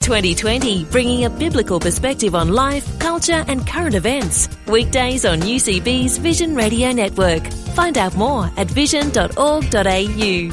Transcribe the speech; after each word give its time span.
2020, 0.00 0.84
bringing 0.86 1.26
a 1.26 1.30
biblical 1.30 1.78
perspective 1.78 2.34
on 2.34 2.48
life, 2.48 2.98
culture, 2.98 3.44
and 3.48 3.66
current 3.66 3.94
events. 3.94 4.48
Weekdays 4.66 5.26
on 5.26 5.40
UCB's 5.40 6.16
Vision 6.16 6.54
Radio 6.54 6.90
Network. 6.90 7.46
Find 7.74 7.98
out 7.98 8.16
more 8.16 8.50
at 8.56 8.66
vision.org.au. 8.66 10.50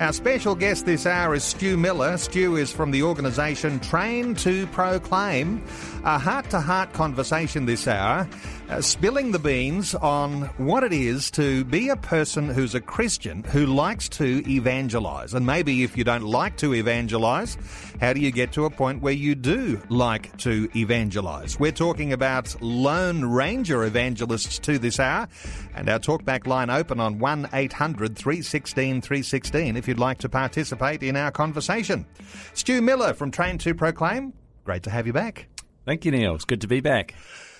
Our 0.00 0.12
special 0.12 0.54
guest 0.54 0.86
this 0.86 1.04
hour 1.06 1.34
is 1.34 1.42
Stu 1.44 1.76
Miller. 1.76 2.16
Stu 2.16 2.56
is 2.56 2.70
from 2.72 2.90
the 2.90 3.02
organisation 3.02 3.80
Train 3.80 4.34
to 4.36 4.66
Proclaim. 4.68 5.62
A 6.06 6.18
heart 6.18 6.50
to 6.50 6.60
heart 6.60 6.92
conversation 6.92 7.64
this 7.64 7.88
hour, 7.88 8.28
uh, 8.68 8.82
spilling 8.82 9.32
the 9.32 9.38
beans 9.38 9.94
on 9.94 10.42
what 10.58 10.84
it 10.84 10.92
is 10.92 11.30
to 11.30 11.64
be 11.64 11.88
a 11.88 11.96
person 11.96 12.46
who's 12.46 12.74
a 12.74 12.80
Christian 12.80 13.42
who 13.44 13.64
likes 13.64 14.10
to 14.10 14.46
evangelise. 14.46 15.32
And 15.32 15.46
maybe 15.46 15.82
if 15.82 15.96
you 15.96 16.04
don't 16.04 16.24
like 16.24 16.58
to 16.58 16.74
evangelise, 16.74 17.56
how 18.02 18.12
do 18.12 18.20
you 18.20 18.30
get 18.32 18.52
to 18.52 18.66
a 18.66 18.70
point 18.70 19.00
where 19.00 19.14
you 19.14 19.34
do 19.34 19.80
like 19.88 20.36
to 20.40 20.68
evangelise? 20.76 21.58
We're 21.58 21.72
talking 21.72 22.12
about 22.12 22.54
Lone 22.60 23.24
Ranger 23.24 23.82
evangelists 23.84 24.58
to 24.58 24.78
this 24.78 25.00
hour, 25.00 25.26
and 25.74 25.88
our 25.88 25.98
talkback 25.98 26.46
line 26.46 26.68
open 26.68 27.00
on 27.00 27.18
1 27.18 27.48
800 27.54 28.14
316 28.14 29.00
316 29.00 29.76
if 29.78 29.88
you'd 29.88 29.98
like 29.98 30.18
to 30.18 30.28
participate 30.28 31.02
in 31.02 31.16
our 31.16 31.30
conversation. 31.30 32.04
Stu 32.52 32.82
Miller 32.82 33.14
from 33.14 33.30
Train 33.30 33.56
to 33.56 33.74
Proclaim, 33.74 34.34
great 34.64 34.82
to 34.82 34.90
have 34.90 35.06
you 35.06 35.14
back. 35.14 35.48
Thank 35.84 36.06
you, 36.06 36.12
Neil. 36.12 36.34
It's 36.34 36.46
good 36.46 36.62
to 36.62 36.66
be 36.66 36.80
back. 36.80 37.14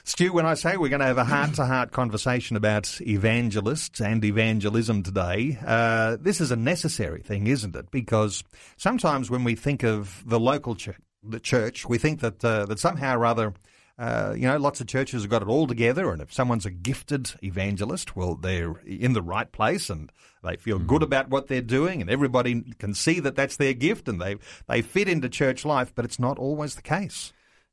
Stu, 0.07 0.33
when 0.33 0.47
I 0.47 0.55
say 0.55 0.77
we're 0.77 0.89
going 0.89 1.01
to 1.01 1.07
have 1.07 1.19
a 1.19 1.25
heart 1.25 1.55
to 1.55 1.67
heart 1.67 1.91
conversation 1.91 2.57
about 2.57 3.01
evangelists 3.03 4.01
and 4.01 4.25
evangelism 4.25 5.03
today, 5.03 5.59
uh, 5.67 6.17
this 6.21 6.41
is 6.41 6.51
a 6.51 6.57
necessary 6.57 7.21
thing, 7.21 7.47
isn't 7.47 7.77
it? 7.77 7.91
Because 7.91 8.43
sometimes 8.77 9.31
when 9.31 9.45
we 9.45 9.55
think 9.55 9.83
of 9.83 10.23
the 10.27 10.41
local 10.41 10.75
church, 10.75 10.97
the 11.23 11.41
church, 11.41 11.87
we 11.87 11.99
think 11.99 12.21
that 12.21 12.45
uh, 12.45 12.67
that 12.67 12.79
somehow 12.79 13.17
or 13.17 13.25
other, 13.27 13.55
uh, 13.99 14.35
you 14.37 14.47
know, 14.47 14.59
lots 14.59 14.81
of 14.81 14.87
churches 14.87 15.23
have 15.23 15.31
got 15.31 15.43
it 15.43 15.49
all 15.49 15.67
together, 15.67 16.11
and 16.11 16.21
if 16.21 16.33
someone's 16.33 16.67
a 16.67 16.71
gifted 16.71 17.33
evangelist, 17.43 18.15
well, 18.15 18.35
they're 18.35 18.77
in 18.87 19.15
the 19.15 19.23
right 19.23 19.51
place 19.53 19.89
and 19.89 20.13
they 20.43 20.57
feel 20.57 20.79
good 20.79 21.03
about 21.03 21.31
what 21.31 21.49
they're 21.49 21.63
doing, 21.63 22.03
and 22.03 22.11
everybody 22.11 22.63
can 22.79 22.93
see 22.93 23.21
that 23.21 23.37
that's 23.37 23.57
their 23.57 23.75
gift, 23.75 24.07
and 24.09 24.21
they 24.21 24.37
they 24.67 24.83
fit 24.83 25.09
into 25.09 25.31
church 25.31 25.65
life. 25.65 25.95
But 25.95 26.05
it's 26.05 26.19
not 26.19 26.39
always 26.39 26.75
the 26.75 26.83
case. 26.83 27.33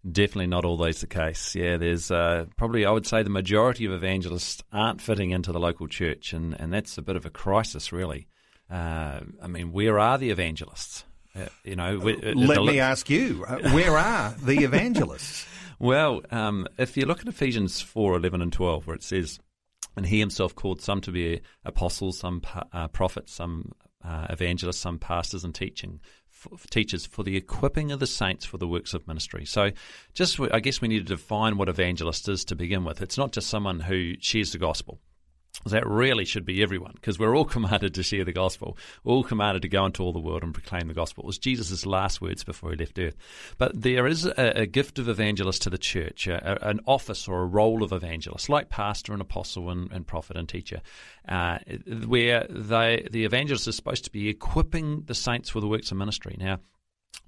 Definitely 0.09 0.47
not 0.47 0.66
always 0.66 1.02
the 1.02 1.07
case. 1.07 1.53
Yeah, 1.53 1.77
there's 1.77 2.09
uh, 2.09 2.45
probably, 2.57 2.85
I 2.85 2.91
would 2.91 3.05
say, 3.05 3.21
the 3.21 3.30
majority 3.30 3.85
of 3.85 3.91
evangelists 3.91 4.63
aren't 4.73 4.99
fitting 4.99 5.30
into 5.30 5.52
the 5.52 5.59
local 5.59 5.88
church, 5.88 6.33
and, 6.33 6.59
and 6.59 6.73
that's 6.73 6.97
a 6.97 7.03
bit 7.03 7.16
of 7.16 7.25
a 7.27 7.30
crisis, 7.30 7.91
really. 7.91 8.27
Uh, 8.69 9.19
I 9.41 9.47
mean, 9.47 9.72
where 9.72 9.99
are 9.99 10.17
the 10.17 10.31
evangelists? 10.31 11.03
Uh, 11.35 11.45
you 11.63 11.75
know, 11.75 11.99
we, 11.99 12.16
let 12.16 12.55
the, 12.55 12.63
me 12.63 12.79
ask 12.79 13.09
you, 13.11 13.45
uh, 13.47 13.69
where 13.72 13.95
are 13.95 14.31
the 14.44 14.63
evangelists? 14.63 15.45
well, 15.77 16.22
um, 16.31 16.67
if 16.79 16.97
you 16.97 17.05
look 17.05 17.22
at 17.22 17.27
Ephesians 17.27 17.79
4 17.79 18.17
11 18.17 18.41
and 18.41 18.52
12, 18.52 18.88
where 18.88 18.95
it 18.95 19.03
says, 19.03 19.39
and 19.95 20.05
he 20.05 20.19
himself 20.19 20.55
called 20.55 20.81
some 20.81 21.02
to 21.02 21.11
be 21.11 21.41
apostles, 21.63 22.17
some 22.17 22.41
uh, 22.73 22.88
prophets, 22.88 23.33
some 23.33 23.72
uh, 24.03 24.27
evangelists, 24.29 24.79
some 24.79 24.97
pastors 24.97 25.44
and 25.44 25.53
teaching 25.53 25.99
teachers 26.69 27.06
for 27.06 27.24
the 27.24 27.38
equipping 27.38 27.91
of 27.91 28.00
the 28.00 28.07
saints 28.07 28.46
for 28.46 28.57
the 28.57 28.68
works 28.68 28.94
of 28.94 29.07
ministry. 29.07 29.46
So, 29.46 29.72
just 30.13 30.40
I 30.40 30.59
guess 30.59 30.81
we 30.81 30.88
need 30.88 31.07
to 31.07 31.16
define 31.16 31.57
what 31.57 31.69
evangelist 31.69 32.28
is 32.28 32.46
to 32.46 32.56
begin 32.56 32.84
with. 32.84 33.02
It's 33.02 33.18
not 33.18 33.31
just 33.31 33.50
someone 33.50 33.81
who 33.81 34.16
shares 34.19 34.51
the 34.51 34.57
gospel. 34.57 35.00
That 35.66 35.88
really 35.88 36.25
should 36.25 36.45
be 36.45 36.63
everyone, 36.63 36.94
because 36.95 37.19
we're 37.19 37.35
all 37.35 37.45
commanded 37.57 37.94
to 37.94 38.03
share 38.03 38.25
the 38.25 38.34
gospel. 38.34 38.78
All 39.03 39.23
commanded 39.23 39.62
to 39.62 39.69
go 39.69 39.85
into 39.85 40.01
all 40.01 40.13
the 40.13 40.19
world 40.19 40.44
and 40.44 40.53
proclaim 40.53 40.88
the 40.88 40.94
gospel. 40.94 41.23
It 41.23 41.28
was 41.28 41.38
Jesus' 41.38 41.85
last 41.85 42.22
words 42.22 42.44
before 42.44 42.72
he 42.72 42.78
left 42.78 42.97
earth. 42.97 43.16
But 43.57 43.79
there 43.79 44.07
is 44.07 44.25
a, 44.25 44.62
a 44.62 44.66
gift 44.66 44.97
of 44.97 45.07
evangelist 45.07 45.62
to 45.63 45.69
the 45.69 45.78
church, 45.78 46.28
a, 46.28 46.67
an 46.67 46.79
office 46.88 47.28
or 47.28 47.41
a 47.41 47.45
role 47.45 47.84
of 47.84 47.91
evangelist, 47.91 48.50
like 48.50 48.69
pastor 48.69 49.13
and 49.13 49.22
apostle 49.22 49.69
and, 49.69 49.91
and 49.91 50.07
prophet 50.07 50.35
and 50.35 50.50
teacher, 50.50 50.81
uh, 51.28 51.59
where 52.07 52.47
they, 52.50 53.07
the 53.12 53.25
evangelist 53.25 53.68
is 53.68 53.75
supposed 53.75 54.06
to 54.06 54.12
be 54.12 54.29
equipping 54.29 55.03
the 55.06 55.16
saints 55.16 55.50
for 55.50 55.59
the 55.59 55.68
works 55.68 55.91
of 55.91 55.97
ministry. 55.97 56.35
Now, 56.39 56.59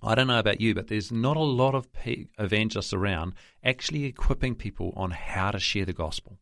I 0.02 0.16
don't 0.16 0.28
know 0.28 0.40
about 0.40 0.60
you, 0.60 0.74
but 0.74 0.88
there's 0.88 1.12
not 1.12 1.38
a 1.38 1.42
lot 1.42 1.76
of 1.76 1.88
evangelists 2.06 2.94
around 2.94 3.34
actually 3.64 4.06
equipping 4.06 4.56
people 4.56 4.94
on 4.96 5.12
how 5.12 5.52
to 5.52 5.60
share 5.60 5.86
the 5.86 5.94
gospel. 5.94 6.40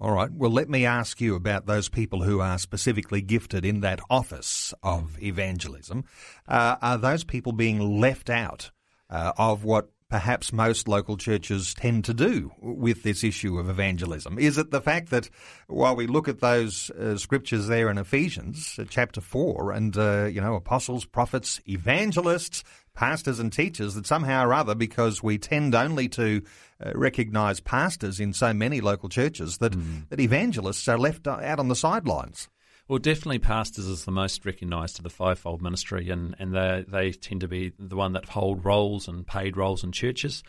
All 0.00 0.12
right. 0.12 0.30
Well, 0.30 0.50
let 0.50 0.68
me 0.68 0.84
ask 0.84 1.20
you 1.20 1.36
about 1.36 1.66
those 1.66 1.88
people 1.88 2.22
who 2.22 2.40
are 2.40 2.58
specifically 2.58 3.22
gifted 3.22 3.64
in 3.64 3.80
that 3.80 4.00
office 4.10 4.74
of 4.82 5.22
evangelism. 5.22 6.04
Uh, 6.48 6.76
are 6.82 6.98
those 6.98 7.22
people 7.22 7.52
being 7.52 8.00
left 8.00 8.28
out 8.28 8.72
uh, 9.08 9.32
of 9.38 9.64
what 9.64 9.90
perhaps 10.10 10.52
most 10.52 10.86
local 10.86 11.16
churches 11.16 11.74
tend 11.74 12.04
to 12.04 12.14
do 12.14 12.52
with 12.60 13.02
this 13.02 13.24
issue 13.24 13.58
of 13.58 13.68
evangelism? 13.68 14.38
Is 14.38 14.58
it 14.58 14.70
the 14.70 14.80
fact 14.80 15.10
that 15.10 15.30
while 15.68 15.96
we 15.96 16.06
look 16.06 16.28
at 16.28 16.40
those 16.40 16.90
uh, 16.90 17.16
scriptures 17.16 17.68
there 17.68 17.88
in 17.88 17.98
Ephesians 17.98 18.76
uh, 18.78 18.84
chapter 18.88 19.20
4 19.20 19.72
and, 19.72 19.96
uh, 19.96 20.24
you 20.26 20.40
know, 20.40 20.54
apostles, 20.54 21.04
prophets, 21.04 21.60
evangelists, 21.68 22.64
pastors 22.94 23.38
and 23.38 23.52
teachers 23.52 23.94
that 23.94 24.06
somehow 24.06 24.44
or 24.44 24.54
other, 24.54 24.74
because 24.74 25.22
we 25.22 25.38
tend 25.38 25.74
only 25.74 26.08
to 26.10 26.42
uh, 26.84 26.92
recognise 26.94 27.60
pastors 27.60 28.20
in 28.20 28.32
so 28.32 28.52
many 28.52 28.80
local 28.80 29.08
churches, 29.08 29.58
that, 29.58 29.72
mm. 29.72 30.08
that 30.08 30.20
evangelists 30.20 30.88
are 30.88 30.98
left 30.98 31.26
out 31.26 31.58
on 31.58 31.68
the 31.68 31.76
sidelines. 31.76 32.48
Well, 32.86 32.98
definitely, 32.98 33.38
pastors 33.38 33.86
is 33.86 34.04
the 34.04 34.10
most 34.10 34.44
recognised 34.44 34.98
of 34.98 35.04
the 35.04 35.10
fivefold 35.10 35.62
ministry, 35.62 36.10
and, 36.10 36.36
and 36.38 36.54
they, 36.54 36.84
they 36.86 37.12
tend 37.12 37.40
to 37.40 37.48
be 37.48 37.72
the 37.78 37.96
one 37.96 38.12
that 38.12 38.28
hold 38.28 38.64
roles 38.64 39.08
and 39.08 39.26
paid 39.26 39.56
roles 39.56 39.84
in 39.84 39.92
churches. 39.92 40.42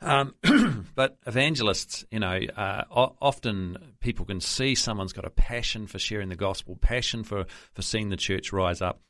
Um, 0.00 0.34
but 0.94 1.18
evangelists, 1.26 2.04
you 2.10 2.18
know, 2.18 2.40
uh, 2.56 2.84
often 2.90 3.94
people 4.00 4.24
can 4.24 4.40
see 4.40 4.74
someone's 4.74 5.12
got 5.12 5.26
a 5.26 5.30
passion 5.30 5.86
for 5.86 5.98
sharing 5.98 6.30
the 6.30 6.36
gospel, 6.36 6.76
passion 6.76 7.24
for, 7.24 7.44
for 7.74 7.82
seeing 7.82 8.08
the 8.08 8.16
church 8.16 8.52
rise 8.52 8.80
up. 8.80 9.00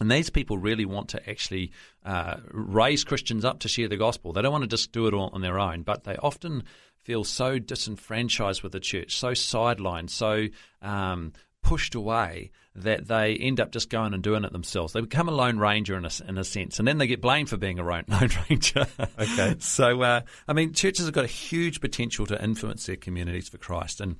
And 0.00 0.10
these 0.10 0.30
people 0.30 0.58
really 0.58 0.84
want 0.84 1.10
to 1.10 1.30
actually 1.30 1.72
uh, 2.04 2.36
raise 2.50 3.04
Christians 3.04 3.44
up 3.44 3.60
to 3.60 3.68
share 3.68 3.88
the 3.88 3.96
gospel. 3.96 4.32
They 4.32 4.42
don't 4.42 4.52
want 4.52 4.64
to 4.64 4.68
just 4.68 4.92
do 4.92 5.06
it 5.06 5.14
all 5.14 5.30
on 5.32 5.42
their 5.42 5.58
own, 5.58 5.82
but 5.82 6.04
they 6.04 6.16
often 6.16 6.64
feel 7.02 7.24
so 7.24 7.58
disenfranchised 7.58 8.62
with 8.62 8.72
the 8.72 8.80
church, 8.80 9.16
so 9.16 9.28
sidelined, 9.28 10.10
so 10.10 10.46
um, 10.80 11.32
pushed 11.62 11.94
away 11.94 12.50
that 12.74 13.06
they 13.06 13.36
end 13.36 13.60
up 13.60 13.70
just 13.70 13.90
going 13.90 14.14
and 14.14 14.22
doing 14.22 14.44
it 14.44 14.52
themselves. 14.52 14.92
They 14.92 15.00
become 15.00 15.28
a 15.28 15.32
lone 15.32 15.58
ranger 15.58 15.96
in 15.96 16.04
a, 16.04 16.10
in 16.26 16.38
a 16.38 16.44
sense, 16.44 16.78
and 16.78 16.88
then 16.88 16.98
they 16.98 17.06
get 17.06 17.20
blamed 17.20 17.50
for 17.50 17.56
being 17.56 17.78
a 17.78 17.84
lone 17.84 18.04
ranger. 18.48 18.86
okay. 19.18 19.56
So, 19.60 20.02
uh, 20.02 20.20
I 20.48 20.52
mean, 20.52 20.72
churches 20.72 21.04
have 21.04 21.14
got 21.14 21.24
a 21.24 21.28
huge 21.28 21.80
potential 21.80 22.26
to 22.26 22.42
influence 22.42 22.86
their 22.86 22.96
communities 22.96 23.48
for 23.48 23.58
Christ, 23.58 24.00
and 24.00 24.16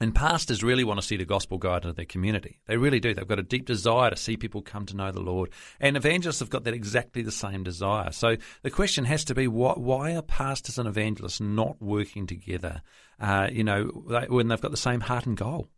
and 0.00 0.14
pastors 0.14 0.62
really 0.62 0.84
want 0.84 1.00
to 1.00 1.06
see 1.06 1.16
the 1.16 1.24
gospel 1.24 1.58
go 1.58 1.70
out 1.70 1.84
into 1.84 1.92
their 1.92 2.04
community. 2.04 2.60
They 2.66 2.76
really 2.76 3.00
do. 3.00 3.14
They've 3.14 3.26
got 3.26 3.38
a 3.38 3.44
deep 3.44 3.66
desire 3.66 4.10
to 4.10 4.16
see 4.16 4.36
people 4.36 4.60
come 4.60 4.86
to 4.86 4.96
know 4.96 5.12
the 5.12 5.20
Lord. 5.20 5.50
And 5.80 5.96
evangelists 5.96 6.40
have 6.40 6.50
got 6.50 6.64
that 6.64 6.74
exactly 6.74 7.22
the 7.22 7.30
same 7.30 7.62
desire. 7.62 8.10
So 8.10 8.36
the 8.62 8.70
question 8.70 9.04
has 9.04 9.24
to 9.26 9.34
be 9.34 9.46
why 9.46 10.14
are 10.16 10.22
pastors 10.22 10.78
and 10.78 10.88
evangelists 10.88 11.40
not 11.40 11.80
working 11.80 12.26
together, 12.26 12.82
uh, 13.20 13.48
you 13.52 13.64
know, 13.64 13.84
when 14.28 14.48
they've 14.48 14.60
got 14.60 14.72
the 14.72 14.76
same 14.76 15.00
heart 15.00 15.26
and 15.26 15.36
goal? 15.36 15.68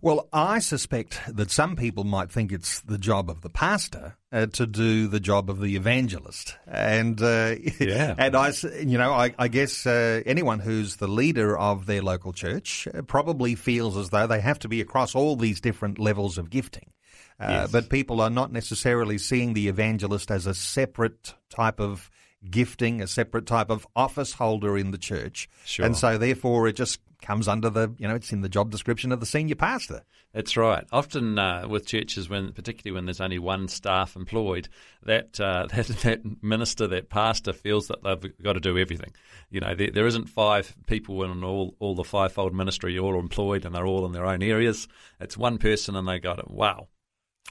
Well, 0.00 0.28
I 0.32 0.58
suspect 0.58 1.20
that 1.28 1.52
some 1.52 1.76
people 1.76 2.02
might 2.02 2.32
think 2.32 2.50
it's 2.50 2.80
the 2.80 2.98
job 2.98 3.30
of 3.30 3.42
the 3.42 3.48
pastor 3.48 4.16
uh, 4.32 4.46
to 4.46 4.66
do 4.66 5.06
the 5.06 5.20
job 5.20 5.48
of 5.48 5.60
the 5.60 5.76
evangelist, 5.76 6.56
and 6.66 7.22
uh, 7.22 7.54
yeah, 7.80 8.14
and 8.18 8.36
I, 8.36 8.52
you 8.80 8.98
know, 8.98 9.12
I, 9.12 9.32
I 9.38 9.46
guess 9.46 9.86
uh, 9.86 10.22
anyone 10.26 10.58
who's 10.58 10.96
the 10.96 11.06
leader 11.06 11.56
of 11.56 11.86
their 11.86 12.02
local 12.02 12.32
church 12.32 12.88
uh, 12.92 13.02
probably 13.02 13.54
feels 13.54 13.96
as 13.96 14.10
though 14.10 14.26
they 14.26 14.40
have 14.40 14.58
to 14.60 14.68
be 14.68 14.80
across 14.80 15.14
all 15.14 15.36
these 15.36 15.60
different 15.60 16.00
levels 16.00 16.36
of 16.36 16.50
gifting. 16.50 16.90
Uh, 17.38 17.46
yes. 17.48 17.72
But 17.72 17.88
people 17.88 18.20
are 18.20 18.30
not 18.30 18.52
necessarily 18.52 19.18
seeing 19.18 19.52
the 19.54 19.68
evangelist 19.68 20.30
as 20.30 20.46
a 20.46 20.54
separate 20.54 21.34
type 21.48 21.80
of 21.80 22.10
gifting, 22.48 23.00
a 23.00 23.06
separate 23.06 23.46
type 23.46 23.70
of 23.70 23.86
office 23.94 24.32
holder 24.32 24.76
in 24.76 24.90
the 24.90 24.98
church. 24.98 25.48
Sure. 25.64 25.86
And 25.86 25.96
so 25.96 26.18
therefore 26.18 26.68
it 26.68 26.74
just 26.74 27.00
comes 27.22 27.48
under 27.48 27.70
the, 27.70 27.94
you 27.98 28.06
know, 28.06 28.14
it's 28.14 28.32
in 28.32 28.42
the 28.42 28.48
job 28.48 28.70
description 28.70 29.12
of 29.12 29.20
the 29.20 29.26
senior 29.26 29.54
pastor. 29.54 30.02
That's 30.34 30.56
right. 30.56 30.84
Often 30.92 31.38
uh, 31.38 31.68
with 31.68 31.86
churches, 31.86 32.28
when 32.28 32.52
particularly 32.52 32.94
when 32.94 33.06
there's 33.06 33.20
only 33.20 33.38
one 33.38 33.68
staff 33.68 34.16
employed, 34.16 34.68
that, 35.04 35.40
uh, 35.40 35.66
that 35.74 35.86
that 35.86 36.42
minister, 36.42 36.86
that 36.88 37.08
pastor, 37.08 37.52
feels 37.52 37.88
that 37.88 38.02
they've 38.02 38.42
got 38.42 38.54
to 38.54 38.60
do 38.60 38.76
everything. 38.76 39.12
You 39.50 39.60
know, 39.60 39.74
there, 39.74 39.90
there 39.90 40.06
isn't 40.06 40.28
five 40.28 40.74
people 40.86 41.22
in 41.22 41.44
all 41.44 41.76
all 41.78 41.94
the 41.94 42.04
fivefold 42.04 42.54
ministry 42.54 42.98
all 42.98 43.18
employed, 43.18 43.64
and 43.64 43.74
they're 43.74 43.86
all 43.86 44.06
in 44.06 44.12
their 44.12 44.26
own 44.26 44.42
areas. 44.42 44.88
It's 45.20 45.36
one 45.36 45.58
person, 45.58 45.96
and 45.96 46.08
they 46.08 46.18
go, 46.18 46.36
"Wow, 46.48 46.88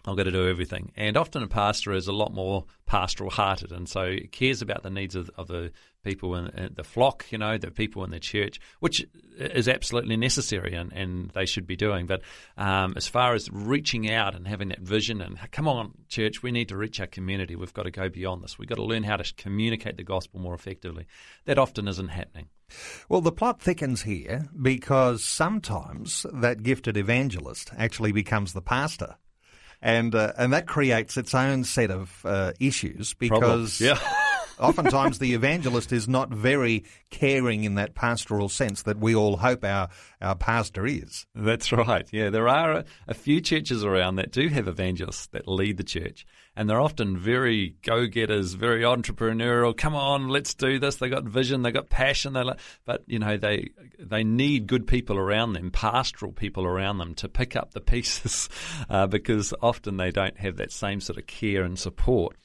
I've 0.06 0.18
got 0.18 0.24
to 0.24 0.32
do 0.32 0.50
everything. 0.50 0.92
And 0.96 1.16
often 1.16 1.44
a 1.44 1.48
pastor 1.48 1.94
is 1.94 2.08
a 2.08 2.14
lot 2.14 2.34
more 2.34 2.66
pastoral 2.86 3.30
hearted 3.30 3.72
and 3.72 3.88
so 3.88 4.18
cares 4.32 4.62
about 4.62 4.84
the 4.84 4.90
needs 4.90 5.16
of, 5.16 5.30
of 5.38 5.48
the 5.48 5.72
people 6.04 6.36
in, 6.36 6.48
in, 6.48 6.74
the 6.76 6.84
flock, 6.84 7.26
you 7.32 7.38
know, 7.38 7.58
the 7.58 7.72
people 7.72 8.04
in 8.04 8.12
the 8.12 8.20
church, 8.20 8.60
which 8.80 9.06
is 9.38 9.68
absolutely 9.68 10.18
necessary 10.18 10.74
and, 10.74 10.92
and 10.94 11.30
they 11.32 11.46
should 11.46 11.68
be 11.68 11.76
doing. 11.76 12.06
But 12.06 12.22
um, 12.58 12.94
as 12.96 13.08
far 13.08 13.34
as 13.34 13.50
reaching 13.52 14.12
out 14.12 14.36
and 14.36 14.48
having 14.48 14.70
that 14.70 14.82
vision 14.82 15.22
and 15.22 15.38
come 15.52 15.68
on, 15.68 15.94
church, 16.08 16.44
we 16.44 16.52
need 16.52 16.70
to 16.70 16.78
reach 16.78 17.00
our 17.00 17.08
community. 17.08 17.56
We've 17.56 17.74
got 17.74 17.84
to 17.84 17.92
go 17.92 18.10
beyond 18.10 18.44
this. 18.44 18.58
We've 18.58 18.70
got 18.70 18.76
to 18.76 18.84
learn 18.84 19.04
how 19.04 19.18
to 19.18 19.34
communicate 19.36 19.98
the 19.98 20.04
gospel 20.04 20.40
more 20.40 20.54
effectively. 20.54 21.08
That 21.46 21.58
often 21.58 21.88
isn't 21.88 22.10
happening. 22.10 22.48
Well, 23.10 23.22
the 23.22 23.34
plot 23.34 23.62
thickens 23.62 24.04
here 24.04 24.48
because 24.60 25.24
sometimes 25.24 26.26
that 26.34 26.64
gifted 26.64 26.96
evangelist 26.96 27.72
actually 27.78 28.14
becomes 28.14 28.54
the 28.54 28.62
pastor 28.62 29.16
and 29.82 30.14
uh, 30.14 30.34
and 30.38 30.54
that 30.54 30.68
creates 30.68 31.18
its 31.18 31.34
own 31.34 31.64
set 31.64 31.92
of 31.92 32.22
uh, 32.24 32.54
issues 32.60 33.14
because 33.16 33.82
yeah. 33.82 34.00
Oftentimes 34.62 35.20
the 35.20 35.34
evangelist 35.34 35.92
is 35.92 36.08
not 36.08 36.30
very 36.30 36.86
caring 37.10 37.64
in 37.64 37.76
that 37.76 37.96
pastoral 37.96 38.48
sense 38.48 38.84
that 38.84 39.00
we 39.00 39.16
all 39.16 39.38
hope 39.38 39.64
our, 39.64 39.90
our 40.22 40.36
pastor 40.36 40.86
is. 40.86 41.26
That's 41.36 41.72
right. 41.72 42.08
Yeah, 42.12 42.30
there 42.30 42.48
are 42.48 42.72
a, 42.72 42.86
a 43.08 43.14
few 43.14 43.42
churches 43.42 43.84
around 43.84 44.16
that 44.16 44.32
do 44.32 44.48
have 44.50 44.68
evangelists 44.68 45.28
that 45.28 45.48
lead 45.48 45.78
the 45.78 45.84
church, 45.84 46.26
and 46.56 46.70
they're 46.70 46.80
often 46.80 47.18
very 47.18 47.76
go-getters, 47.82 48.54
very 48.54 48.82
entrepreneurial. 48.82 49.76
Come 49.76 49.96
on, 49.96 50.30
let's 50.30 50.54
do 50.54 50.80
this. 50.80 50.98
They 50.98 51.10
got 51.10 51.24
vision, 51.24 51.64
they 51.64 51.72
got 51.72 51.90
passion. 51.90 52.34
They, 52.34 52.44
but 52.86 53.04
you 53.08 53.20
know, 53.20 53.38
they 53.38 53.72
they 54.00 54.24
need 54.24 54.68
good 54.68 54.88
people 54.88 55.18
around 55.18 55.54
them, 55.54 55.72
pastoral 55.72 56.32
people 56.32 56.66
around 56.66 57.00
them, 57.00 57.16
to 57.16 57.28
pick 57.28 57.56
up 57.56 57.72
the 57.72 57.82
pieces, 57.82 58.50
uh, 58.90 59.08
because 59.08 59.54
often 59.62 59.98
they 59.98 60.12
don't 60.12 60.38
have 60.38 60.58
that 60.58 60.72
same 60.72 61.02
sort 61.02 61.18
of 61.18 61.28
care 61.28 61.64
and 61.64 61.80
support 61.80 62.36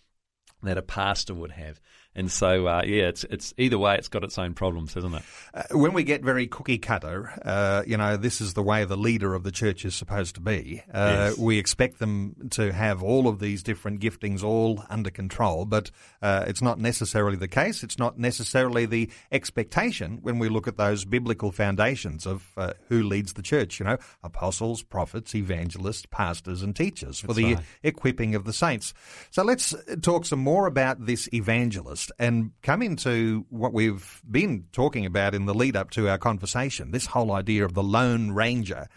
that 0.63 0.79
a 0.79 0.83
pastor 0.83 1.35
would 1.35 1.53
have. 1.53 1.81
And 2.17 2.33
so, 2.33 2.67
uh, 2.67 2.83
yeah, 2.87 3.09
it's 3.09 3.25
it's 3.25 3.53
either 3.59 3.79
way, 3.79 3.97
it's 3.97 4.09
got 4.09 4.25
its 4.25 4.39
own 4.39 4.55
problems, 4.55 4.95
hasn't 4.95 5.15
it? 5.15 5.23
Uh, 5.53 5.63
when 5.73 5.93
we 5.93 6.03
get 6.03 6.23
very 6.23 6.47
cookie 6.47 6.79
cutter, 6.79 7.31
uh, 7.45 7.83
you 7.87 7.99
know, 7.99 8.17
this 8.17 8.41
is 8.41 8.55
the 8.55 8.63
way 8.63 8.87
the 8.87 8.97
leader 8.97 9.35
of 9.35 9.43
the 9.43 9.53
church 9.53 9.85
is 9.85 9.95
supposed 9.95 10.35
to 10.37 10.41
be. 10.41 10.83
Uh, 10.93 11.29
yes. 11.29 11.39
We 11.39 11.59
expect 11.59 11.99
them 11.99 12.49
to 12.53 12.73
have 12.73 13.03
all 13.03 13.29
of 13.29 13.39
these 13.39 13.63
different 13.63 14.01
giftings 14.01 14.43
all 14.43 14.83
under 14.89 15.11
control, 15.11 15.67
but 15.67 15.91
uh, 16.23 16.47
it's 16.49 16.63
not 16.63 16.81
necessarily 16.81 17.37
the 17.37 17.49
case. 17.49 17.83
It's 17.83 17.99
not 17.99 18.19
necessarily 18.19 18.87
the 18.87 19.11
expectation 19.31 20.21
when 20.23 20.39
we 20.39 20.49
look 20.49 20.67
at 20.67 20.79
those 20.79 21.05
biblical 21.05 21.53
foundations 21.53 22.27
of 22.27 22.51
uh, 22.57 22.73
who 22.89 23.03
leads 23.03 23.35
the 23.35 23.43
church. 23.43 23.79
You 23.79 23.85
know, 23.85 23.99
apostles, 24.25 24.83
prophets, 24.83 25.35
evangelists, 25.35 26.07
pastors, 26.11 26.63
and 26.63 26.75
teachers 26.75 27.21
for 27.21 27.27
That's 27.27 27.37
the 27.37 27.55
right. 27.57 27.65
equipping 27.83 28.35
of 28.35 28.45
the 28.47 28.55
saints. 28.55 28.95
So 29.31 29.43
let's 29.43 29.75
talk 30.01 30.25
some 30.25 30.39
more 30.39 30.67
about 30.67 31.05
this 31.05 31.29
evangelist 31.35 32.06
and 32.19 32.53
come 32.63 32.83
into 32.83 33.47
what 33.51 33.73
we've 33.73 34.23
been 34.31 34.65
talking 34.73 35.07
about 35.07 35.35
in 35.35 35.47
the 35.47 35.55
lead 35.55 35.77
up 35.77 35.91
to 35.91 36.09
our 36.09 36.19
conversation 36.19 36.91
this 36.91 37.07
whole 37.07 37.33
idea 37.33 37.65
of 37.65 37.75
the 37.75 37.83
Lone 37.83 38.31
Ranger. 38.33 38.89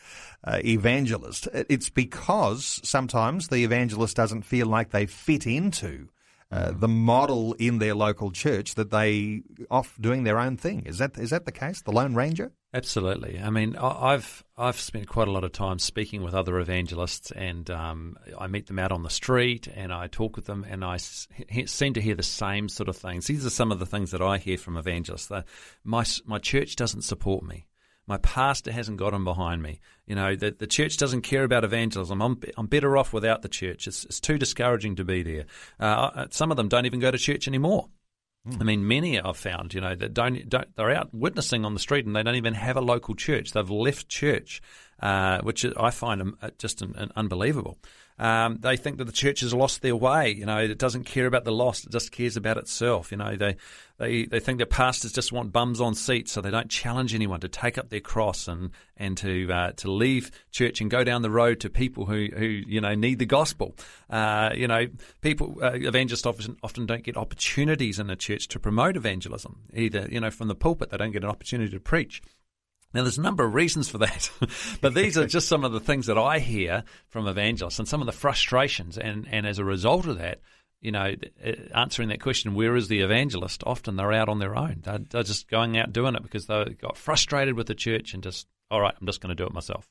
Uh, 0.41 0.61
evangelist. 0.63 1.49
It's 1.53 1.89
because 1.89 2.79
sometimes 2.81 3.49
the 3.49 3.65
evangelist 3.65 4.15
doesn't 4.15 4.43
feel 4.43 4.67
like 4.67 4.91
they 4.91 5.05
fit 5.05 5.45
into 5.45 6.07
uh, 6.51 6.71
the 6.71 6.87
model 6.87 7.53
in 7.53 7.77
their 7.77 7.93
local 7.93 8.31
church 8.31 8.75
that 8.75 8.89
they 8.89 9.43
off 9.69 9.95
doing 10.01 10.23
their 10.23 10.39
own 10.39 10.57
thing. 10.57 10.83
Is 10.85 10.97
that 10.97 11.17
is 11.17 11.29
that 11.29 11.45
the 11.45 11.51
case? 11.51 11.81
The 11.81 11.91
Lone 11.91 12.15
Ranger? 12.15 12.51
Absolutely. 12.73 13.39
I 13.39 13.49
mean, 13.51 13.75
I've 13.75 14.43
I've 14.57 14.79
spent 14.79 15.07
quite 15.07 15.27
a 15.27 15.31
lot 15.31 15.43
of 15.43 15.51
time 15.51 15.79
speaking 15.79 16.23
with 16.23 16.33
other 16.33 16.59
evangelists, 16.59 17.31
and 17.31 17.69
um, 17.69 18.17
I 18.37 18.47
meet 18.47 18.67
them 18.67 18.79
out 18.79 18.91
on 18.91 19.03
the 19.03 19.09
street, 19.09 19.67
and 19.67 19.93
I 19.93 20.07
talk 20.07 20.35
with 20.35 20.45
them, 20.45 20.65
and 20.67 20.83
I 20.83 20.97
seem 20.97 21.93
to 21.93 22.01
hear 22.01 22.15
the 22.15 22.23
same 22.23 22.67
sort 22.67 22.89
of 22.89 22.97
things. 22.97 23.27
These 23.27 23.45
are 23.45 23.51
some 23.51 23.71
of 23.71 23.79
the 23.79 23.85
things 23.85 24.11
that 24.11 24.21
I 24.21 24.37
hear 24.37 24.57
from 24.57 24.77
evangelists. 24.77 25.31
My 25.83 26.05
my 26.25 26.39
church 26.39 26.75
doesn't 26.75 27.03
support 27.03 27.43
me. 27.43 27.67
My 28.09 28.17
pastor 28.17 28.71
hasn't 28.71 28.97
got 28.97 29.13
him 29.13 29.23
behind 29.23 29.61
me. 29.61 29.79
You 30.07 30.15
know, 30.15 30.35
the, 30.35 30.49
the 30.49 30.65
church 30.65 30.97
doesn't 30.97 31.21
care 31.21 31.43
about 31.43 31.63
evangelism. 31.63 32.21
I'm, 32.21 32.41
I'm 32.57 32.65
better 32.65 32.97
off 32.97 33.13
without 33.13 33.43
the 33.43 33.49
church. 33.49 33.87
It's, 33.87 34.03
it's 34.03 34.19
too 34.19 34.39
discouraging 34.39 34.95
to 34.95 35.05
be 35.05 35.21
there. 35.21 35.45
Uh, 35.79 36.25
some 36.31 36.49
of 36.49 36.57
them 36.57 36.69
don't 36.69 36.87
even 36.87 36.99
go 36.99 37.11
to 37.11 37.17
church 37.19 37.47
anymore. 37.47 37.87
I 38.59 38.63
mean, 38.63 38.87
many 38.87 39.19
I've 39.19 39.37
found, 39.37 39.73
you 39.75 39.81
know, 39.81 39.93
that 39.93 40.13
don't, 40.13 40.49
don't 40.49 40.75
they're 40.75 40.89
out 40.89 41.13
witnessing 41.13 41.65
on 41.65 41.73
the 41.75 41.79
street 41.79 42.05
and 42.05 42.15
they 42.15 42.23
don't 42.23 42.35
even 42.35 42.55
have 42.55 42.77
a 42.77 42.81
local 42.81 43.13
church. 43.13 43.51
They've 43.51 43.69
left 43.69 44.09
church, 44.09 44.61
uh, 45.01 45.41
which 45.41 45.65
I 45.77 45.91
find 45.91 46.21
um, 46.21 46.37
uh, 46.41 46.49
just 46.57 46.81
an, 46.81 46.95
an 46.95 47.11
unbelievable. 47.15 47.77
Um, 48.19 48.57
they 48.59 48.75
think 48.75 48.97
that 48.97 49.05
the 49.05 49.13
church 49.13 49.39
has 49.39 49.53
lost 49.53 49.81
their 49.81 49.95
way. 49.95 50.31
You 50.31 50.45
know, 50.45 50.57
it 50.57 50.77
doesn't 50.77 51.05
care 51.05 51.25
about 51.25 51.45
the 51.45 51.53
lost; 51.53 51.85
it 51.85 51.91
just 51.91 52.11
cares 52.11 52.35
about 52.35 52.57
itself. 52.57 53.11
You 53.11 53.17
know, 53.17 53.37
they 53.37 53.55
they 53.97 54.25
they 54.25 54.41
think 54.41 54.59
that 54.59 54.69
pastors 54.69 55.13
just 55.13 55.31
want 55.31 55.53
bums 55.53 55.79
on 55.79 55.95
seats, 55.95 56.33
so 56.33 56.41
they 56.41 56.51
don't 56.51 56.69
challenge 56.69 57.15
anyone 57.15 57.39
to 57.39 57.47
take 57.47 57.77
up 57.77 57.89
their 57.89 58.01
cross 58.01 58.49
and 58.49 58.71
and 58.97 59.17
to 59.17 59.49
uh, 59.51 59.71
to 59.77 59.89
leave 59.89 60.31
church 60.51 60.81
and 60.81 60.91
go 60.91 61.05
down 61.05 61.21
the 61.21 61.31
road 61.31 61.61
to 61.61 61.69
people 61.69 62.05
who 62.05 62.27
who 62.35 62.45
you 62.45 62.81
know 62.81 62.93
need 62.93 63.19
the 63.19 63.25
gospel. 63.25 63.73
Uh, 64.09 64.49
you 64.53 64.67
know, 64.67 64.87
people 65.21 65.57
uh, 65.61 65.71
evangelists 65.73 66.25
often 66.25 66.57
often 66.61 66.85
don't 66.85 67.03
get 67.03 67.15
opportunities 67.15 67.99
in 67.99 68.07
the 68.07 68.17
church 68.17 68.49
to 68.49 68.59
promote 68.59 68.97
evangelism. 68.97 69.61
Either 69.73 70.07
you 70.11 70.19
know 70.19 70.29
from 70.29 70.49
the 70.49 70.55
pulpit, 70.55 70.89
they 70.89 70.97
don't 70.97 71.11
get 71.11 71.23
an 71.23 71.29
opportunity 71.29 71.71
to 71.71 71.79
preach. 71.79 72.21
Now, 72.93 73.03
there's 73.03 73.17
a 73.17 73.21
number 73.23 73.45
of 73.45 73.53
reasons 73.53 73.89
for 73.89 73.99
that, 73.99 74.31
but 74.81 74.93
these 74.93 75.17
are 75.17 75.27
just 75.27 75.47
some 75.47 75.63
of 75.63 75.71
the 75.71 75.79
things 75.79 76.07
that 76.07 76.17
I 76.17 76.39
hear 76.39 76.83
from 77.09 77.27
evangelists 77.27 77.79
and 77.79 77.87
some 77.87 78.01
of 78.01 78.07
the 78.07 78.11
frustrations. 78.11 78.97
And, 78.97 79.27
and 79.29 79.45
as 79.45 79.59
a 79.59 79.65
result 79.65 80.07
of 80.07 80.17
that, 80.17 80.39
you 80.81 80.91
know, 80.91 81.13
uh, 81.45 81.51
answering 81.75 82.09
that 82.09 82.21
question, 82.21 82.55
where 82.55 82.75
is 82.75 82.87
the 82.87 83.01
evangelist? 83.01 83.63
Often 83.65 83.97
they're 83.97 84.13
out 84.13 84.29
on 84.29 84.39
their 84.39 84.55
own. 84.55 84.81
They're, 84.83 84.99
they're 84.99 85.23
just 85.23 85.49
going 85.49 85.77
out 85.77 85.93
doing 85.93 86.15
it 86.15 86.23
because 86.23 86.47
they 86.47 86.65
got 86.81 86.97
frustrated 86.97 87.55
with 87.55 87.67
the 87.67 87.75
church 87.75 88.13
and 88.13 88.23
just, 88.23 88.47
all 88.71 88.81
right, 88.81 88.95
I'm 88.99 89.05
just 89.05 89.21
going 89.21 89.35
to 89.35 89.41
do 89.41 89.45
it 89.45 89.53
myself. 89.53 89.87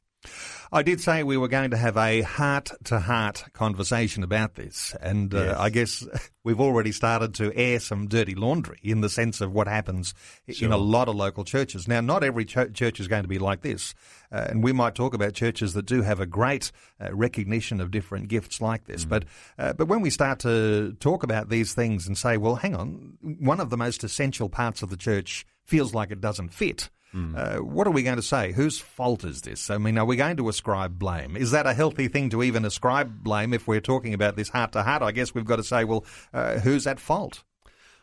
I 0.70 0.82
did 0.82 1.00
say 1.00 1.22
we 1.22 1.36
were 1.38 1.48
going 1.48 1.70
to 1.70 1.76
have 1.76 1.96
a 1.96 2.20
heart 2.20 2.72
to 2.84 3.00
heart 3.00 3.44
conversation 3.54 4.22
about 4.22 4.54
this. 4.54 4.94
And 5.00 5.32
uh, 5.32 5.38
Yes. 5.38 5.56
I 5.58 5.70
guess 5.70 6.06
we've 6.44 6.60
already 6.60 6.92
started 6.92 7.34
to 7.34 7.56
air 7.56 7.80
some 7.80 8.06
dirty 8.08 8.34
laundry 8.34 8.78
in 8.82 9.00
the 9.00 9.08
sense 9.08 9.40
of 9.40 9.52
what 9.52 9.66
happens 9.66 10.12
in 10.46 10.72
a 10.72 10.76
lot 10.76 11.08
of 11.08 11.14
local 11.14 11.44
churches. 11.44 11.88
Now, 11.88 12.00
not 12.00 12.22
every 12.22 12.44
ch- 12.44 12.72
church 12.74 13.00
is 13.00 13.08
going 13.08 13.22
to 13.22 13.28
be 13.28 13.38
like 13.38 13.62
this. 13.62 13.94
Uh, 14.30 14.46
and 14.50 14.62
we 14.62 14.72
might 14.72 14.94
talk 14.94 15.14
about 15.14 15.32
churches 15.32 15.72
that 15.74 15.86
do 15.86 16.02
have 16.02 16.20
a 16.20 16.26
great 16.26 16.70
uh, 17.00 17.14
recognition 17.14 17.80
of 17.80 17.90
different 17.90 18.28
gifts 18.28 18.60
like 18.60 18.84
this. 18.84 19.06
But, 19.06 19.24
uh, 19.58 19.72
but 19.72 19.88
when 19.88 20.02
we 20.02 20.10
start 20.10 20.40
to 20.40 20.92
talk 21.00 21.22
about 21.22 21.48
these 21.48 21.72
things 21.72 22.06
and 22.06 22.18
say, 22.18 22.36
well, 22.36 22.56
hang 22.56 22.74
on, 22.74 23.16
one 23.22 23.60
of 23.60 23.70
the 23.70 23.78
most 23.78 24.04
essential 24.04 24.50
parts 24.50 24.82
of 24.82 24.90
the 24.90 24.96
church 24.98 25.46
feels 25.64 25.94
like 25.94 26.10
it 26.10 26.20
doesn't 26.20 26.52
fit. 26.52 26.90
Uh, 27.14 27.56
what 27.56 27.86
are 27.86 27.90
we 27.90 28.02
going 28.02 28.16
to 28.16 28.22
say? 28.22 28.52
Whose 28.52 28.78
fault 28.78 29.24
is 29.24 29.42
this? 29.42 29.70
I 29.70 29.78
mean, 29.78 29.98
are 29.98 30.04
we 30.04 30.16
going 30.16 30.36
to 30.36 30.48
ascribe 30.48 30.98
blame? 30.98 31.36
Is 31.36 31.52
that 31.52 31.66
a 31.66 31.74
healthy 31.74 32.08
thing 32.08 32.30
to 32.30 32.42
even 32.42 32.64
ascribe 32.64 33.22
blame 33.22 33.54
if 33.54 33.66
we're 33.66 33.80
talking 33.80 34.14
about 34.14 34.36
this 34.36 34.50
heart 34.50 34.72
to 34.72 34.82
heart? 34.82 35.02
I 35.02 35.12
guess 35.12 35.34
we've 35.34 35.44
got 35.44 35.56
to 35.56 35.64
say, 35.64 35.84
well, 35.84 36.04
uh, 36.34 36.58
who's 36.58 36.86
at 36.86 37.00
fault? 37.00 37.44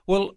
Well, 0.08 0.36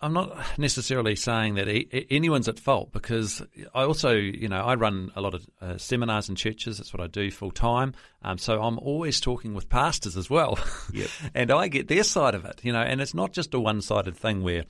I'm 0.00 0.12
not 0.12 0.58
necessarily 0.58 1.14
saying 1.14 1.54
that 1.54 1.68
anyone's 2.10 2.48
at 2.48 2.58
fault 2.58 2.92
because 2.92 3.42
I 3.72 3.82
also, 3.84 4.12
you 4.12 4.48
know, 4.48 4.60
I 4.60 4.74
run 4.74 5.12
a 5.14 5.20
lot 5.20 5.34
of 5.34 5.46
uh, 5.60 5.78
seminars 5.78 6.28
in 6.28 6.34
churches. 6.34 6.78
That's 6.78 6.92
what 6.92 7.00
I 7.00 7.06
do 7.06 7.30
full 7.30 7.52
time. 7.52 7.94
Um, 8.22 8.38
so 8.38 8.60
I'm 8.60 8.78
always 8.78 9.20
talking 9.20 9.54
with 9.54 9.68
pastors 9.68 10.16
as 10.16 10.28
well. 10.28 10.58
Yep. 10.92 11.08
and 11.34 11.50
I 11.52 11.68
get 11.68 11.88
their 11.88 12.02
side 12.02 12.34
of 12.34 12.44
it, 12.44 12.60
you 12.64 12.72
know, 12.72 12.80
and 12.80 13.00
it's 13.00 13.14
not 13.14 13.32
just 13.32 13.54
a 13.54 13.60
one 13.60 13.80
sided 13.80 14.16
thing 14.16 14.42
where 14.42 14.64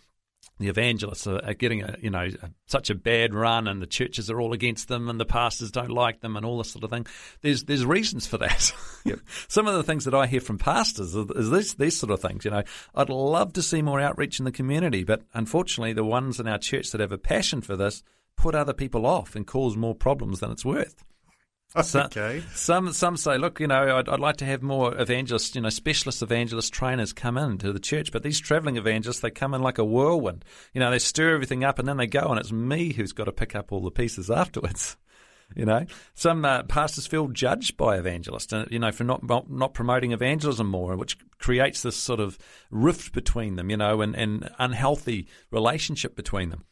the 0.59 0.69
evangelists 0.69 1.27
are, 1.27 1.45
are 1.45 1.55
getting 1.55 1.83
a 1.83 1.97
you 2.01 2.11
know 2.11 2.29
a, 2.43 2.51
such 2.67 2.91
a 2.91 2.95
bad 2.95 3.35
run, 3.35 3.67
and 3.67 3.83
the 3.83 3.87
churches 3.87 4.31
are 4.31 4.41
all 4.41 4.53
against 4.53 4.89
them, 4.89 5.09
and 5.09 5.19
the 5.19 5.25
pastors 5.25 5.71
don't 5.71 5.91
like 5.91 6.21
them, 6.21 6.37
and 6.37 6.47
all 6.47 6.59
this 6.59 6.71
sort 6.71 6.85
of 6.85 6.91
thing. 6.91 7.07
There's 7.41 7.65
there's 7.65 7.85
reasons 7.85 8.27
for 8.27 8.39
that. 8.39 8.73
Yep. 9.05 9.19
Some 9.49 9.67
of 9.67 9.75
the 9.75 9.83
things 9.83 10.05
that 10.05 10.15
I 10.15 10.29
hear 10.29 10.41
from 10.41 10.59
pastors 10.59 11.17
is, 11.17 11.29
is 11.31 11.51
these 11.51 11.75
these 11.75 11.99
sort 11.99 12.13
of 12.13 12.21
things. 12.21 12.45
You 12.45 12.53
know, 12.53 12.63
I'd 12.95 13.09
love 13.09 13.53
to 13.55 13.63
see 13.63 13.83
more 13.83 14.01
outreach 14.01 14.39
in 14.39 14.45
the 14.45 14.53
community, 14.53 15.03
but 15.03 15.23
unfortunately, 15.35 15.93
the 15.93 16.05
ones 16.05 16.39
in 16.39 16.47
our 16.47 16.59
church 16.59 16.93
that 16.93 17.01
have 17.01 17.11
a 17.11 17.19
passion 17.19 17.63
for 17.63 17.75
this 17.75 18.05
put 18.37 18.55
other 18.55 18.73
people 18.73 19.05
off 19.05 19.35
and 19.35 19.45
cause 19.45 19.77
more 19.77 19.97
problems 19.97 20.39
than 20.39 20.53
it's 20.53 20.65
worth. 20.65 21.05
Okay. 21.76 22.43
Some 22.55 22.93
some 22.93 23.17
say, 23.17 23.38
look, 23.38 23.61
you 23.61 23.67
know, 23.67 23.97
I'd, 23.99 24.09
I'd, 24.09 24.21
like 24.21 24.37
to 24.38 24.45
have 24.45 24.62
more 24.62 24.95
evangelists, 25.00 25.55
you 25.55 25.61
know, 25.61 25.71
specialist 25.71 26.23
evangelist 26.23 26.73
trainers 26.73 27.12
come 27.12 27.38
into 27.38 27.73
the 27.73 27.81
church, 27.81 28.12
but 28.12 28.23
these 28.23 28.41
travelling 28.41 28.76
evangelists, 28.76 29.21
they 29.21 29.31
come 29.31 29.55
in 29.55 29.62
like 29.62 29.79
a 29.79 29.85
whirlwind. 29.85 30.45
You 30.75 30.81
know, 30.81 30.91
they 30.91 30.99
stir 30.99 31.35
everything 31.35 31.64
up 31.64 31.79
and 31.79 31.88
then 31.88 31.97
they 31.97 32.07
go, 32.07 32.29
and 32.29 32.38
it's 32.38 32.52
me 32.52 32.93
who's 32.93 33.12
got 33.12 33.25
to 33.25 33.33
pick 33.33 33.55
up 33.55 33.73
all 33.73 33.81
the 33.81 33.91
pieces 33.91 34.31
afterwards. 34.31 34.97
You 35.55 35.67
know, 35.67 35.85
some 36.14 36.45
uh, 36.47 36.62
pastors 36.62 37.07
feel 37.07 37.29
judged 37.29 37.76
by 37.76 37.99
evangelists, 37.99 38.52
uh, 38.52 38.64
you 38.71 38.79
know, 38.79 38.91
for 38.91 39.05
not, 39.05 39.23
not, 39.23 39.50
not 39.50 39.75
promoting 39.75 40.12
evangelism 40.12 40.67
more, 40.67 40.97
which 40.97 41.19
creates 41.38 41.83
this 41.83 41.97
sort 41.97 42.21
of 42.21 42.38
rift 42.71 43.12
between 43.12 43.57
them, 43.57 43.69
you 43.69 43.76
know, 43.76 44.00
and, 44.00 44.17
and 44.17 44.49
unhealthy 44.59 45.26
relationship 45.50 46.17
between 46.17 46.49
them. 46.49 46.64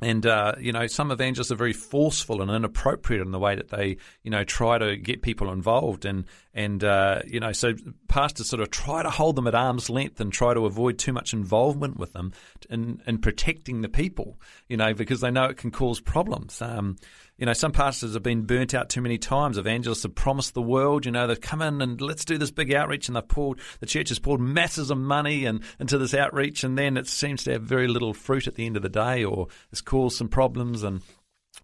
And 0.00 0.26
uh, 0.26 0.54
you 0.58 0.72
know, 0.72 0.86
some 0.86 1.10
evangelists 1.10 1.52
are 1.52 1.56
very 1.56 1.72
forceful 1.72 2.42
and 2.42 2.50
inappropriate 2.50 3.22
in 3.24 3.30
the 3.30 3.38
way 3.38 3.54
that 3.54 3.68
they, 3.68 3.98
you 4.22 4.30
know, 4.30 4.42
try 4.42 4.78
to 4.78 4.96
get 4.96 5.22
people 5.22 5.52
involved, 5.52 6.04
and 6.04 6.24
and 6.54 6.82
uh, 6.82 7.20
you 7.26 7.38
know, 7.38 7.52
so 7.52 7.74
pastors 8.08 8.48
sort 8.48 8.62
of 8.62 8.70
try 8.70 9.02
to 9.02 9.10
hold 9.10 9.36
them 9.36 9.46
at 9.46 9.54
arm's 9.54 9.88
length 9.88 10.20
and 10.20 10.32
try 10.32 10.54
to 10.54 10.66
avoid 10.66 10.98
too 10.98 11.12
much 11.12 11.32
involvement 11.32 11.98
with 11.98 12.12
them 12.14 12.32
in 12.68 13.00
in 13.06 13.18
protecting 13.18 13.82
the 13.82 13.88
people, 13.88 14.40
you 14.68 14.76
know, 14.76 14.92
because 14.92 15.20
they 15.20 15.30
know 15.30 15.44
it 15.44 15.56
can 15.56 15.70
cause 15.70 16.00
problems. 16.00 16.60
Um, 16.60 16.96
you 17.42 17.46
know, 17.46 17.54
some 17.54 17.72
pastors 17.72 18.14
have 18.14 18.22
been 18.22 18.42
burnt 18.42 18.72
out 18.72 18.88
too 18.88 19.00
many 19.00 19.18
times. 19.18 19.58
Evangelists 19.58 20.04
have 20.04 20.14
promised 20.14 20.54
the 20.54 20.62
world, 20.62 21.04
you 21.04 21.10
know, 21.10 21.26
they've 21.26 21.40
come 21.40 21.60
in 21.60 21.82
and 21.82 22.00
let's 22.00 22.24
do 22.24 22.38
this 22.38 22.52
big 22.52 22.72
outreach, 22.72 23.08
and 23.08 23.16
they've 23.16 23.26
poured, 23.26 23.58
the 23.80 23.86
church 23.86 24.10
has 24.10 24.20
poured 24.20 24.40
masses 24.40 24.92
of 24.92 24.98
money 24.98 25.44
and, 25.44 25.60
into 25.80 25.98
this 25.98 26.14
outreach, 26.14 26.62
and 26.62 26.78
then 26.78 26.96
it 26.96 27.08
seems 27.08 27.42
to 27.42 27.50
have 27.50 27.62
very 27.62 27.88
little 27.88 28.14
fruit 28.14 28.46
at 28.46 28.54
the 28.54 28.64
end 28.64 28.76
of 28.76 28.84
the 28.84 28.88
day, 28.88 29.24
or 29.24 29.48
it's 29.72 29.80
caused 29.80 30.18
some 30.18 30.28
problems. 30.28 30.84
And 30.84 31.02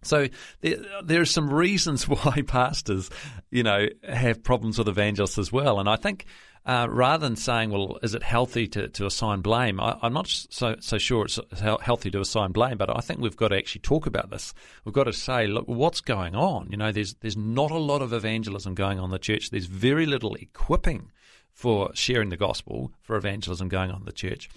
so 0.01 0.27
there, 0.59 0.79
there 1.01 1.21
are 1.21 1.25
some 1.25 1.49
reasons 1.49 2.05
why 2.09 2.41
pastors, 2.45 3.09
you 3.49 3.63
know, 3.63 3.85
have 4.03 4.43
problems 4.43 4.79
with 4.79 4.89
evangelists 4.89 5.37
as 5.37 5.49
well. 5.49 5.79
And 5.79 5.87
I 5.87 5.95
think 5.95 6.25
uh, 6.65 6.87
rather 6.89 7.27
than 7.27 7.35
saying, 7.35 7.71
well, 7.71 7.97
is 8.03 8.13
it 8.13 8.23
healthy 8.23 8.67
to, 8.67 8.87
to 8.89 9.05
assign 9.05 9.41
blame? 9.41 9.79
I, 9.79 9.97
am 10.03 10.13
not 10.13 10.27
so, 10.27 10.75
so 10.79 10.97
sure 10.97 11.25
it's 11.25 11.39
healthy 11.59 12.11
to 12.11 12.19
assign 12.19 12.51
blame, 12.51 12.77
but 12.77 12.95
I 12.95 12.99
think 12.99 13.19
we've 13.19 13.35
got 13.35 13.49
to 13.49 13.57
actually 13.57 13.81
talk 13.81 14.05
about 14.05 14.29
this. 14.29 14.53
We've 14.85 14.93
got 14.93 15.05
to 15.05 15.13
say, 15.13 15.47
look, 15.47 15.67
what's 15.67 16.01
going 16.01 16.35
on? 16.35 16.67
You 16.69 16.77
know, 16.77 16.91
there's, 16.91 17.15
there's 17.15 17.37
not 17.37 17.71
a 17.71 17.77
lot 17.77 18.01
of 18.01 18.13
evangelism 18.13 18.75
going 18.75 18.99
on 18.99 19.05
in 19.05 19.11
the 19.11 19.19
church. 19.19 19.49
There's 19.49 19.65
very 19.65 20.05
little 20.05 20.35
equipping 20.35 21.11
for 21.51 21.91
sharing 21.93 22.29
the 22.29 22.37
gospel, 22.37 22.91
for 23.01 23.15
evangelism 23.15 23.67
going 23.67 23.91
on 23.91 23.99
in 24.01 24.05
the 24.05 24.11
church. 24.11 24.49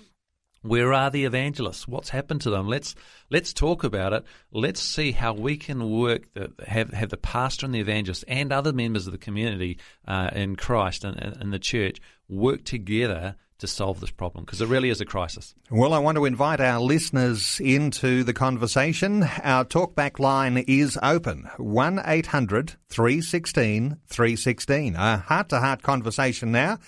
Where 0.62 0.92
are 0.92 1.10
the 1.10 1.24
evangelists? 1.24 1.88
What's 1.88 2.10
happened 2.10 2.40
to 2.42 2.50
them? 2.50 2.68
Let's 2.68 2.94
let's 3.30 3.52
talk 3.52 3.84
about 3.84 4.12
it. 4.12 4.24
Let's 4.52 4.80
see 4.80 5.12
how 5.12 5.34
we 5.34 5.56
can 5.56 5.90
work 5.90 6.32
the, 6.34 6.52
have 6.66 6.90
have 6.92 7.10
the 7.10 7.16
pastor 7.16 7.66
and 7.66 7.74
the 7.74 7.80
evangelist 7.80 8.24
and 8.28 8.52
other 8.52 8.72
members 8.72 9.06
of 9.06 9.12
the 9.12 9.18
community 9.18 9.78
uh, 10.06 10.30
in 10.32 10.56
Christ 10.56 11.04
and, 11.04 11.16
and 11.18 11.52
the 11.52 11.58
church 11.58 11.98
work 12.28 12.64
together 12.64 13.36
to 13.62 13.68
solve 13.68 14.00
this 14.00 14.10
problem 14.10 14.44
because 14.44 14.60
it 14.60 14.66
really 14.66 14.90
is 14.90 15.00
a 15.00 15.04
crisis. 15.04 15.54
Well, 15.70 15.94
I 15.94 15.98
want 15.98 16.16
to 16.16 16.24
invite 16.24 16.60
our 16.60 16.80
listeners 16.80 17.60
into 17.60 18.24
the 18.24 18.32
conversation. 18.32 19.22
Our 19.22 19.64
talkback 19.64 20.18
line 20.18 20.58
is 20.66 20.98
open 21.00 21.48
1 21.58 22.00
800 22.04 22.74
316 22.88 23.98
316. 24.08 24.96
A 24.96 25.18
heart 25.18 25.48
to 25.50 25.60
heart 25.60 25.82
conversation 25.82 26.50
now. 26.50 26.78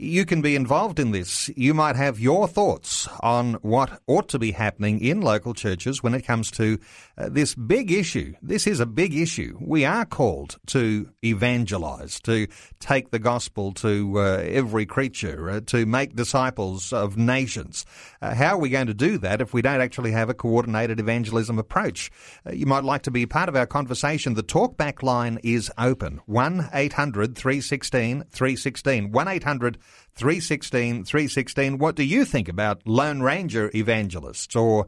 You 0.00 0.24
can 0.24 0.42
be 0.42 0.54
involved 0.54 1.00
in 1.00 1.10
this. 1.10 1.50
You 1.56 1.74
might 1.74 1.96
have 1.96 2.20
your 2.20 2.46
thoughts 2.46 3.08
on 3.18 3.54
what 3.54 4.00
ought 4.06 4.28
to 4.28 4.38
be 4.38 4.52
happening 4.52 5.00
in 5.00 5.20
local 5.20 5.54
churches 5.54 6.04
when 6.04 6.14
it 6.14 6.22
comes 6.22 6.52
to 6.52 6.78
uh, 7.18 7.28
this 7.28 7.54
big 7.54 7.90
issue. 7.90 8.34
This 8.40 8.66
is 8.66 8.78
a 8.78 8.86
big 8.86 9.14
issue. 9.14 9.58
We 9.60 9.84
are 9.84 10.04
called 10.04 10.58
to 10.68 11.10
evangelize, 11.24 12.20
to 12.20 12.46
take 12.78 13.10
the 13.10 13.18
gospel 13.18 13.72
to 13.74 14.20
uh, 14.20 14.22
every 14.44 14.86
creature, 14.86 15.50
uh, 15.50 15.60
to 15.66 15.84
make 15.84 16.14
disciples 16.14 16.92
of 16.92 17.16
nations. 17.16 17.84
Uh, 18.22 18.34
how 18.34 18.54
are 18.54 18.58
we 18.58 18.68
going 18.68 18.86
to 18.86 18.94
do 18.94 19.18
that 19.18 19.40
if 19.40 19.52
we 19.52 19.62
don't 19.62 19.80
actually 19.80 20.12
have 20.12 20.30
a 20.30 20.34
coordinated 20.34 21.00
evangelism 21.00 21.58
approach? 21.58 22.10
Uh, 22.46 22.52
you 22.52 22.66
might 22.66 22.84
like 22.84 23.02
to 23.02 23.10
be 23.10 23.26
part 23.26 23.48
of 23.48 23.56
our 23.56 23.66
conversation. 23.66 24.34
The 24.34 24.42
talkback 24.44 25.02
line 25.02 25.40
is 25.42 25.72
open 25.76 26.20
1 26.26 26.70
800 26.72 27.36
316 27.36 28.24
316. 28.30 29.10
1 29.10 29.28
800 29.28 29.78
316 30.14 31.04
316. 31.04 31.78
What 31.78 31.96
do 31.96 32.04
you 32.04 32.24
think 32.24 32.48
about 32.48 32.86
Lone 32.86 33.22
Ranger 33.22 33.72
evangelists? 33.74 34.54
Or 34.54 34.86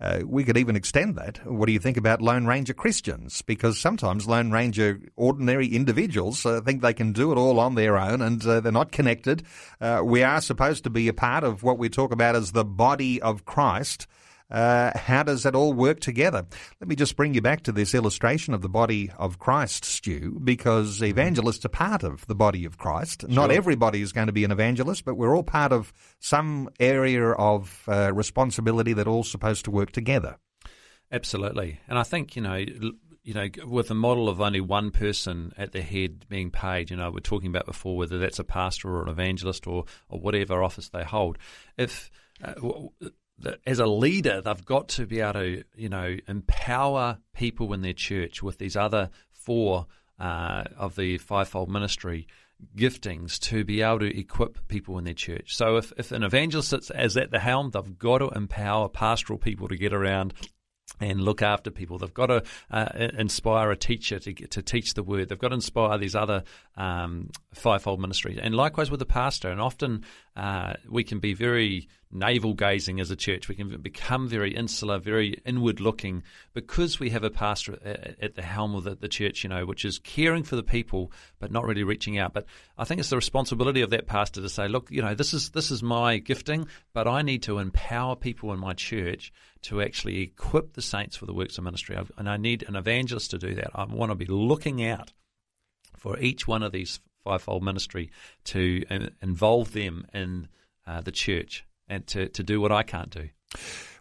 uh, 0.00 0.20
we 0.24 0.44
could 0.44 0.56
even 0.56 0.76
extend 0.76 1.16
that. 1.16 1.44
What 1.46 1.66
do 1.66 1.72
you 1.72 1.78
think 1.78 1.96
about 1.96 2.22
Lone 2.22 2.46
Ranger 2.46 2.72
Christians? 2.72 3.42
Because 3.42 3.78
sometimes 3.78 4.26
Lone 4.26 4.50
Ranger 4.50 5.00
ordinary 5.16 5.66
individuals 5.68 6.46
uh, 6.46 6.60
think 6.62 6.80
they 6.80 6.94
can 6.94 7.12
do 7.12 7.32
it 7.32 7.36
all 7.36 7.60
on 7.60 7.74
their 7.74 7.98
own 7.98 8.22
and 8.22 8.44
uh, 8.46 8.60
they're 8.60 8.72
not 8.72 8.92
connected. 8.92 9.42
Uh, 9.80 10.00
we 10.02 10.22
are 10.22 10.40
supposed 10.40 10.84
to 10.84 10.90
be 10.90 11.08
a 11.08 11.12
part 11.12 11.44
of 11.44 11.62
what 11.62 11.78
we 11.78 11.88
talk 11.88 12.12
about 12.12 12.34
as 12.34 12.52
the 12.52 12.64
body 12.64 13.20
of 13.20 13.44
Christ. 13.44 14.06
Uh, 14.50 14.90
how 14.98 15.22
does 15.22 15.44
that 15.44 15.54
all 15.54 15.72
work 15.72 16.00
together? 16.00 16.44
Let 16.80 16.88
me 16.88 16.96
just 16.96 17.16
bring 17.16 17.34
you 17.34 17.40
back 17.40 17.62
to 17.62 17.72
this 17.72 17.94
illustration 17.94 18.54
of 18.54 18.62
the 18.62 18.68
body 18.68 19.10
of 19.18 19.38
Christ, 19.38 19.84
Stu, 19.84 20.40
because 20.42 21.02
evangelists 21.02 21.64
are 21.64 21.70
part 21.70 22.02
of 22.02 22.26
the 22.26 22.34
body 22.34 22.64
of 22.64 22.78
Christ. 22.78 23.22
Sure. 23.22 23.30
Not 23.30 23.50
everybody 23.50 24.02
is 24.02 24.12
going 24.12 24.26
to 24.26 24.32
be 24.32 24.44
an 24.44 24.50
evangelist, 24.50 25.04
but 25.04 25.14
we're 25.16 25.36
all 25.36 25.42
part 25.42 25.72
of 25.72 25.92
some 26.18 26.68
area 26.80 27.30
of 27.30 27.84
uh, 27.86 28.12
responsibility 28.12 28.92
that 28.94 29.06
all 29.06 29.24
supposed 29.24 29.64
to 29.66 29.70
work 29.70 29.92
together. 29.92 30.36
Absolutely. 31.12 31.80
And 31.88 31.98
I 31.98 32.02
think, 32.02 32.36
you 32.36 32.42
know, 32.42 32.64
you 33.22 33.34
know, 33.34 33.48
with 33.66 33.88
the 33.88 33.94
model 33.94 34.28
of 34.28 34.40
only 34.40 34.60
one 34.60 34.90
person 34.90 35.52
at 35.56 35.72
the 35.72 35.82
head 35.82 36.24
being 36.28 36.50
paid, 36.50 36.90
you 36.90 36.96
know, 36.96 37.10
we're 37.10 37.20
talking 37.20 37.50
about 37.50 37.66
before 37.66 37.96
whether 37.96 38.18
that's 38.18 38.38
a 38.38 38.44
pastor 38.44 38.88
or 38.88 39.02
an 39.02 39.08
evangelist 39.08 39.66
or, 39.66 39.84
or 40.08 40.18
whatever 40.18 40.62
office 40.62 40.88
they 40.88 41.04
hold. 41.04 41.36
If 41.76 42.10
uh, 42.42 42.54
as 43.66 43.78
a 43.78 43.86
leader, 43.86 44.40
they've 44.40 44.64
got 44.64 44.88
to 44.88 45.06
be 45.06 45.20
able 45.20 45.32
to, 45.34 45.64
you 45.76 45.88
know, 45.88 46.16
empower 46.28 47.18
people 47.34 47.72
in 47.72 47.82
their 47.82 47.92
church 47.92 48.42
with 48.42 48.58
these 48.58 48.76
other 48.76 49.10
four 49.30 49.86
uh, 50.18 50.64
of 50.76 50.96
the 50.96 51.18
fivefold 51.18 51.70
ministry 51.70 52.26
giftings 52.76 53.38
to 53.38 53.64
be 53.64 53.80
able 53.82 54.00
to 54.00 54.18
equip 54.18 54.68
people 54.68 54.98
in 54.98 55.04
their 55.04 55.14
church. 55.14 55.56
So 55.56 55.76
if, 55.76 55.92
if 55.96 56.12
an 56.12 56.22
evangelist 56.22 56.90
as 56.90 57.16
at 57.16 57.30
the 57.30 57.38
helm, 57.38 57.70
they've 57.70 57.98
got 57.98 58.18
to 58.18 58.28
empower 58.28 58.88
pastoral 58.88 59.38
people 59.38 59.68
to 59.68 59.76
get 59.76 59.94
around 59.94 60.34
and 60.98 61.20
look 61.20 61.40
after 61.40 61.70
people. 61.70 61.98
They've 61.98 62.12
got 62.12 62.26
to 62.26 62.42
uh, 62.70 63.08
inspire 63.18 63.70
a 63.70 63.76
teacher 63.76 64.18
to 64.18 64.32
to 64.32 64.62
teach 64.62 64.94
the 64.94 65.02
word. 65.02 65.28
They've 65.28 65.38
got 65.38 65.48
to 65.48 65.54
inspire 65.54 65.96
these 65.98 66.14
other 66.14 66.44
um, 66.80 67.28
fivefold 67.52 68.00
ministries, 68.00 68.38
and 68.40 68.54
likewise 68.54 68.90
with 68.90 69.00
the 69.00 69.06
pastor. 69.06 69.50
And 69.50 69.60
often 69.60 70.02
uh, 70.34 70.74
we 70.88 71.04
can 71.04 71.18
be 71.18 71.34
very 71.34 71.88
navel 72.10 72.54
gazing 72.54 73.00
as 73.00 73.10
a 73.10 73.16
church. 73.16 73.48
We 73.48 73.54
can 73.54 73.82
become 73.82 74.28
very 74.28 74.54
insular, 74.54 74.98
very 74.98 75.42
inward 75.44 75.78
looking 75.78 76.22
because 76.54 76.98
we 76.98 77.10
have 77.10 77.22
a 77.22 77.28
pastor 77.30 77.78
at 77.84 78.34
the 78.34 78.42
helm 78.42 78.74
of 78.74 78.84
the, 78.84 78.94
the, 78.94 79.08
church, 79.08 79.44
you 79.44 79.50
know, 79.50 79.66
which 79.66 79.84
is 79.84 79.98
caring 79.98 80.42
for 80.42 80.56
the 80.56 80.62
people 80.62 81.12
but 81.38 81.52
not 81.52 81.66
really 81.66 81.84
reaching 81.84 82.18
out. 82.18 82.32
But 82.32 82.46
I 82.78 82.84
think 82.84 82.98
it's 82.98 83.10
the 83.10 83.16
responsibility 83.16 83.82
of 83.82 83.90
that 83.90 84.06
pastor 84.06 84.40
to 84.40 84.48
say, 84.48 84.66
look, 84.66 84.90
you 84.90 85.02
know, 85.02 85.14
this 85.14 85.34
is 85.34 85.50
this 85.50 85.70
is 85.70 85.82
my 85.82 86.16
gifting, 86.16 86.66
but 86.94 87.06
I 87.06 87.20
need 87.20 87.42
to 87.42 87.58
empower 87.58 88.16
people 88.16 88.54
in 88.54 88.58
my 88.58 88.72
church 88.72 89.32
to 89.62 89.82
actually 89.82 90.22
equip 90.22 90.72
the 90.72 90.82
saints 90.82 91.14
for 91.14 91.26
the 91.26 91.34
works 91.34 91.58
of 91.58 91.64
ministry. 91.64 91.98
And 92.16 92.28
I 92.28 92.38
need 92.38 92.64
an 92.66 92.74
evangelist 92.74 93.32
to 93.32 93.38
do 93.38 93.54
that. 93.56 93.70
I 93.74 93.84
want 93.84 94.10
to 94.10 94.16
be 94.16 94.24
looking 94.24 94.82
out 94.82 95.12
for 96.00 96.18
each 96.18 96.48
one 96.48 96.62
of 96.62 96.72
these 96.72 96.98
fivefold 97.22 97.62
ministry 97.62 98.10
to 98.44 98.82
uh, 98.90 98.98
involve 99.22 99.72
them 99.72 100.06
in 100.12 100.48
uh, 100.86 101.00
the 101.02 101.12
church 101.12 101.64
and 101.88 102.06
to, 102.08 102.28
to 102.30 102.42
do 102.42 102.60
what 102.60 102.72
I 102.72 102.82
can't 102.82 103.10
do. 103.10 103.28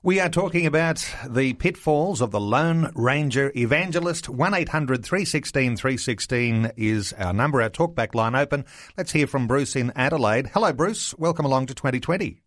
We 0.01 0.21
are 0.21 0.29
talking 0.29 0.65
about 0.65 1.05
the 1.27 1.53
pitfalls 1.53 2.21
of 2.21 2.31
the 2.31 2.39
Lone 2.39 2.91
Ranger 2.95 3.51
Evangelist. 3.53 4.29
1 4.29 4.53
800 4.53 5.03
316 5.03 5.75
316 5.75 6.71
is 6.77 7.11
our 7.13 7.33
number, 7.33 7.61
our 7.61 7.69
talkback 7.69 8.15
line 8.15 8.35
open. 8.35 8.63
Let's 8.97 9.11
hear 9.11 9.27
from 9.27 9.47
Bruce 9.47 9.75
in 9.75 9.91
Adelaide. 9.95 10.47
Hello, 10.53 10.71
Bruce. 10.71 11.13
Welcome 11.17 11.45
along 11.45 11.65
to 11.65 11.73
2020. 11.73 12.41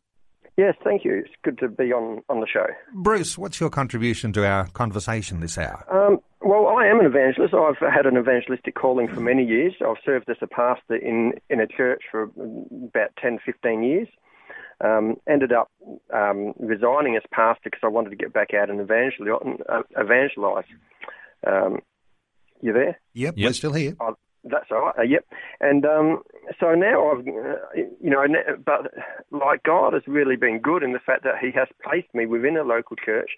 Yes, 0.56 0.74
thank 0.84 1.04
you. 1.04 1.14
It's 1.14 1.34
good 1.42 1.58
to 1.58 1.68
be 1.68 1.92
on, 1.92 2.22
on 2.28 2.40
the 2.40 2.46
show. 2.46 2.66
Bruce, 2.94 3.38
what's 3.38 3.58
your 3.58 3.70
contribution 3.70 4.32
to 4.34 4.46
our 4.46 4.66
conversation 4.68 5.40
this 5.40 5.56
hour? 5.56 5.84
Um, 5.90 6.18
well, 6.42 6.66
I 6.66 6.86
am 6.86 7.00
an 7.00 7.06
evangelist. 7.06 7.54
I've 7.54 7.78
had 7.78 8.04
an 8.04 8.18
evangelistic 8.18 8.74
calling 8.74 9.08
for 9.08 9.20
many 9.20 9.44
years. 9.44 9.74
I've 9.80 9.96
served 10.04 10.28
as 10.28 10.36
a 10.42 10.46
pastor 10.46 10.96
in, 10.96 11.32
in 11.48 11.60
a 11.60 11.66
church 11.66 12.02
for 12.10 12.24
about 12.24 13.16
10, 13.20 13.38
15 13.44 13.82
years. 13.82 14.08
Um, 14.84 15.16
ended 15.28 15.52
up 15.52 15.70
um, 16.12 16.54
resigning 16.58 17.16
as 17.16 17.22
pastor 17.30 17.70
because 17.70 17.80
I 17.84 17.88
wanted 17.88 18.10
to 18.10 18.16
get 18.16 18.32
back 18.32 18.48
out 18.52 18.68
and 18.68 18.80
uh, 18.80 19.82
evangelize. 19.96 20.64
Um, 21.46 21.78
you 22.60 22.72
there? 22.72 22.98
Yep, 23.14 23.34
yep, 23.36 23.48
we're 23.48 23.52
still 23.52 23.72
here. 23.72 23.96
Oh, 24.00 24.16
that's 24.44 24.70
all 24.70 24.86
right. 24.86 24.98
Uh, 24.98 25.02
yep. 25.02 25.24
And 25.60 25.84
um, 25.84 26.22
so 26.58 26.74
now 26.74 27.12
I've, 27.12 27.26
uh, 27.26 27.82
you 28.00 28.10
know, 28.10 28.24
but 28.64 28.92
like 29.30 29.62
God 29.62 29.92
has 29.92 30.02
really 30.06 30.36
been 30.36 30.58
good 30.58 30.82
in 30.82 30.92
the 30.92 30.98
fact 30.98 31.22
that 31.24 31.38
He 31.40 31.50
has 31.52 31.68
placed 31.82 32.12
me 32.14 32.26
within 32.26 32.56
a 32.56 32.64
local 32.64 32.96
church 32.96 33.30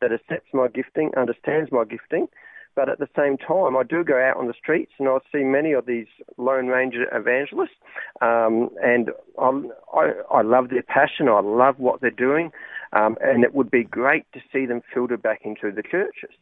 that 0.00 0.12
accepts 0.12 0.48
my 0.52 0.68
gifting, 0.68 1.10
understands 1.16 1.70
my 1.72 1.84
gifting, 1.84 2.28
But 2.76 2.90
at 2.90 2.98
the 2.98 3.08
same 3.16 3.38
time, 3.38 3.74
I 3.74 3.82
do 3.82 4.04
go 4.04 4.20
out 4.20 4.36
on 4.36 4.48
the 4.48 4.52
streets 4.52 4.92
and 4.98 5.08
I 5.08 5.16
see 5.32 5.42
many 5.42 5.72
of 5.72 5.86
these 5.86 6.06
Lone 6.36 6.66
Ranger 6.66 7.06
evangelists, 7.10 7.80
um, 8.20 8.68
and 8.82 9.10
I, 9.38 9.62
I, 9.94 10.12
I 10.30 10.42
love 10.42 10.68
their 10.68 10.82
passion. 10.82 11.26
I 11.28 11.40
love 11.40 11.78
what 11.78 12.02
they're 12.02 12.10
doing, 12.10 12.52
um, 12.92 13.16
and 13.22 13.44
it 13.44 13.54
would 13.54 13.70
be 13.70 13.82
great 13.82 14.26
to 14.34 14.40
see 14.52 14.66
them 14.66 14.82
filtered 14.92 15.22
back 15.22 15.40
into 15.42 15.74
the 15.74 15.82
churches, 15.82 16.36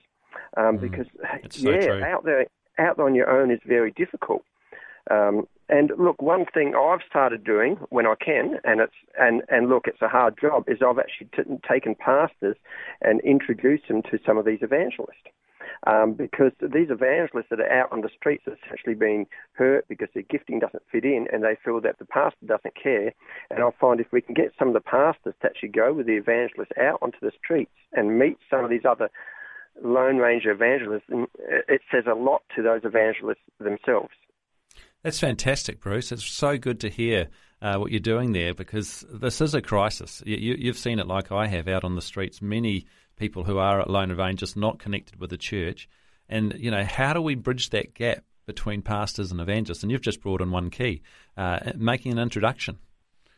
um, 0.56 0.78
mm, 0.78 0.80
because 0.80 1.06
yeah, 1.52 1.80
so 1.80 2.02
out 2.02 2.24
there, 2.24 2.46
out 2.78 2.98
on 2.98 3.14
your 3.14 3.30
own 3.30 3.50
is 3.50 3.60
very 3.66 3.92
difficult. 3.92 4.44
Um, 5.10 5.46
and 5.68 5.92
look, 5.98 6.20
one 6.20 6.44
thing 6.52 6.74
I've 6.74 7.00
started 7.08 7.44
doing 7.44 7.76
when 7.88 8.06
I 8.06 8.14
can, 8.22 8.58
and 8.64 8.80
it's 8.80 8.94
and 9.18 9.42
and 9.48 9.68
look, 9.68 9.86
it's 9.86 10.02
a 10.02 10.08
hard 10.08 10.34
job, 10.40 10.64
is 10.68 10.78
I've 10.86 10.98
actually 10.98 11.28
t- 11.34 11.58
taken 11.68 11.94
pastors 11.94 12.56
and 13.00 13.20
introduced 13.20 13.88
them 13.88 14.02
to 14.02 14.18
some 14.26 14.36
of 14.36 14.44
these 14.44 14.60
evangelists. 14.62 15.28
Um, 15.86 16.14
because 16.14 16.52
these 16.60 16.88
evangelists 16.88 17.48
that 17.50 17.60
are 17.60 17.70
out 17.70 17.92
on 17.92 18.00
the 18.00 18.08
streets 18.16 18.44
are 18.46 18.56
essentially 18.64 18.94
being 18.94 19.26
hurt 19.52 19.86
because 19.88 20.08
their 20.14 20.22
gifting 20.22 20.58
doesn't 20.58 20.82
fit 20.90 21.04
in 21.04 21.26
and 21.30 21.42
they 21.42 21.58
feel 21.62 21.78
that 21.82 21.98
the 21.98 22.06
pastor 22.06 22.46
doesn't 22.46 22.74
care. 22.74 23.12
And 23.50 23.62
I 23.62 23.68
find 23.78 24.00
if 24.00 24.10
we 24.10 24.22
can 24.22 24.34
get 24.34 24.52
some 24.58 24.68
of 24.68 24.74
the 24.74 24.80
pastors 24.80 25.34
to 25.40 25.46
actually 25.46 25.70
go 25.70 25.92
with 25.92 26.06
the 26.06 26.16
evangelists 26.16 26.72
out 26.80 27.00
onto 27.02 27.18
the 27.20 27.32
streets 27.36 27.72
and 27.92 28.18
meet 28.18 28.38
some 28.48 28.64
of 28.64 28.70
these 28.70 28.86
other 28.88 29.10
Lone 29.82 30.18
Ranger 30.18 30.52
evangelists, 30.52 31.08
it 31.68 31.80
says 31.90 32.04
a 32.10 32.14
lot 32.14 32.42
to 32.56 32.62
those 32.62 32.82
evangelists 32.84 33.42
themselves. 33.58 34.14
That's 35.02 35.20
fantastic, 35.20 35.80
Bruce. 35.80 36.12
It's 36.12 36.24
so 36.24 36.56
good 36.56 36.80
to 36.80 36.88
hear 36.88 37.28
uh, 37.60 37.76
what 37.76 37.90
you're 37.90 38.00
doing 38.00 38.32
there 38.32 38.54
because 38.54 39.04
this 39.12 39.40
is 39.40 39.54
a 39.54 39.60
crisis. 39.60 40.22
You, 40.24 40.68
have 40.68 40.78
seen 40.78 40.98
it 40.98 41.06
like 41.06 41.30
I 41.30 41.46
have 41.46 41.68
out 41.68 41.84
on 41.84 41.94
the 41.94 42.02
streets. 42.02 42.40
Many 42.40 42.86
people 43.16 43.44
who 43.44 43.58
are 43.58 43.80
at 43.80 43.90
Lone 43.90 44.12
Ranger 44.12 44.40
just 44.40 44.56
not 44.56 44.78
connected 44.78 45.20
with 45.20 45.30
the 45.30 45.36
church. 45.36 45.88
And, 46.28 46.54
you 46.58 46.70
know, 46.70 46.84
how 46.84 47.12
do 47.12 47.20
we 47.20 47.34
bridge 47.34 47.70
that 47.70 47.94
gap 47.94 48.24
between 48.46 48.82
pastors 48.82 49.30
and 49.30 49.40
evangelists? 49.40 49.82
And 49.82 49.92
you've 49.92 50.00
just 50.00 50.22
brought 50.22 50.40
in 50.40 50.50
one 50.50 50.70
key, 50.70 51.02
uh, 51.36 51.72
making 51.76 52.12
an 52.12 52.18
introduction. 52.18 52.78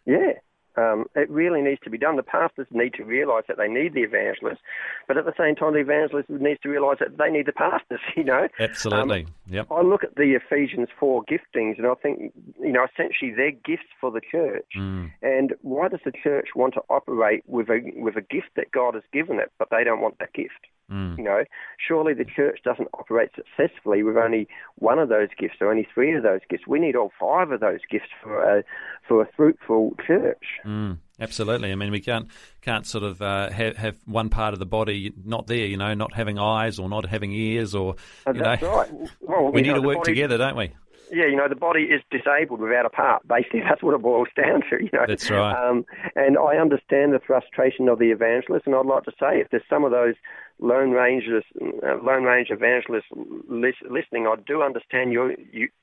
Yeah, 0.05 0.35
um, 0.77 1.07
it 1.15 1.31
really 1.31 1.63
needs 1.63 1.81
to 1.85 1.91
be 1.91 1.99
done. 1.99 2.17
The 2.17 2.23
pastors 2.23 2.67
need 2.71 2.95
to 2.95 3.05
realise 3.05 3.45
that 3.49 3.57
they 3.57 3.69
need 3.69 3.95
the 3.95 4.03
evangelists, 4.03 4.61
but 5.09 5.17
at 5.17 5.25
the 5.25 5.35
same 5.39 5.55
time, 5.55 5.73
the 5.73 5.81
evangelists 5.81 6.27
needs 6.29 6.61
to 6.63 6.69
realise 6.69 6.99
that 7.01 7.19
they 7.19 7.31
need 7.31 7.47
the 7.47 7.53
pastors. 7.53 8.01
You 8.17 8.25
know, 8.25 8.49
absolutely. 8.59 9.25
Um, 9.25 9.35
yep. 9.47 9.67
I 9.71 9.83
look 9.83 10.03
at 10.03 10.15
the 10.15 10.39
Ephesians 10.41 10.89
four 10.99 11.23
giftings, 11.25 11.77
and 11.77 11.87
I 11.87 11.95
think 11.95 12.33
you 12.59 12.73
know 12.73 12.87
essentially 12.91 13.31
they're 13.31 13.51
gifts 13.51 13.91
for 14.01 14.11
the 14.11 14.23
church. 14.23 14.65
Mm. 14.77 15.13
And 15.21 15.53
why 15.61 15.89
does 15.89 16.01
the 16.05 16.13
church 16.13 16.49
want 16.57 16.75
to 16.75 16.81
operate 16.89 17.43
with 17.47 17.69
a 17.69 17.81
with 17.97 18.17
a 18.17 18.23
gift 18.23 18.51
that 18.57 18.73
God 18.73 18.95
has 18.95 19.03
given 19.13 19.39
it, 19.39 19.53
but 19.59 19.69
they 19.71 19.85
don't 19.85 20.01
want 20.01 20.19
that 20.19 20.33
gift? 20.33 20.67
Mm. 20.91 21.19
You 21.19 21.25
know, 21.25 21.45
surely 21.79 22.15
the 22.15 22.25
church 22.25 22.61
doesn't 22.65 22.89
operate 22.95 23.31
successfully 23.35 24.03
with 24.05 24.17
only 24.17 24.47
one 24.77 24.99
of 24.99 25.09
those 25.09 25.29
gifts 25.39 25.57
or 25.61 25.71
only 25.71 25.87
three 25.93 26.15
of 26.15 26.23
those 26.23 26.41
gifts. 26.49 26.67
We 26.67 26.79
need 26.79 26.95
all 26.95 27.11
five 27.19 27.51
of 27.51 27.61
those 27.61 27.81
gifts 27.91 28.11
for 28.23 28.41
a 28.41 28.63
for 29.09 29.23
a 29.23 29.29
fruitful 29.37 29.97
church. 30.07 30.45
Mm, 30.65 30.99
absolutely. 31.19 31.73
I 31.73 31.75
mean, 31.75 31.91
we 31.91 32.01
can't 32.01 32.29
can't 32.61 32.87
sort 32.87 33.03
of 33.03 33.21
uh, 33.21 33.51
have, 33.51 33.77
have 33.77 33.97
one 34.05 34.29
part 34.29 34.53
of 34.53 34.61
the 34.61 34.67
body 34.67 35.13
not 35.25 35.49
there. 35.49 35.67
You 35.67 35.77
know, 35.77 35.93
not 35.95 36.15
having 36.15 36.39
eyes 36.39 36.79
or 36.79 36.89
not 36.89 37.07
having 37.07 37.33
ears, 37.33 37.75
or 37.75 37.97
you 38.27 38.35
That's 38.35 38.63
know, 38.63 38.77
right. 38.77 38.91
Well, 39.21 39.51
we 39.53 39.63
need 39.63 39.71
know, 39.71 39.83
to 39.83 39.87
work 39.87 39.99
body, 39.99 40.13
together, 40.13 40.39
don't 40.39 40.57
we? 40.57 40.73
yeah, 41.13 41.27
you 41.27 41.37
know, 41.37 41.49
the 41.49 41.57
body 41.57 41.83
is 41.83 42.03
disabled 42.11 42.61
without 42.61 42.87
a 42.87 42.91
part. 42.91 43.27
Basically, 43.27 43.61
that's 43.69 43.83
what 43.83 43.95
it 43.95 44.03
boils 44.03 44.29
down 44.37 44.63
to. 44.71 44.83
You 44.83 44.91
know, 44.93 45.05
that's 45.07 45.31
right. 45.31 45.53
Um, 45.53 45.85
and 46.15 46.37
I 46.39 46.57
understand 46.57 47.13
the 47.13 47.21
frustration 47.25 47.89
of 47.89 47.99
the 47.99 48.11
evangelist, 48.11 48.67
and 48.67 48.75
I'd 48.75 48.87
like 48.87 49.05
to 49.05 49.13
say, 49.13 49.41
if 49.41 49.51
there's 49.51 49.63
some 49.69 49.85
of 49.85 49.91
those 49.91 50.15
Lone 50.59 50.91
Rangers, 50.91 51.45
uh, 51.61 51.97
Lone 52.03 52.25
Ranger 52.25 52.55
evangelists 52.55 53.09
listening, 53.11 54.27
I 54.27 54.37
do 54.47 54.63
understand 54.63 55.13
your 55.13 55.35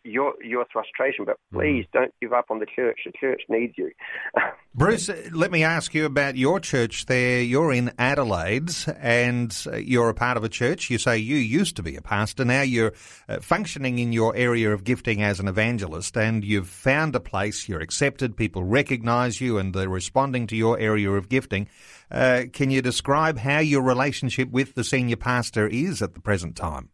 your 0.03 0.33
your 0.43 0.65
frustration, 0.71 1.25
but 1.25 1.37
mm. 1.53 1.59
please 1.59 1.85
don't 1.93 2.13
give 2.19 2.33
up 2.33 2.45
on 2.49 2.59
the 2.59 2.65
church. 2.65 3.01
The 3.05 3.11
church 3.11 3.43
needs 3.49 3.73
you. 3.77 3.91
Bruce, 4.75 5.07
let 5.31 5.51
me 5.51 5.63
ask 5.63 5.93
you 5.93 6.05
about 6.05 6.35
your 6.35 6.59
church 6.59 7.05
there. 7.05 7.41
You're 7.41 7.71
in 7.71 7.91
Adelaide 7.99 8.71
and 8.97 9.55
you're 9.75 10.09
a 10.09 10.15
part 10.15 10.35
of 10.35 10.43
a 10.43 10.49
church. 10.49 10.89
You 10.89 10.97
say 10.97 11.19
you 11.19 11.35
used 11.35 11.75
to 11.75 11.83
be 11.83 11.95
a 11.95 12.01
pastor. 12.01 12.43
Now 12.43 12.63
you're 12.63 12.93
uh, 13.29 13.39
functioning 13.39 13.99
in 13.99 14.11
your 14.11 14.35
area 14.35 14.73
of 14.73 14.83
gifting 14.83 15.21
as 15.21 15.39
an 15.39 15.47
evangelist 15.47 16.17
and 16.17 16.43
you've 16.43 16.67
found 16.67 17.15
a 17.15 17.19
place. 17.19 17.69
You're 17.69 17.81
accepted. 17.81 18.35
People 18.35 18.63
recognize 18.63 19.39
you 19.39 19.59
and 19.59 19.75
they're 19.75 19.87
responding 19.87 20.47
to 20.47 20.55
your 20.55 20.79
area 20.79 21.11
of 21.11 21.29
gifting. 21.29 21.69
Uh, 22.13 22.43
can 22.53 22.69
you 22.69 22.81
describe 22.81 23.39
how 23.39 23.59
your 23.59 23.81
relationship 23.81 24.51
with 24.51 24.75
the 24.75 24.83
senior 24.83 25.15
pastor 25.15 25.67
is 25.67 26.01
at 26.01 26.13
the 26.13 26.19
present 26.19 26.55
time? 26.55 26.89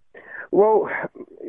Well, 0.51 0.89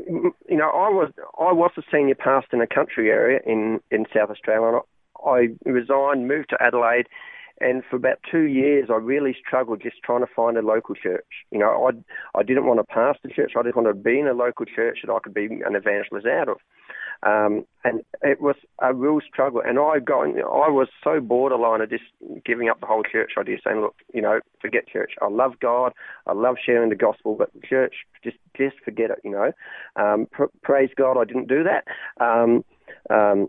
you 0.08 0.56
know, 0.56 0.68
I 0.68 0.90
was 0.90 1.12
I 1.38 1.52
was 1.52 1.70
a 1.78 1.82
senior 1.90 2.16
pastor 2.16 2.56
in 2.56 2.62
a 2.62 2.66
country 2.66 3.10
area 3.10 3.40
in 3.46 3.80
in 3.90 4.06
South 4.14 4.30
Australia. 4.30 4.80
I 5.24 5.48
resigned, 5.64 6.26
moved 6.26 6.50
to 6.50 6.60
Adelaide, 6.60 7.06
and 7.60 7.82
for 7.88 7.96
about 7.96 8.18
two 8.30 8.44
years, 8.44 8.88
I 8.90 8.96
really 8.96 9.36
struggled 9.46 9.82
just 9.82 9.96
trying 10.02 10.20
to 10.20 10.32
find 10.34 10.56
a 10.56 10.62
local 10.62 10.96
church. 10.96 11.26
You 11.52 11.60
know, 11.60 11.88
I 11.88 12.38
I 12.38 12.42
didn't 12.42 12.66
want 12.66 12.80
to 12.80 12.84
pastor 12.84 13.28
church. 13.28 13.52
I 13.56 13.62
just 13.62 13.76
wanted 13.76 13.92
to 13.92 13.94
be 13.94 14.18
in 14.18 14.26
a 14.26 14.34
local 14.34 14.66
church 14.66 14.98
that 15.04 15.12
I 15.12 15.18
could 15.22 15.34
be 15.34 15.44
an 15.44 15.76
evangelist 15.76 16.26
out 16.26 16.48
of. 16.48 16.56
Um, 17.22 17.66
and 17.84 18.02
it 18.22 18.40
was 18.40 18.56
a 18.80 18.94
real 18.94 19.20
struggle. 19.26 19.62
And 19.64 19.78
I 19.78 19.98
got, 19.98 20.24
I 20.24 20.68
was 20.70 20.88
so 21.04 21.20
borderline 21.20 21.80
of 21.80 21.90
just 21.90 22.04
giving 22.44 22.68
up 22.68 22.80
the 22.80 22.86
whole 22.86 23.02
church 23.02 23.32
idea, 23.38 23.58
saying, 23.64 23.80
look, 23.80 23.94
you 24.14 24.22
know, 24.22 24.40
forget 24.60 24.88
church. 24.88 25.12
I 25.20 25.28
love 25.28 25.52
God. 25.60 25.92
I 26.26 26.32
love 26.32 26.56
sharing 26.64 26.88
the 26.90 26.96
gospel, 26.96 27.34
but 27.34 27.50
church, 27.62 27.94
just, 28.24 28.36
just 28.56 28.76
forget 28.84 29.10
it. 29.10 29.18
You 29.24 29.32
know, 29.32 29.52
um, 29.96 30.26
pr- 30.30 30.44
praise 30.62 30.90
God, 30.96 31.18
I 31.20 31.24
didn't 31.24 31.48
do 31.48 31.64
that. 31.64 31.84
Um, 32.24 32.64
um, 33.10 33.48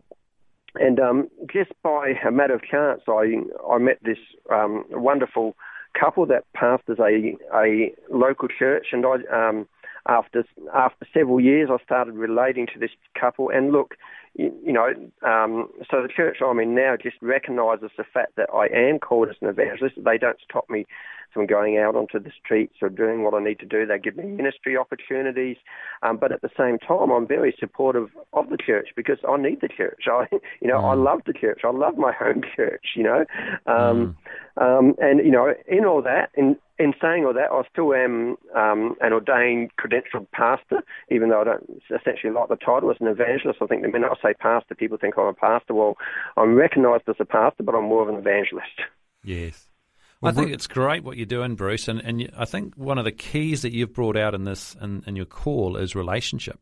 and 0.76 1.00
um, 1.00 1.28
just 1.52 1.72
by 1.84 2.14
a 2.26 2.32
matter 2.32 2.54
of 2.54 2.62
chance, 2.64 3.02
I 3.08 3.34
I 3.70 3.78
met 3.78 4.00
this 4.04 4.18
um, 4.52 4.86
wonderful 4.90 5.56
couple 6.00 6.26
that 6.28 6.46
pastors 6.54 6.98
a 7.00 7.36
a 7.54 7.94
local 8.10 8.48
church, 8.48 8.88
and 8.94 9.06
I 9.06 9.16
um, 9.50 9.68
after 10.08 10.44
after 10.74 11.08
several 11.14 11.40
years, 11.40 11.70
I 11.72 11.84
started 11.84 12.16
relating 12.16 12.68
to 12.74 12.80
this 12.80 12.92
couple. 13.20 13.50
And 13.50 13.72
look, 13.72 13.96
you, 14.36 14.54
you 14.66 14.74
know, 14.74 14.88
um, 15.28 15.70
so 15.90 16.02
the 16.02 16.10
church 16.14 16.38
I'm 16.46 16.60
in 16.60 16.76
now 16.76 16.96
just 17.02 17.18
recognises 17.22 17.92
the 17.98 18.04
fact 18.04 18.36
that 18.38 18.50
I 18.54 18.68
am 18.68 19.00
called 19.00 19.30
as 19.30 19.36
an 19.42 19.50
evangelist. 19.50 19.96
They 20.04 20.18
don't 20.18 20.38
stop 20.48 20.70
me 20.70 20.86
from 21.34 21.46
going 21.46 21.78
out 21.78 21.96
onto 21.96 22.20
the 22.20 22.32
streets 22.44 22.76
or 22.82 22.90
doing 22.90 23.24
what 23.24 23.34
I 23.34 23.44
need 23.44 23.60
to 23.60 23.66
do. 23.66 23.86
They 23.86 23.98
give 24.00 24.18
me 24.18 24.26
ministry 24.26 24.76
opportunities, 24.78 25.58
um, 26.02 26.18
but 26.18 26.32
at 26.32 26.42
the 26.42 26.50
same 26.58 26.78
time, 26.80 27.10
I'm 27.10 27.28
very 27.28 27.56
supportive 27.60 28.10
of 28.34 28.50
the 28.50 28.58
church 28.58 28.90
because 28.96 29.18
I 29.28 29.38
need 29.38 29.62
the 29.62 29.70
church. 29.70 30.04
I, 30.08 30.28
you 30.62 30.68
know, 30.68 30.80
mm. 30.80 30.92
I 30.92 30.94
love 30.94 31.22
the 31.26 31.34
church. 31.34 31.62
I 31.64 31.72
love 31.72 31.98
my 31.98 32.12
home 32.12 32.42
church. 32.56 32.86
You 32.96 33.04
know, 33.04 33.26
um, 33.66 34.18
mm. 34.58 34.80
um, 34.80 34.96
and 35.00 35.20
you 35.20 35.32
know, 35.32 35.54
in 35.68 35.86
all 35.86 36.02
that, 36.02 36.32
in 36.36 36.58
in 36.82 36.94
saying 37.02 37.26
all 37.26 37.34
that, 37.34 37.52
I 37.52 37.62
still 37.72 37.94
am 37.94 38.38
um, 38.56 38.96
an 39.02 39.14
ordained 39.14 39.72
credentialed 39.80 40.28
pastor, 40.32 40.82
even 41.12 41.30
though 41.30 41.42
I 41.42 41.44
don't 41.44 41.82
essentially 41.96 42.34
like 42.34 42.50
the 42.50 42.56
title 42.56 42.90
as 42.90 42.98
an 43.00 43.08
evangelist. 43.08 43.60
I 43.62 43.68
think 43.68 43.84
the 43.84 43.88
minute 43.90 44.10
I 44.12 44.30
say 44.30 44.34
pastor, 44.34 44.74
people 44.74 44.98
think 44.98 45.16
I'm 45.18 45.28
a 45.28 45.34
pastor. 45.34 45.74
Well, 45.74 45.96
I'm 46.38 46.56
recognised 46.56 47.04
as 47.08 47.16
a 47.20 47.26
pastor, 47.26 47.64
but 47.64 47.76
I'm 47.76 47.86
more 47.86 48.02
of 48.02 48.10
an 48.10 48.16
evangelist. 48.16 48.82
Yes. 49.24 49.68
Well, 50.22 50.32
I 50.32 50.36
think 50.36 50.52
it's 50.52 50.68
great 50.68 51.04
what 51.04 51.18
you're 51.18 51.26
doing, 51.26 51.56
Bruce, 51.56 51.88
and, 51.88 52.00
and 52.00 52.30
I 52.38 52.46
think 52.46 52.76
one 52.76 52.98
of 52.98 53.06
the 53.06 53.12
keys 53.12 53.64
that 53.64 53.74
you've 53.74 53.94
brought 53.94 54.18
out 54.18 54.36
in 54.36 54.44
this 54.44 54.76
in, 54.82 55.04
in 55.08 55.16
your 55.16 55.26
call 55.26 55.78
is 55.78 55.96
relationship 55.96 56.60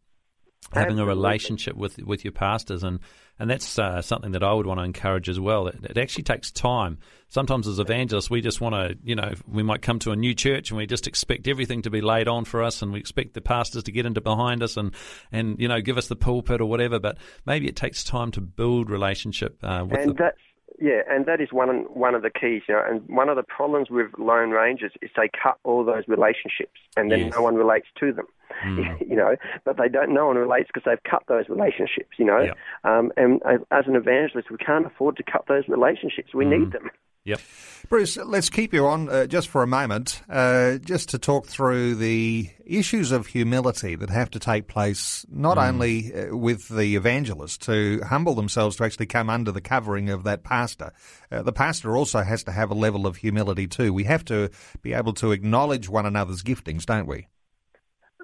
having 0.73 0.99
a 0.99 1.05
relationship 1.05 1.75
with 1.75 1.97
with 1.99 2.23
your 2.23 2.31
pastors 2.31 2.83
and 2.83 2.99
and 3.39 3.49
that's 3.49 3.79
uh, 3.79 4.01
something 4.01 4.33
that 4.33 4.43
I 4.43 4.51
would 4.51 4.65
want 4.65 4.81
to 4.81 4.83
encourage 4.83 5.29
as 5.29 5.39
well. 5.39 5.67
It, 5.67 5.79
it, 5.83 5.97
actually 5.97 6.23
takes 6.23 6.51
time. 6.51 6.97
Sometimes 7.29 7.69
as 7.69 7.79
evangelists, 7.79 8.29
we 8.29 8.41
just 8.41 8.59
want 8.59 8.75
to, 8.75 8.97
you 9.01 9.15
know, 9.15 9.33
we 9.47 9.63
might 9.63 9.81
come 9.81 9.97
to 9.99 10.11
a 10.11 10.15
new 10.15 10.35
church 10.35 10.71
and 10.71 10.77
we 10.77 10.85
just 10.85 11.07
expect 11.07 11.47
everything 11.47 11.83
to 11.83 11.89
be 11.89 12.01
laid 12.01 12.27
on 12.27 12.43
for 12.43 12.61
us, 12.61 12.81
and 12.81 12.91
we 12.91 12.99
expect 12.99 13.33
the 13.33 13.41
pastors 13.41 13.83
to 13.83 13.93
get 13.93 14.05
into 14.05 14.19
behind 14.19 14.61
us 14.61 14.75
and 14.75 14.93
and 15.31 15.57
you 15.57 15.69
know 15.69 15.79
give 15.79 15.97
us 15.97 16.07
the 16.07 16.17
pulpit 16.17 16.59
or 16.59 16.65
whatever. 16.65 16.99
But 16.99 17.17
maybe 17.45 17.69
it 17.69 17.77
takes 17.77 18.03
time 18.03 18.31
to 18.31 18.41
build 18.41 18.89
relationship 18.89 19.57
uh, 19.63 19.85
with. 19.89 20.01
And 20.01 20.09
the, 20.09 20.13
that's 20.15 20.41
yeah, 20.81 21.01
and 21.09 21.25
that 21.25 21.41
is 21.41 21.51
one 21.51 21.85
one 21.93 22.15
of 22.15 22.21
the 22.21 22.29
keys, 22.29 22.63
you 22.67 22.75
know. 22.75 22.83
And 22.87 23.07
one 23.07 23.27
of 23.27 23.35
the 23.35 23.43
problems 23.43 23.89
with 23.89 24.07
Lone 24.17 24.51
Rangers 24.51 24.93
is 25.01 25.09
they 25.15 25.29
cut 25.29 25.57
all 25.63 25.83
those 25.83 26.03
relationships, 26.07 26.79
and 26.95 27.11
then 27.11 27.19
yes. 27.19 27.33
no 27.35 27.41
one 27.41 27.55
relates 27.55 27.87
to 27.99 28.13
them, 28.13 28.25
mm. 28.63 28.99
you 29.09 29.15
know. 29.15 29.35
But 29.65 29.77
they 29.77 29.89
don't. 29.89 30.13
No 30.13 30.27
one 30.27 30.37
relates 30.37 30.69
because 30.73 30.83
they've 30.85 31.03
cut 31.03 31.23
those 31.27 31.49
relationships, 31.49 32.17
you 32.17 32.25
know. 32.25 32.41
Yep. 32.41 32.57
Um, 32.85 33.11
and 33.17 33.41
as 33.71 33.85
an 33.87 33.95
evangelist, 33.95 34.49
we 34.49 34.57
can't 34.57 34.85
afford 34.85 35.17
to 35.17 35.23
cut 35.23 35.45
those 35.47 35.67
relationships. 35.67 36.33
We 36.33 36.45
mm. 36.45 36.59
need 36.59 36.71
them. 36.71 36.89
Yep. 37.25 37.41
Bruce, 37.89 38.17
let's 38.17 38.49
keep 38.49 38.73
you 38.73 38.85
on 38.85 39.09
uh, 39.09 39.25
just 39.25 39.49
for 39.49 39.61
a 39.61 39.67
moment, 39.67 40.21
uh, 40.29 40.77
just 40.77 41.09
to 41.09 41.17
talk 41.17 41.47
through 41.47 41.95
the 41.95 42.49
issues 42.65 43.11
of 43.11 43.27
humility 43.27 43.95
that 43.95 44.09
have 44.09 44.29
to 44.31 44.39
take 44.39 44.67
place, 44.67 45.25
not 45.29 45.57
mm. 45.57 45.67
only 45.67 46.13
uh, 46.13 46.35
with 46.35 46.69
the 46.69 46.95
evangelist 46.95 47.61
to 47.63 48.01
humble 48.07 48.35
themselves 48.35 48.77
to 48.77 48.83
actually 48.83 49.05
come 49.05 49.29
under 49.29 49.51
the 49.51 49.61
covering 49.61 50.09
of 50.09 50.23
that 50.23 50.43
pastor. 50.43 50.91
Uh, 51.31 51.41
the 51.41 51.51
pastor 51.51 51.97
also 51.97 52.21
has 52.21 52.43
to 52.43 52.51
have 52.51 52.71
a 52.71 52.75
level 52.75 53.05
of 53.05 53.17
humility 53.17 53.67
too. 53.67 53.93
We 53.93 54.05
have 54.05 54.23
to 54.25 54.49
be 54.81 54.93
able 54.93 55.13
to 55.13 55.31
acknowledge 55.31 55.89
one 55.89 56.05
another's 56.05 56.41
giftings, 56.41 56.85
don't 56.85 57.07
we? 57.07 57.27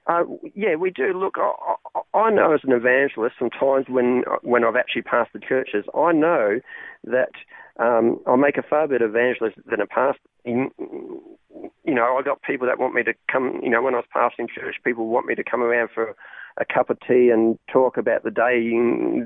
Uh, 0.08 0.23
yeah, 0.53 0.75
we 0.75 0.91
do. 0.91 1.19
Look, 1.19 1.36
I, 1.38 1.51
I, 1.95 2.17
I 2.17 2.29
know 2.29 2.53
as 2.53 2.60
an 2.63 2.71
evangelist, 2.71 3.36
sometimes 3.39 3.88
when 3.89 4.23
when 4.43 4.63
I've 4.63 4.75
actually 4.75 5.01
pastored 5.01 5.47
churches, 5.47 5.86
I 5.95 6.12
know 6.12 6.60
that 7.05 7.31
um, 7.79 8.19
I 8.25 8.35
make 8.35 8.57
a 8.57 8.63
far 8.63 8.88
better 8.88 9.05
evangelist 9.05 9.57
than 9.69 9.81
a 9.81 9.88
pastor. 9.88 10.19
In, 10.45 10.71
you 11.83 11.93
know, 11.93 12.17
I 12.17 12.21
got 12.23 12.41
people 12.41 12.67
that 12.67 12.79
want 12.79 12.93
me 12.93 13.03
to 13.03 13.13
come. 13.31 13.59
You 13.63 13.69
know, 13.69 13.81
when 13.81 13.95
I 13.95 13.97
was 13.97 14.05
pastoring 14.15 14.49
church, 14.49 14.75
people 14.83 15.07
want 15.07 15.25
me 15.25 15.35
to 15.35 15.43
come 15.43 15.61
around 15.61 15.89
for 15.93 16.15
a 16.57 16.65
cup 16.65 16.89
of 16.89 16.97
tea 17.05 17.29
and 17.29 17.59
talk 17.71 17.97
about 17.97 18.23
the 18.23 18.31
day, 18.31 18.69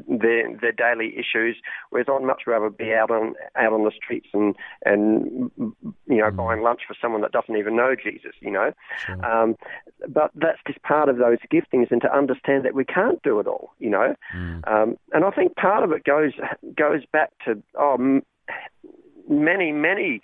their 0.08 0.58
their 0.60 0.72
daily 0.72 1.14
issues. 1.16 1.58
Whereas 1.90 2.08
I'd 2.10 2.24
much 2.24 2.44
rather 2.48 2.70
be 2.70 2.94
out 2.94 3.12
on 3.12 3.36
out 3.56 3.74
on 3.74 3.84
the 3.84 3.92
streets 3.96 4.30
and 4.34 4.56
and 4.86 5.52
you 5.58 6.18
know 6.18 6.32
mm. 6.32 6.36
buying 6.36 6.62
lunch 6.64 6.82
for 6.88 6.96
someone 7.00 7.22
that 7.22 7.32
doesn't 7.32 7.56
even 7.56 7.76
know 7.76 7.96
Jesus. 7.96 8.34
You 8.42 8.52
know, 8.52 8.74
sure. 9.06 9.26
um, 9.26 9.56
but 10.08 10.32
that's 10.36 10.60
just 10.66 10.82
part 10.82 11.10
of 11.10 11.18
those 11.18 11.38
giftings, 11.54 11.92
and 11.92 12.02
to 12.02 12.16
understand 12.16 12.66
that 12.66 12.74
we 12.74 12.86
can't 12.86 13.22
do 13.22 13.40
it 13.40 13.48
all. 13.48 13.74
You 13.80 13.92
know, 13.92 14.16
mm. 14.36 14.68
um, 14.68 14.98
and 15.14 15.24
I 15.24 15.32
think 15.32 15.56
part 15.56 15.84
of 15.84 15.92
it 15.92 16.04
goes 16.04 16.34
goes 16.76 17.06
back 17.12 17.32
to 17.46 17.62
oh 17.78 18.22
many 19.28 19.72
many 19.72 20.22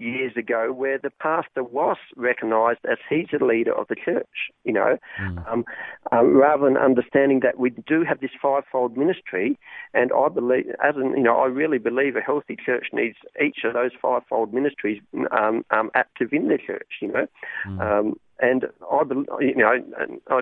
years 0.00 0.32
ago 0.36 0.72
where 0.72 0.98
the 0.98 1.10
pastor 1.20 1.62
was 1.62 1.96
recognised 2.16 2.80
as 2.90 2.98
he's 3.08 3.26
the 3.30 3.44
leader 3.44 3.74
of 3.76 3.86
the 3.88 3.94
church, 3.94 4.50
you 4.64 4.72
know, 4.72 4.96
mm. 5.20 5.52
um, 5.52 5.64
um, 6.10 6.36
rather 6.36 6.64
than 6.64 6.76
understanding 6.76 7.40
that 7.40 7.58
we 7.58 7.70
do 7.70 8.02
have 8.02 8.20
this 8.20 8.30
fivefold 8.40 8.96
ministry. 8.96 9.58
And 9.92 10.10
I 10.12 10.28
believe, 10.28 10.66
as 10.82 10.94
in, 10.96 11.12
you 11.16 11.22
know, 11.22 11.36
I 11.36 11.46
really 11.46 11.78
believe 11.78 12.16
a 12.16 12.20
healthy 12.20 12.56
church 12.56 12.86
needs 12.92 13.16
each 13.42 13.58
of 13.64 13.74
those 13.74 13.90
fivefold 14.00 14.52
ministries 14.54 15.02
um, 15.30 15.64
um 15.70 15.90
active 15.94 16.32
in 16.32 16.48
the 16.48 16.58
church, 16.58 16.88
you 17.02 17.08
know. 17.08 17.26
Mm. 17.66 18.14
and 18.40 18.64
I, 18.90 19.02
you 19.40 19.54
know, 19.54 19.72
I, 20.30 20.40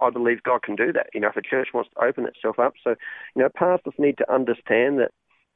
I 0.00 0.10
believe 0.10 0.42
God 0.42 0.62
can 0.62 0.76
do 0.76 0.92
that. 0.92 1.06
You 1.12 1.20
know, 1.20 1.28
if 1.28 1.36
a 1.36 1.42
church 1.42 1.68
wants 1.74 1.90
to 1.94 2.04
open 2.04 2.26
itself 2.26 2.58
up, 2.58 2.74
so 2.82 2.90
you 3.34 3.42
know, 3.42 3.48
pastors 3.54 3.94
need 3.98 4.18
to 4.18 4.32
understand 4.32 4.98
that 4.98 5.10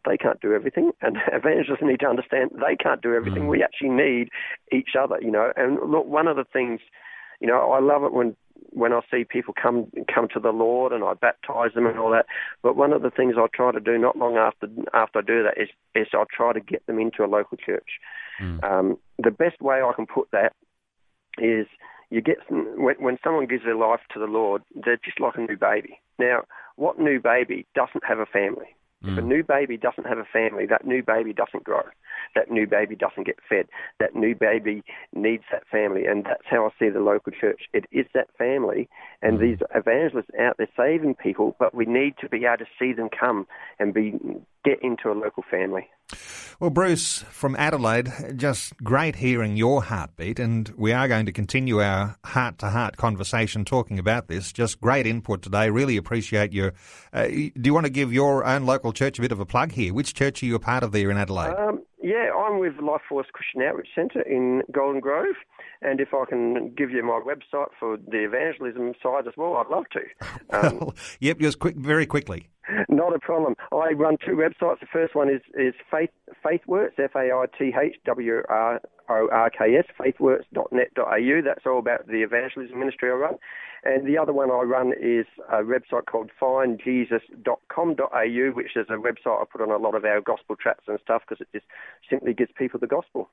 they 0.06 0.16
can't 0.16 0.40
do 0.40 0.54
everything, 0.54 0.92
and 1.02 1.16
evangelists 1.32 1.82
need 1.82 2.00
to 2.00 2.06
understand 2.06 2.50
they 2.54 2.76
can't 2.76 3.02
do 3.02 3.14
everything. 3.14 3.44
Mm. 3.44 3.48
We 3.48 3.62
actually 3.62 3.90
need 3.90 4.28
each 4.72 4.90
other, 4.98 5.18
you 5.20 5.30
know. 5.30 5.52
And 5.56 5.78
look, 5.90 6.06
one 6.06 6.28
of 6.28 6.36
the 6.36 6.44
things, 6.44 6.80
you 7.40 7.46
know, 7.46 7.72
I 7.72 7.80
love 7.80 8.04
it 8.04 8.12
when 8.12 8.36
when 8.70 8.92
I 8.92 9.00
see 9.10 9.24
people 9.24 9.54
come 9.60 9.90
come 10.12 10.28
to 10.34 10.40
the 10.40 10.50
Lord 10.50 10.92
and 10.92 11.04
I 11.04 11.14
baptize 11.14 11.74
them 11.74 11.86
and 11.86 11.98
all 11.98 12.10
that. 12.10 12.26
But 12.62 12.76
one 12.76 12.92
of 12.92 13.02
the 13.02 13.10
things 13.10 13.34
I 13.36 13.46
try 13.54 13.72
to 13.72 13.80
do 13.80 13.98
not 13.98 14.16
long 14.16 14.36
after 14.36 14.68
after 14.94 15.20
I 15.20 15.22
do 15.22 15.42
that 15.42 15.60
is 15.60 15.68
is 15.94 16.08
I 16.12 16.24
try 16.34 16.52
to 16.52 16.60
get 16.60 16.86
them 16.86 16.98
into 16.98 17.24
a 17.24 17.26
local 17.26 17.56
church. 17.56 17.88
Mm. 18.40 18.64
Um, 18.64 18.98
the 19.22 19.30
best 19.30 19.60
way 19.60 19.76
I 19.76 19.92
can 19.94 20.06
put 20.06 20.30
that 20.32 20.52
is 21.38 21.66
you 22.10 22.20
get 22.20 22.36
when, 22.48 22.96
when 22.98 23.18
someone 23.22 23.46
gives 23.46 23.64
their 23.64 23.76
life 23.76 24.00
to 24.14 24.20
the 24.20 24.26
Lord, 24.26 24.62
they're 24.74 25.00
just 25.04 25.20
like 25.20 25.34
a 25.36 25.40
new 25.40 25.56
baby. 25.56 26.00
Now, 26.18 26.42
what 26.76 26.98
new 26.98 27.20
baby 27.20 27.66
doesn't 27.74 28.04
have 28.06 28.18
a 28.18 28.26
family? 28.26 28.76
Mm. 29.06 29.12
If 29.12 29.18
a 29.18 29.22
mm. 29.22 29.26
new 29.26 29.42
baby 29.44 29.76
doesn't 29.76 30.06
have 30.06 30.18
a 30.18 30.24
family, 30.24 30.66
that 30.66 30.84
new 30.84 31.02
baby 31.02 31.32
doesn't 31.32 31.64
grow. 31.64 31.82
That 32.34 32.50
new 32.50 32.66
baby 32.66 32.96
doesn't 32.96 33.26
get 33.26 33.36
fed. 33.48 33.66
That 34.00 34.14
new 34.14 34.34
baby 34.34 34.82
needs 35.14 35.44
that 35.52 35.66
family. 35.70 36.06
And 36.06 36.24
that's 36.24 36.44
how 36.48 36.66
I 36.66 36.70
see 36.78 36.90
the 36.90 37.00
local 37.00 37.32
church. 37.32 37.62
It 37.72 37.86
is 37.92 38.06
that 38.14 38.28
family. 38.36 38.88
And 39.22 39.38
mm. 39.38 39.40
these 39.40 39.58
evangelists 39.74 40.30
out 40.38 40.56
there 40.58 40.68
saving 40.76 41.14
people, 41.14 41.56
but 41.58 41.74
we 41.74 41.86
need 41.86 42.14
to 42.20 42.28
be 42.28 42.44
able 42.44 42.58
to 42.58 42.66
see 42.78 42.92
them 42.92 43.08
come 43.08 43.46
and 43.78 43.94
be 43.94 44.18
get 44.66 44.82
into 44.82 45.10
a 45.10 45.14
local 45.14 45.44
family. 45.48 45.88
Well, 46.58 46.70
Bruce 46.70 47.22
from 47.30 47.54
Adelaide, 47.56 48.10
just 48.36 48.76
great 48.78 49.16
hearing 49.16 49.56
your 49.56 49.82
heartbeat, 49.82 50.38
and 50.38 50.68
we 50.76 50.92
are 50.92 51.06
going 51.06 51.26
to 51.26 51.32
continue 51.32 51.80
our 51.80 52.16
heart 52.24 52.58
to 52.58 52.70
heart 52.70 52.96
conversation 52.96 53.64
talking 53.64 53.98
about 53.98 54.28
this. 54.28 54.52
Just 54.52 54.80
great 54.80 55.06
input 55.06 55.42
today. 55.42 55.70
Really 55.70 55.96
appreciate 55.96 56.52
your. 56.52 56.72
Uh, 57.12 57.26
do 57.26 57.52
you 57.62 57.74
want 57.74 57.86
to 57.86 57.92
give 57.92 58.12
your 58.12 58.44
own 58.44 58.66
local 58.66 58.92
church 58.92 59.18
a 59.18 59.22
bit 59.22 59.32
of 59.32 59.40
a 59.40 59.46
plug 59.46 59.72
here? 59.72 59.92
Which 59.92 60.14
church 60.14 60.42
are 60.42 60.46
you 60.46 60.54
a 60.54 60.60
part 60.60 60.82
of 60.82 60.92
there 60.92 61.10
in 61.10 61.16
Adelaide? 61.16 61.54
Um, 61.54 61.82
yeah, 62.06 62.30
I'm 62.32 62.60
with 62.60 62.78
Life 62.80 63.00
Force 63.08 63.26
Christian 63.32 63.62
Outreach 63.62 63.88
Centre 63.92 64.22
in 64.22 64.62
Golden 64.70 65.00
Grove. 65.00 65.34
And 65.82 66.00
if 66.00 66.14
I 66.14 66.24
can 66.28 66.72
give 66.76 66.92
you 66.92 67.02
my 67.02 67.20
website 67.20 67.70
for 67.80 67.96
the 67.96 68.24
evangelism 68.24 68.92
side 69.02 69.26
as 69.26 69.34
well, 69.36 69.56
I'd 69.56 69.66
love 69.68 69.86
to. 69.92 70.00
Um, 70.50 70.92
yep, 71.18 71.38
just 71.40 71.58
quick, 71.58 71.74
very 71.76 72.06
quickly. 72.06 72.48
Not 72.88 73.14
a 73.14 73.18
problem. 73.18 73.54
I 73.72 73.92
run 73.92 74.16
two 74.24 74.36
websites. 74.36 74.80
The 74.80 74.86
first 74.92 75.14
one 75.14 75.28
is, 75.28 75.42
is 75.54 75.74
Faith 75.90 76.10
FaithWorks, 76.44 76.98
F 76.98 77.14
A 77.14 77.32
I 77.32 77.46
T 77.58 77.72
H 77.80 77.96
W 78.04 78.42
R 78.48 78.80
O 79.08 79.28
R 79.30 79.50
K 79.50 79.76
S, 79.76 79.84
faithworks.net.au. 79.98 81.42
That's 81.44 81.66
all 81.66 81.78
about 81.78 82.06
the 82.06 82.22
evangelism 82.22 82.78
ministry 82.78 83.10
I 83.10 83.14
run. 83.14 83.34
And 83.84 84.06
the 84.06 84.16
other 84.18 84.32
one 84.32 84.50
I 84.50 84.62
run 84.62 84.92
is 85.00 85.26
a 85.48 85.62
website 85.62 86.06
called 86.06 86.32
findjesus.com.au, 86.42 88.50
which 88.52 88.76
is 88.76 88.86
a 88.88 88.94
website 88.94 89.40
I 89.40 89.44
put 89.50 89.60
on 89.60 89.70
a 89.70 89.76
lot 89.76 89.94
of 89.94 90.04
our 90.04 90.20
gospel 90.20 90.56
tracts 90.56 90.88
and 90.88 90.98
stuff 91.00 91.22
because 91.28 91.40
it 91.40 91.46
just 91.52 91.66
simply 92.10 92.34
gives 92.34 92.50
people 92.58 92.80
the 92.80 92.88
gospel. 92.88 93.30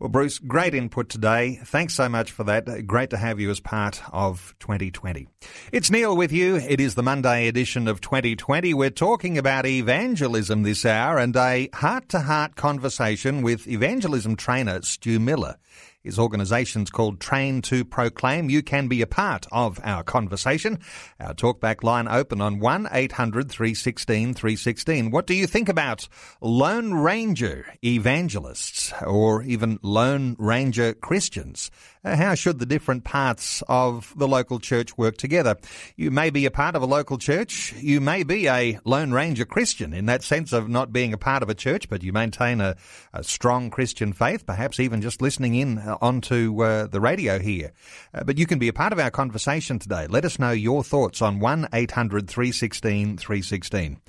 Well, 0.00 0.08
Bruce, 0.08 0.38
great 0.38 0.74
input 0.74 1.08
today. 1.08 1.60
Thanks 1.64 1.94
so 1.94 2.08
much 2.08 2.32
for 2.32 2.42
that. 2.44 2.86
Great 2.86 3.10
to 3.10 3.16
have 3.16 3.38
you 3.38 3.50
as 3.50 3.60
part 3.60 4.02
of 4.12 4.54
2020. 4.58 5.28
It's 5.70 5.90
Neil 5.90 6.16
with 6.16 6.32
you. 6.32 6.56
It 6.56 6.80
is 6.80 6.94
the 6.94 7.02
Monday 7.02 7.46
edition 7.46 7.86
of 7.86 8.00
2020. 8.00 8.53
We're 8.54 8.90
talking 8.90 9.36
about 9.36 9.66
evangelism 9.66 10.62
this 10.62 10.86
hour 10.86 11.18
and 11.18 11.34
a 11.34 11.68
heart 11.74 12.08
to 12.10 12.20
heart 12.20 12.54
conversation 12.54 13.42
with 13.42 13.66
evangelism 13.66 14.36
trainer 14.36 14.80
Stu 14.82 15.18
Miller. 15.18 15.56
His 16.04 16.20
organisation's 16.20 16.88
called 16.88 17.18
Train 17.18 17.62
to 17.62 17.84
Proclaim. 17.84 18.50
You 18.50 18.62
can 18.62 18.86
be 18.86 19.02
a 19.02 19.08
part 19.08 19.46
of 19.50 19.80
our 19.82 20.04
conversation. 20.04 20.78
Our 21.18 21.34
talkback 21.34 21.82
line 21.82 22.06
open 22.06 22.40
on 22.40 22.60
1 22.60 22.90
800 22.92 23.50
316 23.50 24.34
316. 24.34 25.10
What 25.10 25.26
do 25.26 25.34
you 25.34 25.48
think 25.48 25.68
about 25.68 26.06
Lone 26.40 26.94
Ranger 26.94 27.66
evangelists 27.82 28.92
or 29.04 29.42
even 29.42 29.80
Lone 29.82 30.36
Ranger 30.38 30.94
Christians? 30.94 31.72
Uh, 32.04 32.16
how 32.16 32.34
should 32.34 32.58
the 32.58 32.66
different 32.66 33.02
parts 33.02 33.62
of 33.66 34.12
the 34.16 34.28
local 34.28 34.58
church 34.58 34.98
work 34.98 35.16
together? 35.16 35.56
You 35.96 36.10
may 36.10 36.28
be 36.28 36.44
a 36.44 36.50
part 36.50 36.76
of 36.76 36.82
a 36.82 36.86
local 36.86 37.16
church. 37.16 37.72
You 37.78 38.00
may 38.00 38.24
be 38.24 38.46
a 38.46 38.78
Lone 38.84 39.12
Ranger 39.12 39.46
Christian 39.46 39.94
in 39.94 40.06
that 40.06 40.22
sense 40.22 40.52
of 40.52 40.68
not 40.68 40.92
being 40.92 41.14
a 41.14 41.18
part 41.18 41.42
of 41.42 41.48
a 41.48 41.54
church, 41.54 41.88
but 41.88 42.02
you 42.02 42.12
maintain 42.12 42.60
a, 42.60 42.76
a 43.14 43.24
strong 43.24 43.70
Christian 43.70 44.12
faith, 44.12 44.44
perhaps 44.44 44.78
even 44.80 45.00
just 45.00 45.22
listening 45.22 45.54
in 45.54 45.78
uh, 45.78 45.96
onto 46.02 46.62
uh, 46.62 46.86
the 46.88 47.00
radio 47.00 47.38
here. 47.38 47.72
Uh, 48.12 48.22
but 48.24 48.36
you 48.36 48.46
can 48.46 48.58
be 48.58 48.68
a 48.68 48.72
part 48.74 48.92
of 48.92 48.98
our 48.98 49.10
conversation 49.10 49.78
today. 49.78 50.06
Let 50.06 50.26
us 50.26 50.38
know 50.38 50.50
your 50.50 50.84
thoughts 50.84 51.22
on 51.22 51.40
1 51.40 51.68
800 51.72 52.28
316 52.28 53.16
316. 53.16 54.00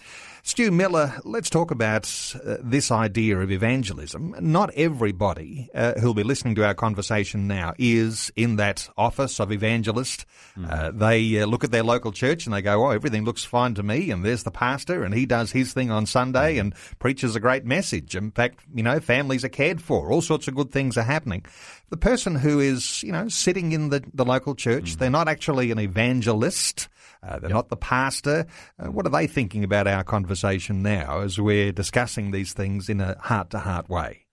Stu 0.48 0.70
Miller, 0.70 1.12
let's 1.24 1.50
talk 1.50 1.72
about 1.72 2.06
uh, 2.36 2.58
this 2.62 2.92
idea 2.92 3.40
of 3.40 3.52
evangelism. 3.52 4.36
Not 4.40 4.72
everybody 4.76 5.72
uh, 5.74 5.94
who'll 6.00 6.14
be 6.14 6.22
listening 6.22 6.54
to 6.54 6.66
our 6.68 6.76
conversation 6.76 7.48
now 7.48 7.74
is 7.80 8.32
in 8.36 8.58
that 8.58 8.88
office 8.96 9.40
of 9.40 9.52
evangelist. 9.52 10.28
Mm. 10.56 10.72
Uh, 10.72 10.92
they 10.92 11.42
uh, 11.42 11.48
look 11.48 11.64
at 11.64 11.72
their 11.72 11.82
local 11.82 12.12
church 12.12 12.46
and 12.46 12.54
they 12.54 12.62
go, 12.62 12.86
"Oh, 12.86 12.92
everything 12.92 13.26
looks 13.26 13.44
fine 13.44 13.74
to 13.74 13.82
me." 13.82 14.12
And 14.12 14.24
there's 14.24 14.44
the 14.44 14.52
pastor, 14.52 15.04
and 15.04 15.16
he 15.16 15.26
does 15.26 15.52
his 15.52 15.74
thing 15.74 15.90
on 15.90 16.06
Sunday 16.06 16.58
mm. 16.58 16.60
and 16.60 16.76
preaches 17.00 17.36
a 17.36 17.40
great 17.40 17.66
message. 17.66 18.16
In 18.16 18.30
fact, 18.30 18.60
you 18.72 18.84
know, 18.84 19.00
families 19.00 19.44
are 19.44 19.50
cared 19.50 19.82
for. 19.82 20.12
All 20.12 20.22
sorts 20.22 20.48
of 20.48 20.54
good 20.54 20.72
things 20.72 20.96
are 20.96 21.02
happening. 21.02 21.44
The 21.90 21.98
person 21.98 22.36
who 22.36 22.60
is, 22.60 23.02
you 23.02 23.12
know, 23.12 23.30
sitting 23.30 23.72
in 23.72 23.90
the, 23.90 24.04
the 24.14 24.26
local 24.26 24.54
church, 24.54 24.94
mm. 24.94 25.00
they're 25.00 25.10
not 25.10 25.28
actually 25.28 25.72
an 25.72 25.80
evangelist. 25.80 26.88
Uh, 27.26 27.40
they're 27.40 27.50
yep. 27.50 27.56
not 27.56 27.70
the 27.70 27.78
pastor. 27.78 28.46
Uh, 28.78 28.92
what 28.92 29.06
are 29.06 29.10
they 29.10 29.28
thinking 29.28 29.64
about 29.64 29.88
our 29.88 30.04
conversation 30.04 30.84
now 30.84 31.22
as 31.22 31.40
we're 31.40 31.72
discussing 31.72 32.32
these 32.32 32.54
things 32.54 32.90
in 32.90 33.02
a 33.02 33.18
heart 33.20 33.50
to 33.50 33.60
heart 33.60 33.90
way? 33.90 34.26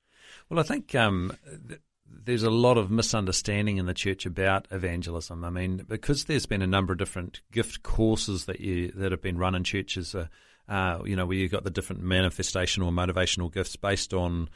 Well, 0.50 0.60
I 0.60 0.62
think 0.64 0.94
um, 0.94 1.36
th- 1.68 1.80
there's 2.06 2.42
a 2.42 2.50
lot 2.50 2.76
of 2.76 2.90
misunderstanding 2.90 3.78
in 3.78 3.86
the 3.86 3.94
church 3.94 4.26
about 4.26 4.68
evangelism. 4.70 5.44
I 5.44 5.50
mean, 5.50 5.84
because 5.88 6.24
there's 6.24 6.46
been 6.46 6.62
a 6.62 6.66
number 6.66 6.92
of 6.92 6.98
different 6.98 7.40
gift 7.50 7.82
courses 7.82 8.44
that 8.44 8.60
you 8.60 8.92
that 8.96 9.12
have 9.12 9.22
been 9.22 9.38
run 9.38 9.54
in 9.54 9.64
churches. 9.64 10.14
Uh, 10.14 10.26
uh 10.68 11.00
you 11.04 11.16
know, 11.16 11.26
where 11.26 11.36
you've 11.36 11.52
got 11.52 11.64
the 11.64 11.70
different 11.70 12.04
manifestational 12.04 12.86
or 12.86 12.92
motivational 12.92 13.52
gifts 13.52 13.76
based 13.76 14.12
on 14.12 14.50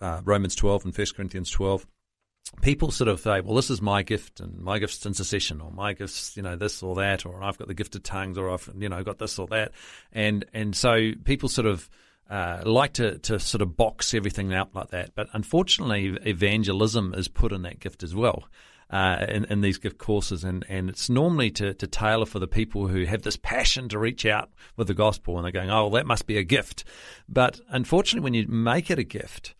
uh, 0.00 0.20
Romans 0.24 0.54
12 0.54 0.86
and 0.86 0.96
1 0.96 1.06
Corinthians 1.14 1.50
12 1.50 1.86
people 2.60 2.90
sort 2.90 3.08
of 3.08 3.20
say, 3.20 3.40
well, 3.40 3.54
this 3.54 3.70
is 3.70 3.80
my 3.80 4.02
gift 4.02 4.40
and 4.40 4.58
my 4.58 4.78
gift's 4.78 5.06
intercession 5.06 5.60
or 5.60 5.70
my 5.70 5.94
gift's, 5.94 6.36
you 6.36 6.42
know, 6.42 6.56
this 6.56 6.82
or 6.82 6.94
that, 6.96 7.24
or 7.24 7.42
I've 7.42 7.58
got 7.58 7.68
the 7.68 7.74
gift 7.74 7.94
of 7.94 8.02
tongues 8.02 8.36
or 8.36 8.50
I've, 8.50 8.68
you 8.78 8.88
know, 8.88 9.02
got 9.02 9.18
this 9.18 9.38
or 9.38 9.46
that. 9.48 9.72
And, 10.12 10.44
and 10.52 10.76
so 10.76 11.12
people 11.24 11.48
sort 11.48 11.66
of, 11.66 11.88
uh, 12.30 12.62
like 12.64 12.94
to, 12.94 13.18
to 13.18 13.38
sort 13.38 13.62
of 13.62 13.76
box 13.76 14.14
everything 14.14 14.52
out 14.54 14.74
like 14.74 14.88
that. 14.90 15.14
But 15.14 15.28
unfortunately, 15.32 16.16
evangelism 16.24 17.14
is 17.14 17.28
put 17.28 17.52
in 17.52 17.62
that 17.62 17.80
gift 17.80 18.02
as 18.02 18.14
well. 18.14 18.44
Uh, 18.90 19.24
in, 19.26 19.46
in, 19.46 19.62
these 19.62 19.78
gift 19.78 19.96
courses, 19.96 20.44
and, 20.44 20.66
and 20.68 20.90
it's 20.90 21.08
normally 21.08 21.50
to, 21.50 21.72
to 21.72 21.86
tailor 21.86 22.26
for 22.26 22.38
the 22.38 22.46
people 22.46 22.88
who 22.88 23.06
have 23.06 23.22
this 23.22 23.38
passion 23.38 23.88
to 23.88 23.98
reach 23.98 24.26
out 24.26 24.50
with 24.76 24.86
the 24.86 24.92
gospel, 24.92 25.38
and 25.38 25.46
they're 25.46 25.52
going, 25.52 25.70
"Oh, 25.70 25.88
that 25.88 26.04
must 26.04 26.26
be 26.26 26.36
a 26.36 26.42
gift." 26.42 26.84
But 27.26 27.58
unfortunately, 27.70 28.22
when 28.22 28.34
you 28.34 28.46
make 28.48 28.90
it 28.90 28.98
a 28.98 29.02
gift, 29.02 29.54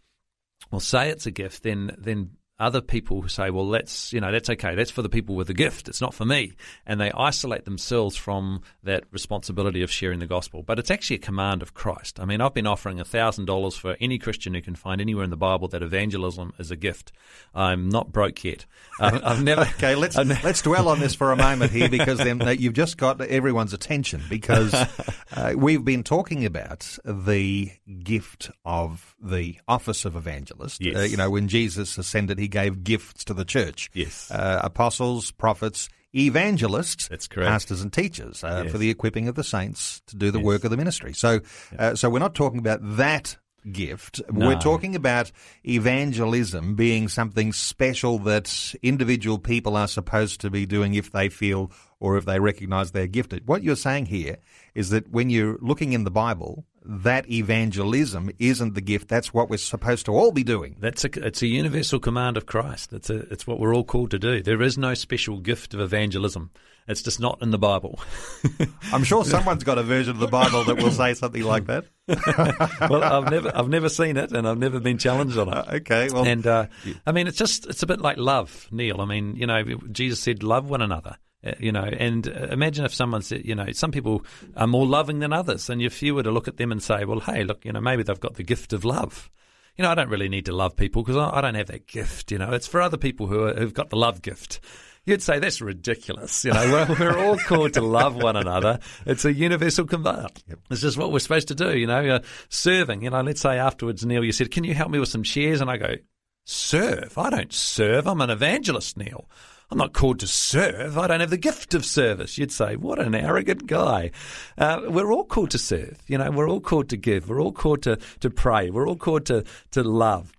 or 0.70 0.82
say 0.82 1.08
it's 1.08 1.24
a 1.24 1.30
gift, 1.30 1.62
then 1.62 1.96
then 1.96 2.32
other 2.62 2.80
people 2.80 3.20
who 3.20 3.28
say, 3.28 3.50
well, 3.50 3.68
that's, 3.68 4.12
you 4.12 4.20
know, 4.20 4.30
that's 4.30 4.48
okay. 4.48 4.76
That's 4.76 4.90
for 4.92 5.02
the 5.02 5.08
people 5.08 5.34
with 5.34 5.48
the 5.48 5.54
gift. 5.54 5.88
It's 5.88 6.00
not 6.00 6.14
for 6.14 6.24
me. 6.24 6.52
And 6.86 7.00
they 7.00 7.10
isolate 7.10 7.64
themselves 7.64 8.16
from 8.16 8.62
that 8.84 9.02
responsibility 9.10 9.82
of 9.82 9.90
sharing 9.90 10.20
the 10.20 10.28
gospel. 10.28 10.62
But 10.62 10.78
it's 10.78 10.90
actually 10.90 11.16
a 11.16 11.18
command 11.18 11.60
of 11.60 11.74
Christ. 11.74 12.20
I 12.20 12.24
mean, 12.24 12.40
I've 12.40 12.54
been 12.54 12.68
offering 12.68 12.98
$1,000 12.98 13.76
for 13.76 13.96
any 14.00 14.16
Christian 14.16 14.54
who 14.54 14.62
can 14.62 14.76
find 14.76 15.00
anywhere 15.00 15.24
in 15.24 15.30
the 15.30 15.36
Bible 15.36 15.66
that 15.68 15.82
evangelism 15.82 16.52
is 16.60 16.70
a 16.70 16.76
gift. 16.76 17.10
I'm 17.52 17.88
not 17.88 18.12
broke 18.12 18.44
yet. 18.44 18.64
I've, 19.00 19.24
I've 19.24 19.42
never. 19.44 19.62
okay, 19.62 19.96
let's, 19.96 20.16
let's 20.16 20.62
dwell 20.62 20.88
on 20.88 21.00
this 21.00 21.16
for 21.16 21.32
a 21.32 21.36
moment 21.36 21.72
here 21.72 21.88
because 21.88 22.18
then 22.18 22.40
you've 22.60 22.74
just 22.74 22.96
got 22.96 23.20
everyone's 23.20 23.72
attention 23.72 24.22
because 24.30 24.72
uh, 25.36 25.54
we've 25.56 25.84
been 25.84 26.04
talking 26.04 26.46
about 26.46 26.96
the 27.04 27.72
gift 28.04 28.52
of 28.64 29.11
the 29.22 29.58
office 29.68 30.04
of 30.04 30.16
evangelist. 30.16 30.80
Yes. 30.82 30.96
Uh, 30.96 31.00
you 31.02 31.16
know, 31.16 31.30
when 31.30 31.48
Jesus 31.48 31.96
ascended, 31.98 32.38
he 32.38 32.48
gave 32.48 32.82
gifts 32.84 33.24
to 33.24 33.34
the 33.34 33.44
church. 33.44 33.90
Yes. 33.94 34.30
Uh, 34.30 34.60
apostles, 34.64 35.30
prophets, 35.30 35.88
evangelists, 36.14 37.08
That's 37.08 37.28
correct. 37.28 37.48
pastors 37.50 37.80
and 37.82 37.92
teachers 37.92 38.42
uh, 38.44 38.62
Yes. 38.64 38.72
for 38.72 38.78
the 38.78 38.90
equipping 38.90 39.28
of 39.28 39.34
the 39.34 39.44
saints 39.44 40.02
to 40.08 40.16
do 40.16 40.30
the 40.30 40.38
Yes. 40.38 40.44
work 40.44 40.64
of 40.64 40.70
the 40.70 40.76
ministry. 40.76 41.12
So, 41.14 41.40
uh, 41.78 41.94
so 41.94 42.10
we're 42.10 42.18
not 42.18 42.34
talking 42.34 42.58
about 42.58 42.80
that 42.96 43.36
gift. 43.70 44.20
We're 44.28 44.58
talking 44.58 44.96
about 44.96 45.30
evangelism 45.64 46.74
being 46.74 47.08
something 47.08 47.52
special 47.52 48.18
that 48.20 48.74
individual 48.82 49.38
people 49.38 49.76
are 49.76 49.86
supposed 49.88 50.40
to 50.40 50.50
be 50.50 50.66
doing 50.66 50.94
if 50.94 51.12
they 51.12 51.28
feel 51.28 51.70
or 52.00 52.16
if 52.16 52.24
they 52.24 52.40
recognize 52.40 52.90
they're 52.90 53.06
gifted. 53.06 53.46
What 53.46 53.62
you're 53.62 53.76
saying 53.76 54.06
here 54.06 54.38
is 54.74 54.90
that 54.90 55.10
when 55.10 55.30
you're 55.30 55.58
looking 55.60 55.92
in 55.92 56.04
the 56.04 56.10
Bible, 56.10 56.64
that 56.84 57.30
evangelism 57.30 58.30
isn't 58.38 58.74
the 58.74 58.80
gift. 58.80 59.08
That's 59.08 59.32
what 59.32 59.48
we're 59.48 59.56
supposed 59.56 60.06
to 60.06 60.12
all 60.12 60.32
be 60.32 60.44
doing. 60.44 60.76
That's 60.80 61.04
a, 61.04 61.26
it's 61.26 61.42
a 61.42 61.46
universal 61.46 62.00
command 62.00 62.36
of 62.36 62.46
Christ. 62.46 62.92
It's 62.92 63.10
a, 63.10 63.20
it's 63.32 63.46
what 63.46 63.60
we're 63.60 63.74
all 63.74 63.84
called 63.84 64.10
to 64.12 64.18
do. 64.18 64.42
There 64.42 64.62
is 64.62 64.76
no 64.76 64.94
special 64.94 65.38
gift 65.38 65.74
of 65.74 65.80
evangelism. 65.80 66.50
It's 66.88 67.02
just 67.02 67.20
not 67.20 67.40
in 67.40 67.52
the 67.52 67.58
Bible. 67.58 68.00
I'm 68.92 69.04
sure 69.04 69.24
someone's 69.24 69.62
got 69.62 69.78
a 69.78 69.84
version 69.84 70.10
of 70.10 70.18
the 70.18 70.26
Bible 70.26 70.64
that 70.64 70.76
will 70.76 70.90
say 70.90 71.14
something 71.14 71.44
like 71.44 71.66
that. 71.66 71.84
well, 72.90 73.04
I've 73.04 73.30
never, 73.30 73.56
I've 73.56 73.68
never 73.68 73.88
seen 73.88 74.16
it, 74.16 74.32
and 74.32 74.48
I've 74.48 74.58
never 74.58 74.80
been 74.80 74.98
challenged 74.98 75.38
on 75.38 75.48
it. 75.48 75.68
Okay, 75.74 76.08
well, 76.12 76.26
and 76.26 76.44
uh, 76.44 76.66
I 77.06 77.12
mean, 77.12 77.28
it's 77.28 77.38
just, 77.38 77.66
it's 77.66 77.84
a 77.84 77.86
bit 77.86 78.00
like 78.00 78.16
love, 78.16 78.66
Neil. 78.72 79.00
I 79.00 79.04
mean, 79.04 79.36
you 79.36 79.46
know, 79.46 79.62
Jesus 79.92 80.18
said, 80.18 80.42
"Love 80.42 80.68
one 80.68 80.82
another." 80.82 81.18
Uh, 81.44 81.52
You 81.58 81.72
know, 81.72 81.84
and 81.84 82.28
uh, 82.28 82.48
imagine 82.50 82.84
if 82.84 82.94
someone 82.94 83.22
said, 83.22 83.44
you 83.44 83.54
know, 83.54 83.70
some 83.72 83.90
people 83.90 84.24
are 84.56 84.66
more 84.66 84.86
loving 84.86 85.18
than 85.20 85.32
others, 85.32 85.68
and 85.70 85.82
if 85.82 86.02
you 86.02 86.14
were 86.14 86.22
to 86.22 86.30
look 86.30 86.48
at 86.48 86.56
them 86.56 86.72
and 86.72 86.82
say, 86.82 87.04
well, 87.04 87.20
hey, 87.20 87.44
look, 87.44 87.64
you 87.64 87.72
know, 87.72 87.80
maybe 87.80 88.02
they've 88.02 88.20
got 88.20 88.34
the 88.34 88.42
gift 88.44 88.72
of 88.72 88.84
love. 88.84 89.30
You 89.76 89.84
know, 89.84 89.90
I 89.90 89.94
don't 89.94 90.10
really 90.10 90.28
need 90.28 90.46
to 90.46 90.54
love 90.54 90.76
people 90.76 91.02
because 91.02 91.16
I, 91.16 91.38
I 91.38 91.40
don't 91.40 91.54
have 91.54 91.68
that 91.68 91.86
gift. 91.86 92.30
You 92.30 92.38
know, 92.38 92.52
it's 92.52 92.66
for 92.66 92.80
other 92.80 92.98
people 92.98 93.26
who 93.26 93.44
are, 93.44 93.54
who've 93.54 93.72
got 93.72 93.90
the 93.90 93.96
love 93.96 94.20
gift. 94.20 94.60
You'd 95.04 95.22
say 95.22 95.40
that's 95.40 95.60
ridiculous. 95.60 96.44
You 96.44 96.52
know, 96.52 96.86
we're, 96.88 96.96
we're 96.98 97.18
all 97.18 97.38
called 97.38 97.72
to 97.74 97.80
love 97.80 98.14
one 98.14 98.36
another. 98.36 98.78
It's 99.04 99.24
a 99.24 99.32
universal 99.32 99.84
command. 99.86 100.44
It's 100.70 100.82
just 100.82 100.96
what 100.98 101.10
we're 101.10 101.18
supposed 101.18 101.48
to 101.48 101.56
do. 101.56 101.76
You 101.76 101.86
know, 101.88 102.06
uh, 102.16 102.20
serving. 102.50 103.02
You 103.02 103.10
know, 103.10 103.22
let's 103.22 103.40
say 103.40 103.58
afterwards, 103.58 104.06
Neil, 104.06 104.22
you 104.22 104.30
said, 104.30 104.50
"Can 104.52 104.62
you 104.62 104.74
help 104.74 104.90
me 104.90 105.00
with 105.00 105.08
some 105.08 105.24
shares?" 105.24 105.60
And 105.60 105.70
I 105.70 105.76
go, 105.76 105.96
"Serve? 106.44 107.18
I 107.18 107.30
don't 107.30 107.52
serve. 107.52 108.06
I'm 108.06 108.20
an 108.20 108.30
evangelist, 108.30 108.96
Neil." 108.96 109.28
I'm 109.72 109.78
not 109.78 109.94
called 109.94 110.20
to 110.20 110.26
serve. 110.26 110.98
I 110.98 111.06
don't 111.06 111.20
have 111.20 111.30
the 111.30 111.38
gift 111.38 111.72
of 111.72 111.86
service. 111.86 112.36
You'd 112.36 112.52
say, 112.52 112.76
what 112.76 112.98
an 112.98 113.14
arrogant 113.14 113.66
guy. 113.66 114.10
Uh, 114.58 114.82
we're 114.88 115.10
all 115.10 115.24
called 115.24 115.50
to 115.52 115.58
serve. 115.58 115.96
You 116.08 116.18
know, 116.18 116.30
we're 116.30 116.46
all 116.46 116.60
called 116.60 116.90
to 116.90 116.98
give. 116.98 117.30
We're 117.30 117.40
all 117.40 117.52
called 117.52 117.80
to, 117.84 117.98
to 118.20 118.28
pray. 118.28 118.68
We're 118.68 118.86
all 118.86 118.96
called 118.96 119.24
to, 119.26 119.44
to 119.70 119.82
love. 119.82 120.30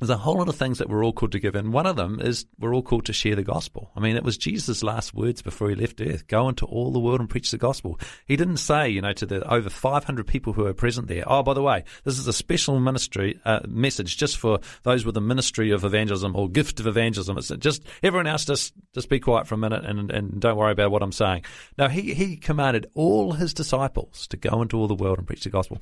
There's 0.00 0.10
a 0.10 0.16
whole 0.16 0.38
lot 0.38 0.48
of 0.48 0.56
things 0.56 0.78
that 0.78 0.88
we're 0.88 1.04
all 1.04 1.12
called 1.12 1.32
to 1.32 1.38
give, 1.38 1.54
and 1.54 1.72
one 1.72 1.86
of 1.86 1.94
them 1.94 2.20
is 2.20 2.46
we're 2.58 2.74
all 2.74 2.82
called 2.82 3.06
to 3.06 3.12
share 3.12 3.36
the 3.36 3.44
gospel. 3.44 3.92
I 3.96 4.00
mean, 4.00 4.16
it 4.16 4.24
was 4.24 4.36
Jesus' 4.36 4.82
last 4.82 5.14
words 5.14 5.40
before 5.40 5.68
he 5.68 5.76
left 5.76 6.00
earth 6.00 6.26
go 6.26 6.48
into 6.48 6.66
all 6.66 6.90
the 6.90 6.98
world 6.98 7.20
and 7.20 7.30
preach 7.30 7.50
the 7.52 7.58
gospel. 7.58 7.98
He 8.26 8.36
didn't 8.36 8.56
say, 8.56 8.88
you 8.88 9.00
know, 9.00 9.12
to 9.12 9.24
the 9.24 9.48
over 9.48 9.70
500 9.70 10.26
people 10.26 10.52
who 10.52 10.66
are 10.66 10.74
present 10.74 11.06
there, 11.06 11.22
oh, 11.26 11.44
by 11.44 11.54
the 11.54 11.62
way, 11.62 11.84
this 12.02 12.18
is 12.18 12.26
a 12.26 12.32
special 12.32 12.80
ministry 12.80 13.38
uh, 13.44 13.60
message 13.68 14.16
just 14.16 14.36
for 14.36 14.58
those 14.82 15.06
with 15.06 15.16
a 15.16 15.20
ministry 15.20 15.70
of 15.70 15.84
evangelism 15.84 16.34
or 16.34 16.48
gift 16.48 16.80
of 16.80 16.86
evangelism. 16.88 17.38
It's 17.38 17.48
just 17.58 17.84
everyone 18.02 18.26
else 18.26 18.44
just, 18.44 18.74
just 18.94 19.08
be 19.08 19.20
quiet 19.20 19.46
for 19.46 19.54
a 19.54 19.58
minute 19.58 19.84
and, 19.84 20.10
and 20.10 20.40
don't 20.40 20.56
worry 20.56 20.72
about 20.72 20.90
what 20.90 21.02
I'm 21.02 21.12
saying. 21.12 21.44
No, 21.78 21.86
he, 21.86 22.14
he 22.14 22.36
commanded 22.36 22.86
all 22.94 23.32
his 23.32 23.54
disciples 23.54 24.26
to 24.28 24.36
go 24.36 24.60
into 24.60 24.76
all 24.76 24.88
the 24.88 24.94
world 24.94 25.18
and 25.18 25.26
preach 25.26 25.44
the 25.44 25.50
gospel. 25.50 25.78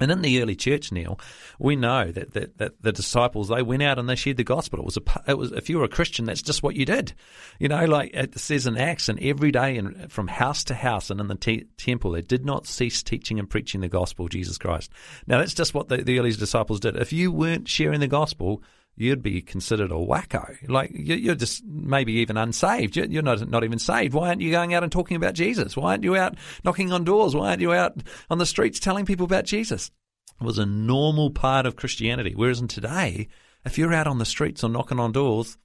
And 0.00 0.10
in 0.10 0.22
the 0.22 0.42
early 0.42 0.56
church, 0.56 0.90
Neil, 0.90 1.20
we 1.58 1.76
know 1.76 2.10
that, 2.10 2.32
that, 2.32 2.58
that 2.58 2.82
the 2.82 2.92
disciples 2.92 3.48
they 3.48 3.62
went 3.62 3.82
out 3.82 3.98
and 3.98 4.08
they 4.08 4.16
shared 4.16 4.38
the 4.38 4.44
gospel. 4.44 4.80
It 4.80 4.84
was 4.86 4.96
a 4.96 5.30
it 5.30 5.38
was 5.38 5.52
if 5.52 5.68
you 5.68 5.78
were 5.78 5.84
a 5.84 5.88
Christian, 5.88 6.24
that's 6.24 6.42
just 6.42 6.62
what 6.62 6.74
you 6.74 6.84
did. 6.84 7.12
You 7.58 7.68
know, 7.68 7.84
like 7.84 8.10
it 8.14 8.38
says 8.38 8.66
in 8.66 8.76
Acts, 8.76 9.08
and 9.08 9.20
every 9.20 9.52
day 9.52 9.76
and 9.76 10.10
from 10.10 10.28
house 10.28 10.64
to 10.64 10.74
house 10.74 11.10
and 11.10 11.20
in 11.20 11.28
the 11.28 11.34
te- 11.34 11.66
temple, 11.76 12.12
they 12.12 12.22
did 12.22 12.44
not 12.44 12.66
cease 12.66 13.02
teaching 13.02 13.38
and 13.38 13.48
preaching 13.48 13.80
the 13.80 13.88
gospel 13.88 14.24
of 14.24 14.32
Jesus 14.32 14.58
Christ. 14.58 14.90
Now 15.26 15.38
that's 15.38 15.54
just 15.54 15.74
what 15.74 15.88
the, 15.88 15.98
the 15.98 16.18
early 16.18 16.32
disciples 16.32 16.80
did. 16.80 16.96
If 16.96 17.12
you 17.12 17.30
weren't 17.30 17.68
sharing 17.68 18.00
the 18.00 18.08
gospel, 18.08 18.62
you'd 18.96 19.22
be 19.22 19.40
considered 19.40 19.90
a 19.90 19.94
wacko. 19.94 20.56
Like 20.68 20.90
you- 20.92 21.14
you're 21.16 21.34
just 21.34 21.64
maybe 21.64 22.12
even 22.14 22.36
unsaved. 22.36 22.96
You're 22.96 23.22
not 23.22 23.48
not 23.48 23.64
even 23.64 23.78
saved. 23.78 24.14
Why 24.14 24.28
aren't 24.28 24.40
you 24.42 24.50
going 24.50 24.74
out 24.74 24.82
and 24.82 24.92
talking 24.92 25.16
about 25.16 25.34
Jesus? 25.34 25.76
Why 25.76 25.92
aren't 25.92 26.04
you 26.04 26.16
out 26.16 26.36
knocking 26.64 26.92
on 26.92 27.04
doors? 27.04 27.34
Why 27.34 27.50
aren't 27.50 27.62
you 27.62 27.72
out 27.72 28.02
on 28.28 28.38
the 28.38 28.46
streets 28.46 28.78
telling 28.80 29.06
people 29.06 29.24
about 29.24 29.44
Jesus? 29.44 29.90
It 30.40 30.44
was 30.44 30.58
a 30.58 30.66
normal 30.66 31.30
part 31.30 31.66
of 31.66 31.76
Christianity. 31.76 32.32
Whereas 32.34 32.60
in 32.60 32.68
today, 32.68 33.28
if 33.64 33.76
you're 33.78 33.92
out 33.92 34.06
on 34.06 34.18
the 34.18 34.24
streets 34.24 34.64
or 34.64 34.70
knocking 34.70 34.98
on 34.98 35.12
doors, 35.12 35.56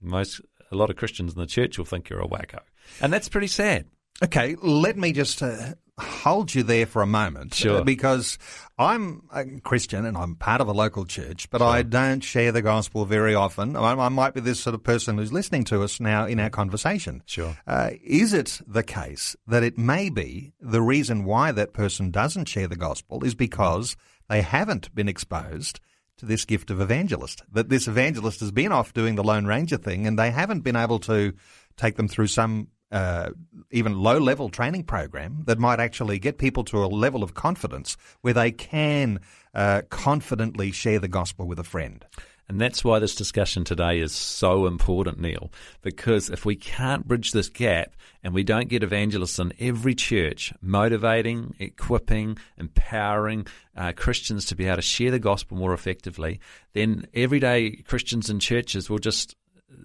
most 0.00 0.40
a 0.70 0.76
lot 0.76 0.90
of 0.90 0.96
Christians 0.96 1.34
in 1.34 1.40
the 1.40 1.46
church 1.46 1.78
will 1.78 1.84
think 1.84 2.08
you're 2.08 2.20
a 2.20 2.28
wacko, 2.28 2.60
and 3.00 3.12
that's 3.12 3.28
pretty 3.28 3.46
sad. 3.46 3.86
Okay, 4.22 4.56
let 4.62 4.96
me 4.96 5.12
just 5.12 5.42
uh, 5.42 5.74
hold 5.98 6.54
you 6.54 6.62
there 6.62 6.86
for 6.86 7.02
a 7.02 7.06
moment. 7.06 7.54
Sure. 7.54 7.84
because 7.84 8.38
I'm 8.78 9.22
a 9.32 9.44
Christian 9.60 10.04
and 10.04 10.16
I'm 10.16 10.36
part 10.36 10.60
of 10.60 10.68
a 10.68 10.72
local 10.72 11.04
church, 11.04 11.50
but 11.50 11.60
I 11.60 11.82
don't 11.82 12.22
share 12.22 12.52
the 12.52 12.62
gospel 12.62 13.04
very 13.04 13.34
often. 13.34 13.76
I, 13.76 13.92
I 13.92 14.08
might 14.08 14.34
be 14.34 14.40
this 14.40 14.60
sort 14.60 14.74
of 14.74 14.82
person 14.82 15.18
who's 15.18 15.32
listening 15.32 15.64
to 15.64 15.82
us 15.82 16.00
now 16.00 16.26
in 16.26 16.40
our 16.40 16.50
conversation. 16.50 17.22
Sure. 17.26 17.56
Uh, 17.66 17.90
is 18.02 18.32
it 18.32 18.60
the 18.66 18.82
case 18.82 19.36
that 19.46 19.62
it 19.62 19.76
may 19.76 20.08
be 20.08 20.52
the 20.60 20.82
reason 20.82 21.24
why 21.24 21.52
that 21.52 21.72
person 21.72 22.10
doesn't 22.10 22.48
share 22.48 22.68
the 22.68 22.76
gospel 22.76 23.24
is 23.24 23.34
because 23.34 23.96
they 24.28 24.42
haven't 24.42 24.94
been 24.94 25.08
exposed 25.08 25.80
to 26.16 26.26
this 26.26 26.44
gift 26.44 26.70
of 26.70 26.80
evangelist? 26.80 27.42
That 27.52 27.68
this 27.68 27.86
evangelist 27.86 28.40
has 28.40 28.50
been 28.50 28.72
off 28.72 28.94
doing 28.94 29.16
the 29.16 29.24
Lone 29.24 29.46
Ranger 29.46 29.76
thing 29.76 30.06
and 30.06 30.18
they 30.18 30.30
haven't 30.30 30.60
been 30.60 30.76
able 30.76 30.98
to 31.00 31.34
take 31.76 31.96
them 31.96 32.08
through 32.08 32.28
some 32.28 32.68
uh, 32.92 33.30
even 33.70 33.98
low 33.98 34.18
level 34.18 34.48
training 34.48 34.84
program 34.84 35.42
that 35.46 35.58
might 35.58 35.80
actually 35.80 36.18
get 36.18 36.38
people 36.38 36.62
to 36.64 36.84
a 36.84 36.86
level 36.86 37.22
of 37.22 37.34
confidence 37.34 37.96
where 38.20 38.34
they 38.34 38.52
can 38.52 39.18
uh, 39.54 39.82
confidently 39.90 40.70
share 40.70 40.98
the 40.98 41.08
gospel 41.08 41.46
with 41.46 41.58
a 41.58 41.64
friend. 41.64 42.04
And 42.48 42.60
that's 42.60 42.84
why 42.84 42.98
this 42.98 43.14
discussion 43.14 43.64
today 43.64 44.00
is 44.00 44.12
so 44.12 44.66
important, 44.66 45.18
Neil, 45.18 45.50
because 45.80 46.28
if 46.28 46.44
we 46.44 46.54
can't 46.54 47.08
bridge 47.08 47.32
this 47.32 47.48
gap 47.48 47.94
and 48.22 48.34
we 48.34 48.42
don't 48.42 48.68
get 48.68 48.82
evangelists 48.82 49.38
in 49.38 49.54
every 49.58 49.94
church 49.94 50.52
motivating, 50.60 51.54
equipping, 51.58 52.36
empowering 52.58 53.46
uh, 53.74 53.92
Christians 53.96 54.44
to 54.46 54.54
be 54.54 54.66
able 54.66 54.76
to 54.76 54.82
share 54.82 55.10
the 55.10 55.18
gospel 55.18 55.56
more 55.56 55.72
effectively, 55.72 56.40
then 56.74 57.06
everyday 57.14 57.70
Christians 57.76 58.28
in 58.28 58.38
churches 58.38 58.90
will 58.90 58.98
just 58.98 59.34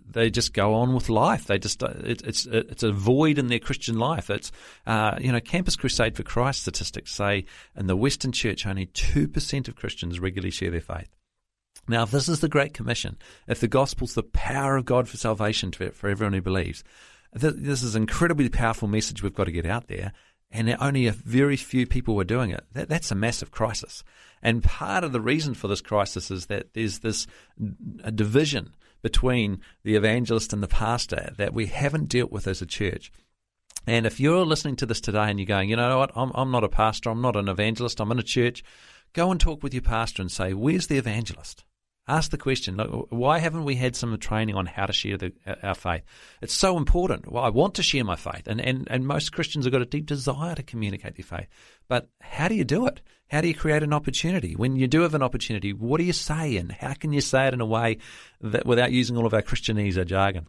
they 0.10 0.30
just 0.30 0.54
go 0.54 0.74
on 0.74 0.94
with 0.94 1.10
life. 1.10 1.46
They 1.46 1.60
just 1.60 1.84
it, 1.84 2.22
it's 2.26 2.46
it's 2.46 2.84
a 2.84 2.92
void 2.92 3.38
in 3.38 3.48
their 3.48 3.60
Christian 3.60 3.98
life. 4.00 4.30
It's 4.30 4.52
uh, 4.86 5.18
you 5.20 5.32
know 5.32 5.40
Campus 5.40 5.76
Crusade 5.76 6.16
for 6.16 6.24
Christ 6.24 6.62
statistics 6.62 7.12
say 7.12 7.46
in 7.76 7.88
the 7.88 7.96
Western 7.96 8.32
Church 8.32 8.66
only 8.66 8.88
two 8.88 9.28
percent 9.28 9.68
of 9.68 9.76
Christians 9.76 10.20
regularly 10.20 10.52
share 10.52 10.72
their 10.72 10.82
faith. 10.82 11.10
Now, 11.88 12.04
if 12.04 12.12
this 12.12 12.28
is 12.28 12.42
the 12.42 12.50
Great 12.50 12.74
Commission, 12.74 13.18
if 13.48 13.60
the 13.60 13.68
gospel's 13.68 14.14
the 14.14 14.24
power 14.24 14.76
of 14.76 14.86
God 14.86 15.08
for 15.08 15.18
salvation 15.18 15.72
to, 15.72 15.92
for 15.92 16.10
everyone 16.10 16.34
who 16.34 16.42
believes, 16.42 16.84
th- 17.40 17.54
this 17.58 17.82
is 17.82 17.96
an 17.96 18.04
incredibly 18.04 18.50
powerful 18.50 18.88
message 18.88 19.24
we've 19.24 19.34
got 19.34 19.46
to 19.46 19.52
get 19.52 19.66
out 19.66 19.88
there. 19.88 20.12
And 20.50 20.76
only 20.80 21.08
a 21.08 21.12
very 21.12 21.58
few 21.58 21.86
people 21.86 22.20
are 22.22 22.26
doing 22.26 22.52
it. 22.52 22.66
That, 22.74 22.90
that's 22.90 23.12
a 23.12 23.16
massive 23.16 23.52
crisis. 23.52 24.04
And 24.42 24.64
part 24.64 25.04
of 25.04 25.12
the 25.12 25.22
reason 25.22 25.54
for 25.54 25.68
this 25.68 25.82
crisis 25.82 26.32
is 26.32 26.46
that 26.46 26.74
there's 26.74 27.00
this 27.00 27.28
a 28.04 28.12
division 28.12 28.74
between 29.08 29.62
the 29.86 29.96
evangelist 29.96 30.52
and 30.52 30.62
the 30.62 30.68
pastor 30.68 31.34
that 31.38 31.54
we 31.54 31.68
haven't 31.68 32.10
dealt 32.10 32.30
with 32.30 32.46
as 32.46 32.62
a 32.62 32.66
church. 32.66 33.10
And 33.88 34.06
if 34.06 34.20
you're 34.20 34.46
listening 34.46 34.76
to 34.78 34.86
this 34.86 35.00
today 35.00 35.30
and 35.30 35.40
you're 35.40 35.46
going, 35.46 35.70
you 35.70 35.78
know 35.78 36.00
what, 36.00 36.12
I'm, 36.14 36.30
I'm 36.36 36.52
not 36.52 36.66
a 36.66 36.68
pastor, 36.68 37.10
I'm 37.10 37.22
not 37.22 37.38
an 37.38 37.48
evangelist, 37.48 38.02
I'm 38.02 38.12
in 38.12 38.20
a 38.20 38.24
church, 38.24 38.66
go 39.14 39.32
and 39.32 39.40
talk 39.40 39.64
with 39.64 39.74
your 39.74 39.82
pastor 39.82 40.22
and 40.22 40.30
say, 40.30 40.54
where's 40.54 40.88
the 40.88 40.98
evangelist? 40.98 41.64
Ask 42.06 42.32
the 42.32 42.38
question, 42.38 42.76
look, 42.76 43.08
why 43.12 43.40
haven't 43.40 43.64
we 43.64 43.76
had 43.76 43.96
some 43.96 44.18
training 44.18 44.56
on 44.56 44.66
how 44.66 44.88
to 44.88 44.94
share 44.94 45.18
the, 45.18 45.32
uh, 45.46 45.56
our 45.64 45.76
faith? 45.76 46.04
It's 46.42 46.54
so 46.54 46.76
important. 46.76 47.32
Well, 47.32 47.46
I 47.46 47.50
want 47.50 47.76
to 47.76 47.84
share 47.84 48.04
my 48.04 48.18
faith, 48.18 48.48
and, 48.48 48.60
and, 48.60 48.90
and 48.92 49.08
most 49.08 49.32
Christians 49.32 49.64
have 49.64 49.72
got 49.72 49.82
a 49.82 49.86
deep 49.86 50.06
desire 50.06 50.56
to 50.56 50.64
communicate 50.64 51.16
their 51.16 51.24
faith. 51.24 51.48
But 51.88 52.10
how 52.22 52.48
do 52.48 52.56
you 52.56 52.64
do 52.64 52.86
it? 52.88 53.02
How 53.30 53.42
do 53.42 53.48
you 53.48 53.56
create 53.56 53.84
an 53.84 53.94
opportunity? 53.94 54.56
When 54.56 54.76
you 54.76 54.88
do 54.88 55.02
have 55.02 55.14
an 55.14 55.22
opportunity, 55.22 55.74
what 55.74 55.98
do 55.98 56.06
you 56.06 56.14
say, 56.14 56.56
and 56.56 56.72
how 56.72 56.94
can 56.94 57.12
you 57.12 57.20
say 57.20 57.48
it 57.48 57.54
in 57.54 57.60
a 57.60 57.66
way 57.66 57.98
that 58.40 58.66
without 58.66 58.92
using 58.92 59.18
all 59.18 59.26
of 59.26 59.34
our 59.34 59.42
Christianese 59.42 60.06
jargon? 60.06 60.48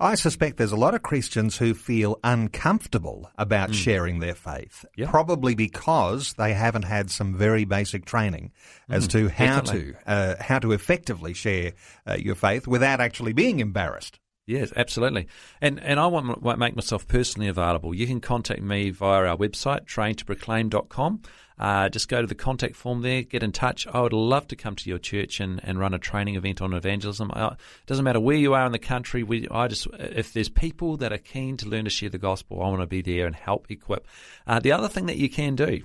I 0.00 0.14
suspect 0.14 0.56
there's 0.56 0.72
a 0.72 0.76
lot 0.76 0.94
of 0.94 1.02
Christians 1.02 1.56
who 1.56 1.74
feel 1.74 2.18
uncomfortable 2.24 3.30
about 3.36 3.70
mm. 3.70 3.74
sharing 3.74 4.18
their 4.20 4.34
faith, 4.34 4.84
yep. 4.96 5.10
probably 5.10 5.54
because 5.54 6.32
they 6.34 6.54
haven't 6.54 6.84
had 6.84 7.10
some 7.10 7.36
very 7.36 7.64
basic 7.64 8.04
training 8.04 8.52
as 8.88 9.06
mm, 9.06 9.10
to 9.12 9.28
how 9.28 9.60
definitely. 9.60 9.92
to 9.92 10.10
uh, 10.10 10.34
how 10.40 10.58
to 10.58 10.72
effectively 10.72 11.34
share 11.34 11.72
uh, 12.06 12.16
your 12.18 12.34
faith 12.34 12.66
without 12.66 13.00
actually 13.00 13.32
being 13.32 13.60
embarrassed. 13.60 14.20
Yes, 14.48 14.72
absolutely. 14.74 15.28
And 15.60 15.78
and 15.78 16.00
I 16.00 16.06
want 16.06 16.42
to 16.42 16.56
make 16.56 16.74
myself 16.74 17.06
personally 17.06 17.48
available. 17.48 17.94
You 17.94 18.06
can 18.06 18.18
contact 18.18 18.62
me 18.62 18.88
via 18.88 19.26
our 19.26 19.36
website, 19.36 19.84
traintoproclaim.com. 19.84 21.20
Uh, 21.58 21.90
just 21.90 22.08
go 22.08 22.22
to 22.22 22.26
the 22.26 22.34
contact 22.34 22.74
form 22.74 23.02
there, 23.02 23.20
get 23.22 23.42
in 23.42 23.52
touch. 23.52 23.86
I 23.86 24.00
would 24.00 24.14
love 24.14 24.48
to 24.48 24.56
come 24.56 24.74
to 24.76 24.88
your 24.88 24.98
church 24.98 25.40
and, 25.40 25.60
and 25.62 25.78
run 25.78 25.92
a 25.92 25.98
training 25.98 26.36
event 26.36 26.62
on 26.62 26.72
evangelism. 26.72 27.30
Uh, 27.34 27.50
it 27.50 27.86
doesn't 27.86 28.04
matter 28.04 28.20
where 28.20 28.36
you 28.36 28.54
are 28.54 28.64
in 28.64 28.72
the 28.72 28.78
country. 28.78 29.22
We, 29.22 29.46
I 29.50 29.68
just, 29.68 29.86
if 29.98 30.32
there's 30.32 30.48
people 30.48 30.96
that 30.98 31.12
are 31.12 31.18
keen 31.18 31.58
to 31.58 31.68
learn 31.68 31.84
to 31.84 31.90
share 31.90 32.08
the 32.08 32.16
gospel, 32.16 32.62
I 32.62 32.68
want 32.68 32.80
to 32.80 32.86
be 32.86 33.02
there 33.02 33.26
and 33.26 33.36
help 33.36 33.70
equip. 33.70 34.06
Uh, 34.46 34.60
the 34.60 34.72
other 34.72 34.88
thing 34.88 35.06
that 35.06 35.18
you 35.18 35.28
can 35.28 35.56
do 35.56 35.82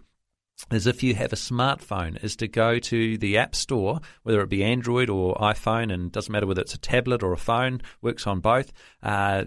is 0.72 0.88
if 0.88 1.04
you 1.04 1.16
have 1.16 1.34
a 1.34 1.38
smartphone, 1.38 2.22
is 2.24 2.36
to 2.38 2.48
go 2.48 2.80
to 2.80 3.18
the 3.18 3.38
App 3.38 3.56
Store, 3.56 4.00
whether 4.24 4.42
it 4.42 4.50
be 4.50 4.64
Android 4.64 5.10
or 5.10 5.36
iPhone, 5.36 5.94
and 5.94 6.12
doesn't 6.12 6.32
matter 6.32 6.48
whether 6.48 6.62
it's 6.62 6.74
a 6.74 6.80
tablet 6.80 7.24
or 7.24 7.34
a 7.34 7.38
phone, 7.38 7.82
works 8.02 8.26
on 8.26 8.40
both. 8.40 8.72
Uh, 9.02 9.46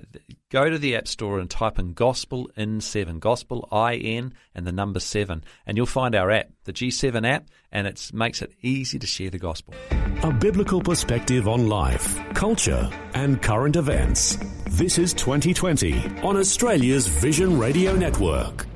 go 0.51 0.71
to 0.71 0.79
the 0.79 0.97
App 0.97 1.09
Store 1.09 1.39
and 1.39 1.51
type 1.51 1.79
in 1.79 1.95
Gospel 1.95 2.51
in 2.57 2.81
7, 2.81 3.19
Gospel 3.19 3.69
I 3.73 3.97
N 3.97 4.35
and 4.55 4.67
the 4.67 4.73
number 4.73 5.01
7, 5.01 5.43
and 5.67 5.77
you'll 5.77 5.87
find 5.87 6.15
our 6.15 6.31
app, 6.31 6.51
the 6.65 6.73
G7 6.73 7.29
app, 7.29 7.49
and 7.73 7.87
it 7.87 8.11
makes 8.13 8.43
it 8.43 8.53
easy 8.63 8.99
to 8.99 9.07
share 9.07 9.31
the 9.31 9.39
gospel. 9.39 9.75
A 10.23 10.33
biblical 10.33 10.81
perspective 10.81 11.49
on 11.49 11.69
life, 11.69 12.19
culture, 12.35 12.89
and 13.15 13.43
current 13.43 13.77
events. 13.77 14.39
This 14.71 14.99
is 14.99 15.13
2020 15.15 16.21
on 16.23 16.37
Australia's 16.37 17.07
Vision 17.07 17.59
Radio 17.59 17.95
Network. 17.95 18.67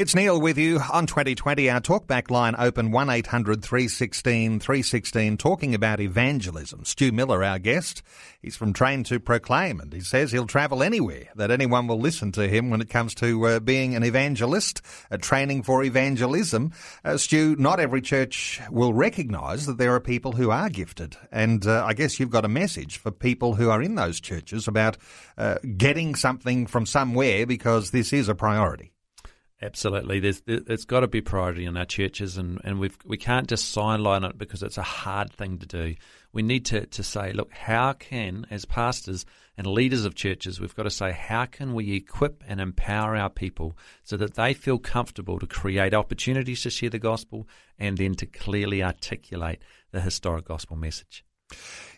It's 0.00 0.14
Neil 0.14 0.40
with 0.40 0.56
you 0.56 0.80
on 0.90 1.04
2020. 1.04 1.68
Our 1.68 1.82
talkback 1.82 2.30
line 2.30 2.54
open 2.56 2.90
1800 2.90 3.62
316 3.62 4.58
316 4.58 5.36
talking 5.36 5.74
about 5.74 6.00
evangelism. 6.00 6.86
Stu 6.86 7.12
Miller, 7.12 7.44
our 7.44 7.58
guest, 7.58 8.02
he's 8.40 8.56
from 8.56 8.72
Train 8.72 9.04
to 9.04 9.20
Proclaim 9.20 9.78
and 9.78 9.92
he 9.92 10.00
says 10.00 10.32
he'll 10.32 10.46
travel 10.46 10.82
anywhere 10.82 11.28
that 11.36 11.50
anyone 11.50 11.86
will 11.86 12.00
listen 12.00 12.32
to 12.32 12.48
him 12.48 12.70
when 12.70 12.80
it 12.80 12.88
comes 12.88 13.14
to 13.16 13.46
uh, 13.46 13.60
being 13.60 13.94
an 13.94 14.02
evangelist, 14.02 14.80
a 15.10 15.18
training 15.18 15.64
for 15.64 15.84
evangelism. 15.84 16.72
Uh, 17.04 17.18
Stu, 17.18 17.54
not 17.58 17.78
every 17.78 18.00
church 18.00 18.58
will 18.70 18.94
recognise 18.94 19.66
that 19.66 19.76
there 19.76 19.94
are 19.94 20.00
people 20.00 20.32
who 20.32 20.50
are 20.50 20.70
gifted 20.70 21.18
and 21.30 21.66
uh, 21.66 21.84
I 21.84 21.92
guess 21.92 22.18
you've 22.18 22.30
got 22.30 22.46
a 22.46 22.48
message 22.48 22.96
for 22.96 23.10
people 23.10 23.56
who 23.56 23.68
are 23.68 23.82
in 23.82 23.96
those 23.96 24.18
churches 24.18 24.66
about 24.66 24.96
uh, 25.36 25.56
getting 25.76 26.14
something 26.14 26.66
from 26.66 26.86
somewhere 26.86 27.46
because 27.46 27.90
this 27.90 28.14
is 28.14 28.30
a 28.30 28.34
priority. 28.34 28.92
Absolutely, 29.62 30.20
there's 30.20 30.42
it's 30.46 30.86
got 30.86 31.00
to 31.00 31.06
be 31.06 31.20
priority 31.20 31.66
in 31.66 31.76
our 31.76 31.84
churches, 31.84 32.38
and, 32.38 32.58
and 32.64 32.80
we've 32.80 32.96
we 33.04 33.18
can't 33.18 33.46
just 33.46 33.72
sideline 33.72 34.24
it 34.24 34.38
because 34.38 34.62
it's 34.62 34.78
a 34.78 34.82
hard 34.82 35.30
thing 35.30 35.58
to 35.58 35.66
do. 35.66 35.96
We 36.32 36.42
need 36.42 36.64
to, 36.66 36.86
to 36.86 37.02
say, 37.02 37.32
look, 37.32 37.52
how 37.52 37.92
can 37.92 38.46
as 38.50 38.64
pastors 38.64 39.26
and 39.58 39.66
leaders 39.66 40.06
of 40.06 40.14
churches, 40.14 40.60
we've 40.60 40.74
got 40.74 40.84
to 40.84 40.90
say, 40.90 41.12
how 41.12 41.44
can 41.44 41.74
we 41.74 41.94
equip 41.94 42.42
and 42.48 42.60
empower 42.60 43.16
our 43.16 43.28
people 43.28 43.76
so 44.02 44.16
that 44.16 44.34
they 44.34 44.54
feel 44.54 44.78
comfortable 44.78 45.38
to 45.38 45.46
create 45.46 45.92
opportunities 45.92 46.62
to 46.62 46.70
share 46.70 46.88
the 46.88 46.98
gospel 46.98 47.46
and 47.78 47.98
then 47.98 48.14
to 48.14 48.26
clearly 48.26 48.82
articulate 48.82 49.58
the 49.90 50.00
historic 50.00 50.46
gospel 50.46 50.76
message. 50.76 51.24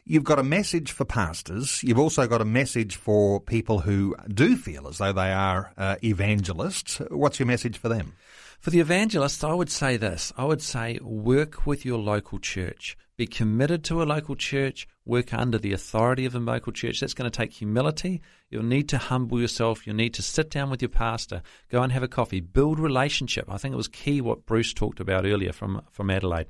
You've 0.04 0.24
got 0.24 0.40
a 0.40 0.42
message 0.42 0.90
for 0.90 1.04
pastors. 1.04 1.80
You've 1.84 1.98
also 1.98 2.26
got 2.26 2.40
a 2.40 2.44
message 2.44 2.96
for 2.96 3.40
people 3.40 3.78
who 3.78 4.16
do 4.26 4.56
feel 4.56 4.88
as 4.88 4.98
though 4.98 5.12
they 5.12 5.32
are 5.32 5.72
uh, 5.76 5.94
evangelists. 6.02 7.00
What's 7.08 7.38
your 7.38 7.46
message 7.46 7.78
for 7.78 7.88
them? 7.88 8.14
For 8.58 8.70
the 8.70 8.80
evangelists, 8.80 9.44
I 9.44 9.54
would 9.54 9.70
say 9.70 9.96
this. 9.96 10.32
I 10.36 10.44
would 10.44 10.60
say 10.60 10.98
work 11.02 11.66
with 11.66 11.84
your 11.84 11.98
local 11.98 12.40
church. 12.40 12.96
Be 13.16 13.28
committed 13.28 13.84
to 13.84 14.02
a 14.02 14.04
local 14.04 14.34
church. 14.34 14.88
Work 15.04 15.32
under 15.34 15.58
the 15.58 15.72
authority 15.72 16.26
of 16.26 16.34
a 16.34 16.40
local 16.40 16.72
church. 16.72 16.98
That's 16.98 17.14
going 17.14 17.30
to 17.30 17.36
take 17.36 17.52
humility. 17.52 18.22
You'll 18.50 18.64
need 18.64 18.88
to 18.88 18.98
humble 18.98 19.40
yourself. 19.40 19.86
You'll 19.86 19.96
need 19.96 20.14
to 20.14 20.22
sit 20.22 20.50
down 20.50 20.70
with 20.70 20.82
your 20.82 20.88
pastor. 20.88 21.42
Go 21.70 21.80
and 21.80 21.92
have 21.92 22.02
a 22.02 22.08
coffee. 22.08 22.40
Build 22.40 22.80
relationship. 22.80 23.44
I 23.48 23.56
think 23.56 23.72
it 23.72 23.76
was 23.76 23.88
key 23.88 24.20
what 24.20 24.46
Bruce 24.46 24.72
talked 24.72 24.98
about 24.98 25.26
earlier 25.26 25.52
from, 25.52 25.82
from 25.92 26.10
Adelaide. 26.10 26.46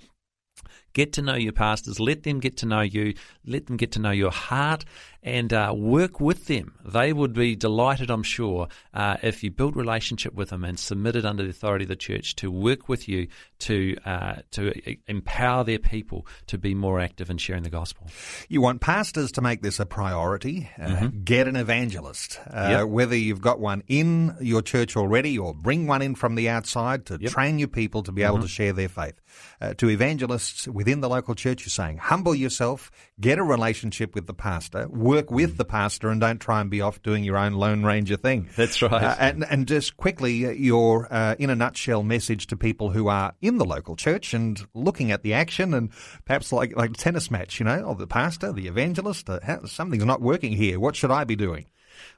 Get 0.92 1.14
to 1.14 1.22
know 1.22 1.34
your 1.34 1.52
pastors. 1.52 1.98
Let 1.98 2.22
them 2.22 2.40
get 2.40 2.58
to 2.58 2.66
know 2.66 2.80
you. 2.80 3.14
Let 3.46 3.66
them 3.66 3.76
get 3.76 3.92
to 3.92 3.98
know 3.98 4.10
your 4.10 4.30
heart 4.30 4.84
and 5.22 5.52
uh, 5.52 5.72
work 5.76 6.20
with 6.20 6.46
them. 6.46 6.74
They 6.84 7.12
would 7.12 7.32
be 7.32 7.54
delighted, 7.54 8.10
I'm 8.10 8.24
sure, 8.24 8.68
uh, 8.92 9.18
if 9.22 9.44
you 9.44 9.50
built 9.50 9.76
relationship 9.76 10.34
with 10.34 10.50
them 10.50 10.64
and 10.64 10.78
submitted 10.78 11.24
under 11.24 11.44
the 11.44 11.50
authority 11.50 11.84
of 11.84 11.88
the 11.88 11.96
church 11.96 12.34
to 12.36 12.50
work 12.50 12.88
with 12.88 13.08
you 13.08 13.28
to 13.60 13.96
uh, 14.04 14.34
to 14.52 14.72
empower 15.06 15.62
their 15.62 15.78
people 15.78 16.26
to 16.48 16.58
be 16.58 16.74
more 16.74 16.98
active 16.98 17.30
in 17.30 17.38
sharing 17.38 17.62
the 17.62 17.70
gospel. 17.70 18.08
You 18.48 18.60
want 18.60 18.80
pastors 18.80 19.30
to 19.32 19.42
make 19.42 19.62
this 19.62 19.78
a 19.78 19.86
priority. 19.86 20.68
Uh, 20.80 20.86
mm-hmm. 20.86 21.22
Get 21.22 21.46
an 21.46 21.54
evangelist, 21.54 22.40
uh, 22.48 22.68
yep. 22.70 22.88
whether 22.88 23.16
you've 23.16 23.40
got 23.40 23.60
one 23.60 23.84
in 23.86 24.36
your 24.40 24.62
church 24.62 24.96
already 24.96 25.38
or 25.38 25.54
bring 25.54 25.86
one 25.86 26.02
in 26.02 26.16
from 26.16 26.34
the 26.34 26.48
outside 26.48 27.06
to 27.06 27.18
yep. 27.20 27.30
train 27.30 27.60
your 27.60 27.68
people 27.68 28.02
to 28.02 28.12
be 28.12 28.24
able 28.24 28.36
mm-hmm. 28.36 28.42
to 28.42 28.48
share 28.48 28.72
their 28.72 28.88
faith. 28.88 29.20
Uh, 29.60 29.74
to 29.74 29.88
evangelists 29.88 30.66
within 30.82 31.00
the 31.00 31.08
local 31.08 31.36
church, 31.36 31.62
you're 31.62 31.70
saying 31.70 31.98
humble 31.98 32.34
yourself, 32.34 32.90
get 33.20 33.38
a 33.38 33.42
relationship 33.42 34.16
with 34.16 34.26
the 34.26 34.34
pastor 34.34 34.88
work 34.88 35.30
with 35.30 35.56
the 35.56 35.64
pastor 35.64 36.08
and 36.08 36.20
don't 36.20 36.40
try 36.40 36.60
and 36.60 36.70
be 36.70 36.80
off 36.80 37.00
doing 37.02 37.22
your 37.22 37.36
own 37.36 37.52
Lone 37.52 37.84
Ranger 37.84 38.16
thing. 38.16 38.48
That's 38.56 38.82
right. 38.82 38.92
Uh, 38.92 39.14
and, 39.20 39.44
and 39.48 39.68
just 39.68 39.96
quickly, 39.96 40.46
uh, 40.46 40.50
your, 40.50 41.06
uh, 41.12 41.36
in 41.38 41.50
a 41.50 41.54
nutshell, 41.54 42.02
message 42.02 42.48
to 42.48 42.56
people 42.56 42.90
who 42.90 43.06
are 43.06 43.32
in 43.40 43.58
the 43.58 43.64
local 43.64 43.94
church 43.94 44.34
and 44.34 44.60
looking 44.74 45.12
at 45.12 45.22
the 45.22 45.34
action 45.34 45.72
and 45.72 45.90
perhaps 46.24 46.52
like, 46.52 46.76
like 46.76 46.90
a 46.90 46.94
tennis 46.94 47.30
match, 47.30 47.60
you 47.60 47.64
know, 47.64 47.86
of 47.86 47.98
the 47.98 48.08
pastor, 48.08 48.52
the 48.52 48.66
evangelist, 48.66 49.30
uh, 49.30 49.64
something's 49.66 50.04
not 50.04 50.20
working 50.20 50.52
here. 50.52 50.80
What 50.80 50.96
should 50.96 51.12
I 51.12 51.22
be 51.22 51.36
doing? 51.36 51.66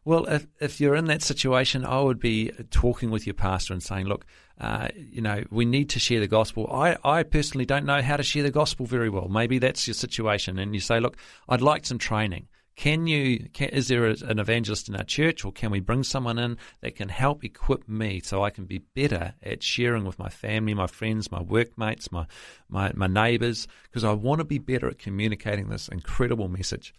Well, 0.04 0.26
if, 0.26 0.46
if 0.60 0.80
you're 0.80 0.96
in 0.96 1.06
that 1.06 1.22
situation, 1.22 1.84
I 1.84 2.00
would 2.00 2.20
be 2.20 2.50
talking 2.70 3.10
with 3.10 3.26
your 3.26 3.34
pastor 3.34 3.72
and 3.72 3.82
saying, 3.82 4.06
look, 4.06 4.26
uh, 4.60 4.88
you 4.96 5.20
know, 5.20 5.44
we 5.50 5.64
need 5.64 5.90
to 5.90 5.98
share 5.98 6.20
the 6.20 6.28
gospel. 6.28 6.68
I, 6.72 6.96
I 7.04 7.22
personally 7.22 7.66
don't 7.66 7.86
know 7.86 8.02
how 8.02 8.16
to 8.16 8.22
share 8.22 8.42
the 8.42 8.50
gospel 8.50 8.86
very 8.86 9.08
well. 9.08 9.28
Maybe 9.28 9.58
that's 9.58 9.86
your 9.86 9.94
situation. 9.94 10.58
And 10.58 10.74
you 10.74 10.80
say, 10.80 11.00
look, 11.00 11.16
I'd 11.48 11.60
like 11.60 11.86
some 11.86 11.98
training. 11.98 12.48
Can 12.76 13.06
you? 13.06 13.48
Can, 13.52 13.68
is 13.68 13.86
there 13.86 14.06
an 14.06 14.40
evangelist 14.40 14.88
in 14.88 14.96
our 14.96 15.04
church, 15.04 15.44
or 15.44 15.52
can 15.52 15.70
we 15.70 15.78
bring 15.78 16.02
someone 16.02 16.40
in 16.40 16.58
that 16.80 16.96
can 16.96 17.08
help 17.08 17.44
equip 17.44 17.88
me 17.88 18.18
so 18.18 18.42
I 18.42 18.50
can 18.50 18.64
be 18.64 18.78
better 18.78 19.34
at 19.44 19.62
sharing 19.62 20.04
with 20.04 20.18
my 20.18 20.28
family, 20.28 20.74
my 20.74 20.88
friends, 20.88 21.30
my 21.30 21.40
workmates, 21.40 22.10
my 22.10 22.26
my, 22.68 22.90
my 22.96 23.06
neighbours? 23.06 23.68
Because 23.84 24.02
I 24.02 24.12
want 24.12 24.40
to 24.40 24.44
be 24.44 24.58
better 24.58 24.88
at 24.88 24.98
communicating 24.98 25.68
this 25.68 25.86
incredible 25.86 26.48
message 26.48 26.94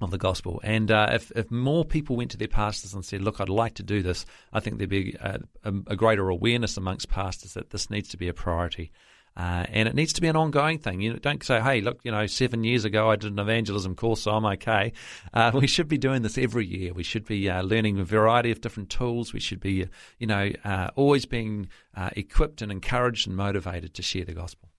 of 0.00 0.10
the 0.10 0.18
gospel. 0.18 0.60
And 0.64 0.90
uh, 0.90 1.08
if, 1.12 1.30
if 1.32 1.50
more 1.50 1.84
people 1.84 2.16
went 2.16 2.30
to 2.32 2.36
their 2.36 2.48
pastors 2.48 2.94
and 2.94 3.04
said, 3.04 3.22
Look, 3.22 3.40
I'd 3.40 3.48
like 3.48 3.74
to 3.74 3.82
do 3.82 4.02
this, 4.02 4.26
I 4.52 4.60
think 4.60 4.78
there'd 4.78 4.90
be 4.90 5.16
a, 5.20 5.40
a, 5.64 5.72
a 5.88 5.96
greater 5.96 6.28
awareness 6.28 6.76
amongst 6.76 7.08
pastors 7.08 7.54
that 7.54 7.70
this 7.70 7.90
needs 7.90 8.08
to 8.10 8.16
be 8.16 8.28
a 8.28 8.34
priority. 8.34 8.92
Uh, 9.36 9.64
and 9.68 9.88
it 9.88 9.94
needs 9.94 10.12
to 10.12 10.20
be 10.20 10.26
an 10.26 10.36
ongoing 10.36 10.78
thing. 10.78 11.00
You 11.00 11.14
don't 11.14 11.42
say, 11.42 11.60
"Hey, 11.60 11.80
look, 11.80 12.00
you 12.02 12.10
know, 12.10 12.26
seven 12.26 12.64
years 12.64 12.84
ago 12.84 13.10
I 13.10 13.16
did 13.16 13.32
an 13.32 13.38
evangelism 13.38 13.94
course, 13.94 14.22
so 14.22 14.32
I'm 14.32 14.44
okay." 14.44 14.92
Uh, 15.32 15.52
we 15.54 15.66
should 15.66 15.88
be 15.88 15.98
doing 15.98 16.22
this 16.22 16.36
every 16.36 16.66
year. 16.66 16.92
We 16.92 17.04
should 17.04 17.24
be 17.24 17.48
uh, 17.48 17.62
learning 17.62 17.98
a 18.00 18.04
variety 18.04 18.50
of 18.50 18.60
different 18.60 18.90
tools. 18.90 19.32
We 19.32 19.40
should 19.40 19.60
be, 19.60 19.86
you 20.18 20.26
know, 20.26 20.50
uh, 20.64 20.90
always 20.96 21.26
being 21.26 21.68
uh, 21.96 22.10
equipped 22.16 22.60
and 22.60 22.72
encouraged 22.72 23.28
and 23.28 23.36
motivated 23.36 23.94
to 23.94 24.02
share 24.02 24.24
the 24.24 24.34
gospel. 24.34 24.69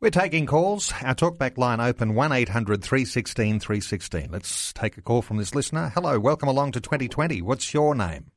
We're 0.00 0.10
taking 0.10 0.46
calls. 0.46 0.92
Our 1.02 1.14
talkback 1.14 1.58
line 1.58 1.80
open 1.80 2.14
one 2.14 2.30
316 2.30 3.60
316 3.60 4.28
Let's 4.30 4.72
take 4.72 4.96
a 4.96 5.02
call 5.02 5.22
from 5.22 5.36
this 5.36 5.54
listener. 5.54 5.90
Hello, 5.94 6.18
welcome 6.18 6.48
along 6.48 6.72
to 6.72 6.80
2020. 6.80 7.42
What's 7.42 7.72
your 7.74 7.94
name? 7.94 8.30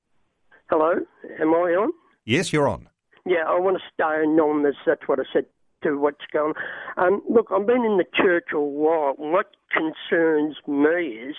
Hello, 0.69 0.93
am 1.39 1.53
I 1.53 1.75
on? 1.75 1.91
Yes, 2.25 2.51
you're 2.51 2.67
on. 2.67 2.89
Yeah, 3.25 3.43
I 3.47 3.59
want 3.59 3.77
to 3.77 3.83
stay 3.93 4.23
anonymous. 4.23 4.75
That's 4.85 5.07
what 5.07 5.19
I 5.19 5.23
said 5.31 5.45
to 5.83 5.99
what's 5.99 6.25
going 6.31 6.53
on. 6.97 7.07
Um, 7.07 7.21
look, 7.29 7.47
I've 7.51 7.67
been 7.67 7.85
in 7.85 7.97
the 7.97 8.05
church 8.15 8.45
a 8.53 8.59
while. 8.59 9.13
What 9.17 9.51
concerns 9.71 10.55
me 10.67 11.29
is 11.29 11.35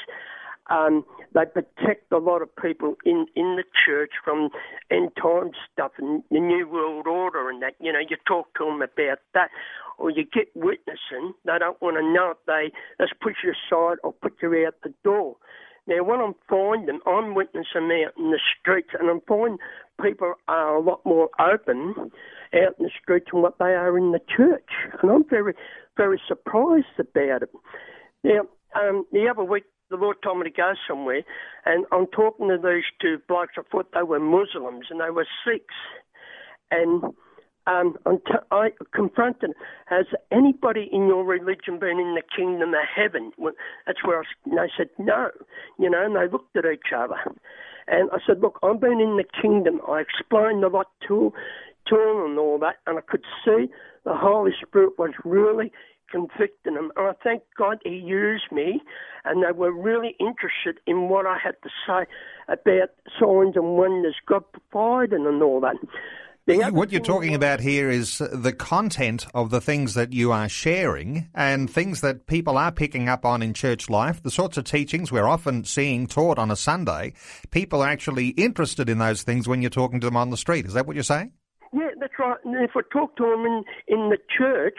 um, 0.70 1.04
they 1.36 1.44
protect 1.44 2.10
a 2.10 2.18
lot 2.18 2.40
of 2.40 2.48
people 2.56 2.96
in, 3.04 3.26
in 3.36 3.56
the 3.56 3.64
church 3.84 4.12
from 4.24 4.48
end 4.90 5.10
time 5.20 5.50
stuff 5.70 5.92
and 5.98 6.22
the 6.30 6.40
New 6.40 6.66
World 6.66 7.06
Order 7.06 7.50
and 7.50 7.62
that. 7.62 7.74
You 7.78 7.92
know, 7.92 8.00
you 8.00 8.16
talk 8.26 8.46
to 8.54 8.64
them 8.64 8.80
about 8.80 9.18
that, 9.34 9.50
or 9.98 10.10
you 10.10 10.24
get 10.24 10.48
witnessing. 10.54 11.34
They 11.44 11.58
don't 11.58 11.80
want 11.82 11.98
to 11.98 12.02
know 12.02 12.30
it. 12.30 12.38
They 12.46 12.72
just 12.98 13.20
push 13.20 13.34
you 13.44 13.52
aside 13.52 13.98
or 14.02 14.12
put 14.12 14.32
you 14.40 14.66
out 14.66 14.74
the 14.82 14.94
door. 15.04 15.36
Now, 15.86 16.02
when 16.02 16.20
I'm 16.20 16.34
finding, 16.48 17.00
I'm 17.06 17.34
witnessing 17.34 17.92
out 18.04 18.14
in 18.18 18.30
the 18.30 18.40
streets, 18.58 18.88
and 18.98 19.10
I'm 19.10 19.20
finding 19.28 19.58
people 20.02 20.34
are 20.48 20.76
a 20.76 20.80
lot 20.80 21.00
more 21.04 21.28
open 21.38 22.10
out 22.54 22.74
in 22.78 22.86
the 22.86 22.90
streets 23.00 23.26
than 23.30 23.42
what 23.42 23.58
they 23.58 23.74
are 23.74 23.96
in 23.96 24.12
the 24.12 24.20
church, 24.36 24.68
and 25.02 25.10
I'm 25.10 25.28
very, 25.28 25.54
very 25.96 26.20
surprised 26.26 26.86
about 26.98 27.42
it. 27.42 27.50
Now, 28.24 28.40
um, 28.74 29.04
the 29.12 29.28
other 29.28 29.44
week, 29.44 29.64
the 29.90 29.96
Lord 29.96 30.16
told 30.22 30.38
me 30.38 30.44
to 30.44 30.50
go 30.50 30.72
somewhere, 30.88 31.22
and 31.64 31.86
I'm 31.92 32.06
talking 32.06 32.48
to 32.48 32.58
these 32.58 32.84
two 33.00 33.18
blokes. 33.28 33.54
I 33.56 33.62
thought 33.70 33.92
they 33.94 34.02
were 34.02 34.20
Muslims, 34.20 34.86
and 34.90 35.00
they 35.00 35.10
were 35.10 35.26
Sikhs, 35.44 35.74
and 36.70 37.02
um, 37.66 37.96
I 38.50 38.70
confronted, 38.94 39.50
has 39.86 40.06
anybody 40.30 40.88
in 40.92 41.06
your 41.08 41.24
religion 41.24 41.78
been 41.80 41.98
in 41.98 42.14
the 42.14 42.22
kingdom 42.36 42.70
of 42.70 42.80
heaven? 42.94 43.32
Well, 43.38 43.54
that's 43.86 44.04
where 44.04 44.20
I, 44.20 44.24
and 44.44 44.58
they 44.58 44.70
said, 44.76 44.88
no, 44.98 45.30
you 45.78 45.90
know, 45.90 46.04
and 46.04 46.14
they 46.14 46.30
looked 46.30 46.56
at 46.56 46.64
each 46.64 46.92
other. 46.96 47.16
And 47.88 48.10
I 48.12 48.18
said, 48.26 48.40
look, 48.40 48.58
I've 48.62 48.80
been 48.80 49.00
in 49.00 49.16
the 49.16 49.24
kingdom. 49.40 49.80
I 49.88 50.00
explained 50.00 50.64
a 50.64 50.68
lot 50.68 50.88
to, 51.08 51.32
to 51.88 51.96
them 51.96 52.30
and 52.30 52.38
all 52.38 52.58
that, 52.60 52.76
and 52.86 52.98
I 52.98 53.02
could 53.02 53.24
see 53.44 53.66
the 54.04 54.14
Holy 54.14 54.52
Spirit 54.64 54.92
was 54.98 55.10
really 55.24 55.72
convicting 56.10 56.74
them. 56.74 56.90
And 56.96 57.08
I 57.08 57.12
thank 57.22 57.42
God 57.56 57.78
He 57.84 57.96
used 57.96 58.50
me, 58.52 58.80
and 59.24 59.42
they 59.42 59.52
were 59.52 59.72
really 59.72 60.16
interested 60.20 60.78
in 60.86 61.08
what 61.08 61.26
I 61.26 61.38
had 61.42 61.56
to 61.62 61.70
say 61.86 62.06
about 62.48 62.90
signs 63.18 63.56
and 63.56 63.76
wonders 63.76 64.16
God 64.26 64.44
provided 64.52 65.20
and 65.20 65.42
all 65.42 65.60
that. 65.60 65.76
What 66.48 66.92
you're 66.92 67.00
talking 67.00 67.34
about 67.34 67.58
here 67.58 67.90
is 67.90 68.18
the 68.18 68.52
content 68.52 69.26
of 69.34 69.50
the 69.50 69.60
things 69.60 69.94
that 69.94 70.12
you 70.12 70.30
are 70.30 70.48
sharing 70.48 71.28
and 71.34 71.68
things 71.68 72.02
that 72.02 72.28
people 72.28 72.56
are 72.56 72.70
picking 72.70 73.08
up 73.08 73.24
on 73.24 73.42
in 73.42 73.52
church 73.52 73.90
life, 73.90 74.22
the 74.22 74.30
sorts 74.30 74.56
of 74.56 74.62
teachings 74.62 75.10
we're 75.10 75.26
often 75.26 75.64
seeing 75.64 76.06
taught 76.06 76.38
on 76.38 76.52
a 76.52 76.56
Sunday. 76.56 77.14
People 77.50 77.82
are 77.82 77.88
actually 77.88 78.28
interested 78.28 78.88
in 78.88 78.98
those 78.98 79.24
things 79.24 79.48
when 79.48 79.60
you're 79.60 79.70
talking 79.70 79.98
to 79.98 80.06
them 80.06 80.16
on 80.16 80.30
the 80.30 80.36
street. 80.36 80.66
Is 80.66 80.74
that 80.74 80.86
what 80.86 80.94
you're 80.94 81.02
saying? 81.02 81.32
Yeah, 81.72 81.90
that's 81.98 82.12
right. 82.16 82.36
And 82.44 82.54
if 82.62 82.70
I 82.76 82.82
talk 82.92 83.16
to 83.16 83.24
them 83.24 83.44
in, 83.44 83.64
in 83.88 84.10
the 84.10 84.18
church, 84.38 84.78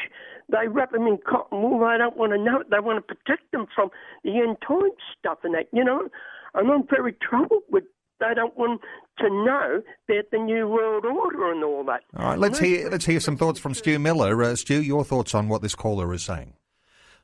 they 0.49 0.67
wrap 0.67 0.91
them 0.91 1.07
in 1.07 1.17
cotton 1.27 1.61
wool. 1.61 1.79
They 1.79 1.97
don't 1.97 2.17
want 2.17 2.31
to 2.31 2.37
know 2.37 2.61
it. 2.61 2.69
They 2.69 2.79
want 2.79 3.05
to 3.05 3.15
protect 3.15 3.51
them 3.51 3.65
from 3.73 3.89
the 4.23 4.37
end 4.37 4.57
time 4.65 4.91
stuff 5.19 5.39
and 5.43 5.53
that, 5.53 5.67
you 5.71 5.83
know. 5.83 6.07
And 6.53 6.71
I'm 6.71 6.87
very 6.87 7.13
troubled 7.13 7.63
with 7.69 7.83
they 8.19 8.33
don't 8.33 8.57
want 8.57 8.81
to 9.19 9.29
know 9.29 9.81
about 10.09 10.31
the 10.31 10.39
new 10.39 10.67
world 10.67 11.05
order 11.05 11.51
and 11.51 11.63
all 11.63 11.83
that. 11.85 12.01
All 12.15 12.25
right, 12.25 12.39
let's 12.39 12.59
hear 12.59 12.89
let's 12.89 13.05
hear 13.05 13.19
some 13.19 13.37
thoughts 13.37 13.59
from 13.59 13.73
Stu 13.73 13.99
Miller. 13.99 14.41
Uh, 14.41 14.55
Stu, 14.55 14.81
your 14.81 15.03
thoughts 15.03 15.35
on 15.35 15.49
what 15.49 15.61
this 15.61 15.75
caller 15.75 16.11
is 16.13 16.23
saying? 16.23 16.53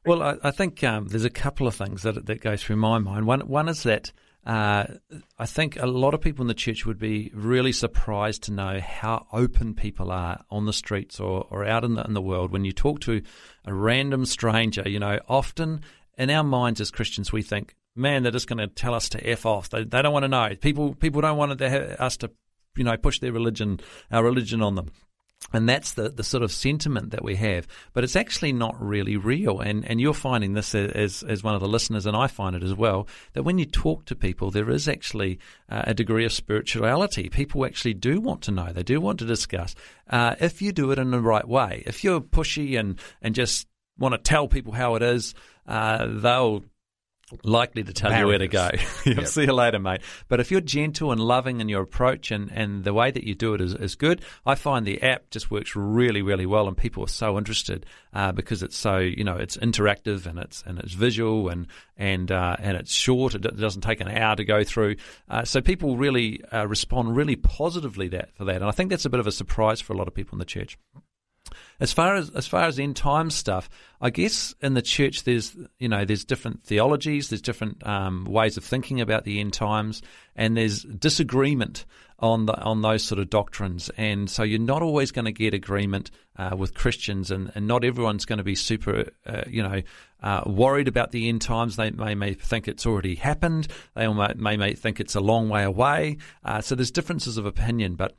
Well, 0.05 0.21
I, 0.21 0.35
I 0.43 0.51
think 0.51 0.83
um, 0.83 1.07
there's 1.07 1.25
a 1.25 1.29
couple 1.29 1.65
of 1.65 1.75
things 1.75 2.03
that 2.03 2.25
that 2.25 2.41
go 2.41 2.55
through 2.57 2.75
my 2.75 2.99
mind. 2.99 3.25
One 3.25 3.41
one 3.41 3.69
is 3.69 3.83
that. 3.83 4.11
Uh, 4.45 4.85
I 5.39 5.45
think 5.45 5.77
a 5.77 5.85
lot 5.85 6.13
of 6.13 6.19
people 6.19 6.43
in 6.43 6.47
the 6.47 6.53
church 6.53 6.85
would 6.85 6.99
be 6.99 7.31
really 7.33 7.71
surprised 7.71 8.43
to 8.43 8.51
know 8.51 8.79
how 8.79 9.25
open 9.31 9.73
people 9.73 10.11
are 10.11 10.43
on 10.49 10.65
the 10.65 10.73
streets 10.73 11.19
or, 11.19 11.47
or 11.49 11.65
out 11.65 11.85
in 11.85 11.95
the, 11.95 12.03
in 12.03 12.13
the 12.13 12.21
world. 12.21 12.51
When 12.51 12.65
you 12.65 12.73
talk 12.73 12.99
to 13.01 13.21
a 13.65 13.73
random 13.73 14.25
stranger, 14.25 14.83
you 14.85 14.99
know, 14.99 15.19
often 15.29 15.81
in 16.17 16.29
our 16.29 16.43
minds 16.43 16.81
as 16.81 16.91
Christians, 16.91 17.31
we 17.31 17.41
think, 17.41 17.75
man, 17.95 18.23
they're 18.23 18.33
just 18.33 18.47
going 18.47 18.57
to 18.57 18.67
tell 18.67 18.93
us 18.93 19.07
to 19.09 19.25
f 19.25 19.45
off. 19.45 19.69
They, 19.69 19.85
they 19.85 20.01
don't 20.01 20.13
want 20.13 20.23
to 20.23 20.29
know. 20.29 20.49
People 20.59 20.93
people 20.93 21.21
don't 21.21 21.37
want 21.37 21.57
to 21.57 22.03
us 22.03 22.17
to, 22.17 22.31
you 22.75 22.83
know, 22.83 22.97
push 22.97 23.19
their 23.19 23.31
religion, 23.31 23.79
our 24.11 24.23
religion 24.23 24.61
on 24.61 24.75
them. 24.75 24.91
And 25.53 25.69
that's 25.69 25.93
the, 25.93 26.09
the 26.09 26.23
sort 26.23 26.43
of 26.43 26.51
sentiment 26.51 27.11
that 27.11 27.23
we 27.23 27.35
have. 27.35 27.67
But 27.93 28.03
it's 28.03 28.15
actually 28.15 28.53
not 28.53 28.75
really 28.81 29.17
real. 29.17 29.59
And, 29.59 29.87
and 29.87 30.01
you're 30.01 30.13
finding 30.13 30.53
this 30.53 30.73
as, 30.73 31.23
as 31.23 31.43
one 31.43 31.53
of 31.55 31.61
the 31.61 31.67
listeners, 31.67 32.05
and 32.05 32.17
I 32.17 32.27
find 32.27 32.55
it 32.55 32.63
as 32.63 32.73
well, 32.73 33.07
that 33.33 33.43
when 33.43 33.59
you 33.59 33.65
talk 33.65 34.05
to 34.05 34.15
people, 34.15 34.49
there 34.49 34.69
is 34.69 34.89
actually 34.89 35.39
uh, 35.69 35.83
a 35.85 35.93
degree 35.93 36.25
of 36.25 36.33
spirituality. 36.33 37.29
People 37.29 37.65
actually 37.65 37.93
do 37.93 38.19
want 38.19 38.41
to 38.43 38.51
know, 38.51 38.73
they 38.73 38.83
do 38.83 38.99
want 38.99 39.19
to 39.19 39.25
discuss. 39.25 39.75
Uh, 40.09 40.35
if 40.39 40.61
you 40.61 40.71
do 40.71 40.91
it 40.91 40.99
in 40.99 41.11
the 41.11 41.21
right 41.21 41.47
way, 41.47 41.83
if 41.85 42.03
you're 42.03 42.21
pushy 42.21 42.79
and, 42.79 42.99
and 43.21 43.35
just 43.35 43.67
want 43.97 44.13
to 44.13 44.17
tell 44.17 44.47
people 44.47 44.73
how 44.73 44.95
it 44.95 45.03
is, 45.03 45.35
uh, 45.67 46.07
they'll 46.07 46.63
likely 47.43 47.83
to 47.83 47.93
tell 47.93 48.17
you 48.17 48.27
where 48.27 48.37
to 48.37 48.47
go. 48.47 48.69
You'll 49.05 49.17
yep. 49.17 49.27
see 49.27 49.43
you 49.43 49.53
later, 49.53 49.79
mate. 49.79 50.01
But 50.27 50.39
if 50.39 50.51
you're 50.51 50.61
gentle 50.61 51.11
and 51.11 51.21
loving 51.21 51.61
in 51.61 51.69
your 51.69 51.81
approach 51.81 52.31
and, 52.31 52.51
and 52.51 52.83
the 52.83 52.93
way 52.93 53.11
that 53.11 53.23
you 53.23 53.35
do 53.35 53.53
it 53.53 53.61
is, 53.61 53.73
is 53.73 53.95
good, 53.95 54.21
I 54.45 54.55
find 54.55 54.85
the 54.85 55.01
app 55.01 55.29
just 55.29 55.51
works 55.51 55.75
really, 55.75 56.21
really 56.21 56.45
well, 56.45 56.67
and 56.67 56.77
people 56.77 57.03
are 57.03 57.09
so 57.09 57.37
interested 57.37 57.85
uh, 58.13 58.31
because 58.31 58.63
it's 58.63 58.77
so 58.77 58.97
you 58.97 59.23
know 59.23 59.35
it's 59.35 59.57
interactive 59.57 60.25
and 60.25 60.39
it's 60.39 60.63
and 60.65 60.79
it's 60.79 60.93
visual 60.93 61.49
and 61.49 61.67
and 61.97 62.31
uh, 62.31 62.55
and 62.59 62.77
it's 62.77 62.93
short. 62.93 63.35
It 63.35 63.41
doesn't 63.41 63.81
take 63.81 64.01
an 64.01 64.07
hour 64.07 64.35
to 64.35 64.45
go 64.45 64.63
through, 64.63 64.95
uh, 65.29 65.43
so 65.43 65.61
people 65.61 65.97
really 65.97 66.43
uh, 66.45 66.67
respond 66.67 67.15
really 67.15 67.35
positively 67.35 68.07
that 68.09 68.35
for 68.35 68.45
that, 68.45 68.57
and 68.57 68.65
I 68.65 68.71
think 68.71 68.89
that's 68.89 69.05
a 69.05 69.09
bit 69.09 69.19
of 69.19 69.27
a 69.27 69.31
surprise 69.31 69.81
for 69.81 69.93
a 69.93 69.97
lot 69.97 70.07
of 70.07 70.13
people 70.13 70.35
in 70.35 70.39
the 70.39 70.45
church. 70.45 70.77
As 71.79 71.91
far 71.91 72.15
as 72.15 72.29
as 72.31 72.47
far 72.47 72.63
as 72.63 72.79
end 72.79 72.95
time 72.95 73.29
stuff, 73.29 73.69
I 73.99 74.09
guess 74.09 74.53
in 74.61 74.73
the 74.73 74.81
church 74.81 75.23
there's 75.23 75.55
you 75.79 75.89
know 75.89 76.05
there's 76.05 76.23
different 76.23 76.63
theologies, 76.63 77.29
there's 77.29 77.41
different 77.41 77.85
um, 77.85 78.25
ways 78.25 78.57
of 78.57 78.63
thinking 78.63 79.01
about 79.01 79.25
the 79.25 79.39
end 79.39 79.53
times, 79.53 80.01
and 80.35 80.55
there's 80.55 80.83
disagreement 80.83 81.85
on 82.19 82.45
the 82.45 82.57
on 82.61 82.81
those 82.81 83.03
sort 83.03 83.19
of 83.19 83.29
doctrines, 83.29 83.89
and 83.97 84.29
so 84.29 84.43
you're 84.43 84.59
not 84.59 84.81
always 84.81 85.11
going 85.11 85.25
to 85.25 85.31
get 85.31 85.53
agreement 85.53 86.09
uh, 86.37 86.55
with 86.57 86.73
Christians, 86.73 87.31
and, 87.31 87.51
and 87.55 87.67
not 87.67 87.83
everyone's 87.83 88.25
going 88.25 88.37
to 88.37 88.43
be 88.43 88.55
super 88.55 89.09
uh, 89.25 89.43
you 89.47 89.61
know 89.61 89.81
uh, 90.21 90.43
worried 90.45 90.87
about 90.87 91.11
the 91.11 91.27
end 91.27 91.41
times. 91.41 91.75
They 91.75 91.91
may, 91.91 92.15
may 92.15 92.33
think 92.33 92.67
it's 92.67 92.85
already 92.85 93.15
happened. 93.15 93.67
They 93.93 94.07
may, 94.07 94.33
may, 94.35 94.57
may 94.57 94.73
think 94.73 95.01
it's 95.01 95.15
a 95.15 95.19
long 95.19 95.49
way 95.49 95.63
away. 95.63 96.17
Uh, 96.45 96.61
so 96.61 96.75
there's 96.75 96.91
differences 96.91 97.37
of 97.37 97.45
opinion, 97.45 97.95
but 97.95 98.15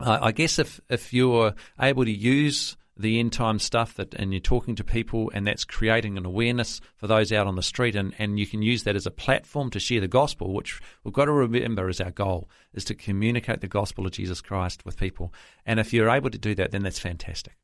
I 0.00 0.32
guess 0.32 0.58
if 0.58 0.80
if 0.88 1.12
you're 1.12 1.54
able 1.80 2.04
to 2.04 2.10
use 2.10 2.76
the 2.98 3.20
end 3.20 3.32
time 3.32 3.58
stuff 3.58 3.94
that 3.94 4.12
and 4.14 4.32
you're 4.32 4.40
talking 4.40 4.74
to 4.74 4.84
people 4.84 5.30
and 5.32 5.46
that's 5.46 5.64
creating 5.64 6.18
an 6.18 6.26
awareness 6.26 6.80
for 6.96 7.06
those 7.06 7.32
out 7.32 7.46
on 7.46 7.54
the 7.54 7.62
street 7.62 7.94
and, 7.94 8.12
and 8.18 8.40
you 8.40 8.46
can 8.46 8.60
use 8.60 8.82
that 8.82 8.96
as 8.96 9.06
a 9.06 9.10
platform 9.10 9.70
to 9.70 9.78
share 9.78 10.00
the 10.00 10.08
gospel 10.08 10.52
which 10.52 10.80
we've 11.04 11.14
got 11.14 11.26
to 11.26 11.32
remember 11.32 11.88
is 11.88 12.00
our 12.00 12.10
goal 12.10 12.50
is 12.74 12.84
to 12.84 12.96
communicate 12.96 13.60
the 13.60 13.68
gospel 13.68 14.04
of 14.04 14.12
Jesus 14.12 14.40
Christ 14.40 14.84
with 14.84 14.98
people. 14.98 15.32
And 15.64 15.78
if 15.78 15.92
you're 15.92 16.10
able 16.10 16.30
to 16.30 16.38
do 16.38 16.56
that 16.56 16.72
then 16.72 16.82
that's 16.82 16.98
fantastic 16.98 17.54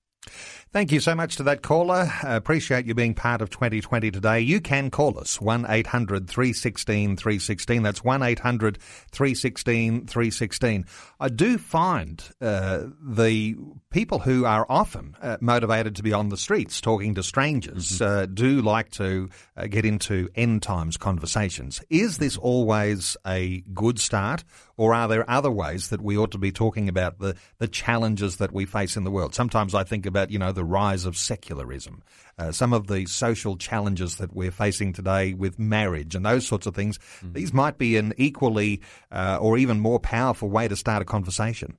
Thank 0.74 0.90
you 0.90 0.98
so 0.98 1.14
much 1.14 1.36
to 1.36 1.44
that 1.44 1.62
caller. 1.62 2.10
I 2.24 2.34
appreciate 2.34 2.84
you 2.84 2.94
being 2.94 3.14
part 3.14 3.40
of 3.40 3.48
2020 3.48 4.10
today. 4.10 4.40
You 4.40 4.60
can 4.60 4.90
call 4.90 5.20
us 5.20 5.40
1 5.40 5.66
800 5.68 6.28
316 6.28 7.16
316. 7.16 7.82
That's 7.84 8.02
1 8.02 8.22
800 8.24 8.78
316 9.12 10.06
316. 10.06 10.84
I 11.20 11.28
do 11.28 11.58
find 11.58 12.20
uh, 12.40 12.86
the 13.00 13.56
people 13.90 14.18
who 14.18 14.46
are 14.46 14.66
often 14.68 15.16
uh, 15.22 15.36
motivated 15.40 15.94
to 15.94 16.02
be 16.02 16.12
on 16.12 16.30
the 16.30 16.36
streets 16.36 16.80
talking 16.80 17.14
to 17.14 17.22
strangers 17.22 17.92
mm-hmm. 17.92 18.04
uh, 18.04 18.26
do 18.26 18.60
like 18.60 18.90
to 18.90 19.28
uh, 19.56 19.68
get 19.68 19.84
into 19.84 20.28
end 20.34 20.62
times 20.62 20.96
conversations. 20.96 21.82
Is 21.88 22.18
this 22.18 22.36
always 22.36 23.16
a 23.24 23.62
good 23.72 24.00
start, 24.00 24.42
or 24.76 24.94
are 24.94 25.08
there 25.08 25.28
other 25.30 25.50
ways 25.50 25.88
that 25.88 26.00
we 26.00 26.16
ought 26.16 26.32
to 26.32 26.38
be 26.38 26.50
talking 26.52 26.88
about 26.88 27.18
the, 27.18 27.36
the 27.58 27.68
challenges 27.68 28.36
that 28.36 28.52
we 28.52 28.64
face 28.64 28.96
in 28.96 29.04
the 29.04 29.10
world? 29.10 29.34
Sometimes 29.34 29.74
I 29.74 29.84
think 29.84 30.06
about, 30.06 30.30
you 30.30 30.38
know, 30.38 30.52
the 30.52 30.64
rise 30.64 31.04
of 31.04 31.16
secularism, 31.16 32.02
uh, 32.38 32.52
some 32.52 32.72
of 32.72 32.86
the 32.86 33.06
social 33.06 33.56
challenges 33.56 34.16
that 34.16 34.34
we're 34.34 34.50
facing 34.50 34.92
today 34.92 35.34
with 35.34 35.58
marriage 35.58 36.14
and 36.14 36.26
those 36.26 36.46
sorts 36.46 36.66
of 36.66 36.74
things. 36.74 36.98
Mm-hmm. 36.98 37.32
These 37.34 37.52
might 37.52 37.78
be 37.78 37.96
an 37.96 38.12
equally 38.16 38.80
uh, 39.12 39.38
or 39.40 39.58
even 39.58 39.80
more 39.80 40.00
powerful 40.00 40.48
way 40.48 40.68
to 40.68 40.76
start 40.76 41.02
a 41.02 41.04
conversation. 41.04 41.76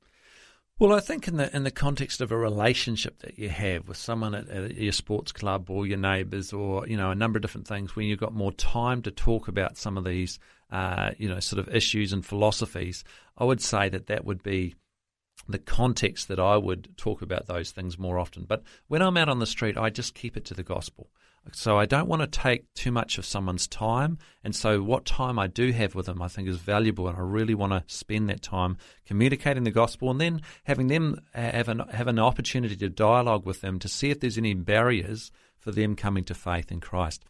Well, 0.78 0.92
I 0.92 1.00
think 1.00 1.30
in 1.30 1.38
the 1.38 1.56
in 1.56 1.64
the 1.64 1.72
context 1.72 2.20
of 2.20 2.34
a 2.34 2.38
relationship 2.38 3.20
that 3.20 3.40
you 3.40 3.48
have 3.48 3.88
with 3.88 3.96
someone 3.96 4.36
at, 4.36 4.50
at, 4.50 4.76
your 4.76 4.92
sports 4.92 5.32
club 5.32 5.70
or 5.70 5.88
your 5.88 5.98
neighbours 5.98 6.52
or 6.52 6.86
you 6.86 6.98
know 6.98 7.12
a 7.12 7.16
number 7.16 7.38
of 7.38 7.42
different 7.42 7.66
things, 7.66 7.96
when 7.96 8.08
you've 8.08 8.20
got 8.20 8.34
more 8.34 8.52
time 8.52 9.02
to 9.04 9.12
talk 9.12 9.48
about 9.48 9.78
some 9.78 9.98
of 9.98 10.04
these 10.04 10.38
uh, 10.76 11.12
you 11.18 11.30
know 11.30 11.40
sort 11.40 11.66
of 11.66 11.74
issues 11.74 12.12
and 12.12 12.26
philosophies, 12.26 13.06
I 13.38 13.46
would 13.46 13.62
say 13.62 13.88
that 13.90 14.08
that 14.08 14.26
would 14.26 14.44
be 14.44 14.76
the 15.48 15.58
context 15.58 16.28
that 16.28 16.40
I 16.40 16.58
would 16.58 16.98
talk 16.98 17.22
about 17.22 17.48
those 17.48 17.72
things 17.72 17.98
more 17.98 18.20
often. 18.20 18.44
But 18.44 18.64
when 18.88 19.02
I'm 19.02 19.16
out 19.16 19.30
on 19.30 19.40
the 19.40 19.46
street, 19.46 19.78
I 19.78 19.90
just 19.90 20.16
keep 20.16 20.36
it 20.36 20.44
to 20.46 20.54
the 20.54 20.64
gospel. 20.64 21.10
So 21.54 21.78
I 21.78 21.86
don't 21.86 22.10
want 22.10 22.24
to 22.24 22.28
take 22.28 22.74
too 22.74 22.92
much 22.92 23.18
of 23.18 23.26
someone's 23.26 23.68
time. 23.68 24.18
And 24.44 24.56
so 24.56 24.82
what 24.82 25.06
time 25.06 25.38
I 25.38 25.48
do 25.48 25.72
have 25.72 25.94
with 25.94 26.08
them, 26.08 26.22
I 26.22 26.28
think 26.28 26.50
is 26.50 26.58
valuable. 26.58 27.08
And 27.08 27.16
I 27.16 27.22
really 27.22 27.54
want 27.54 27.72
to 27.72 27.84
spend 27.94 28.30
that 28.30 28.42
time 28.42 28.78
communicating 29.06 29.64
the 29.64 29.72
gospel 29.72 30.10
and 30.10 30.20
then 30.20 30.42
having 30.64 30.88
them 30.88 31.22
have 31.34 31.70
an, 31.70 31.80
have 31.92 32.08
an 32.08 32.20
opportunity 32.20 32.76
to 32.78 32.90
dialogue 32.90 33.46
with 33.46 33.62
them 33.62 33.78
to 33.80 33.88
see 33.88 34.10
if 34.10 34.20
there's 34.20 34.40
any 34.40 34.56
barriers 34.56 35.32
for 35.60 35.72
them 35.72 35.96
coming 35.96 36.24
to 36.26 36.34
faith 36.34 36.72
in 36.72 36.82
Christ. 36.82 37.24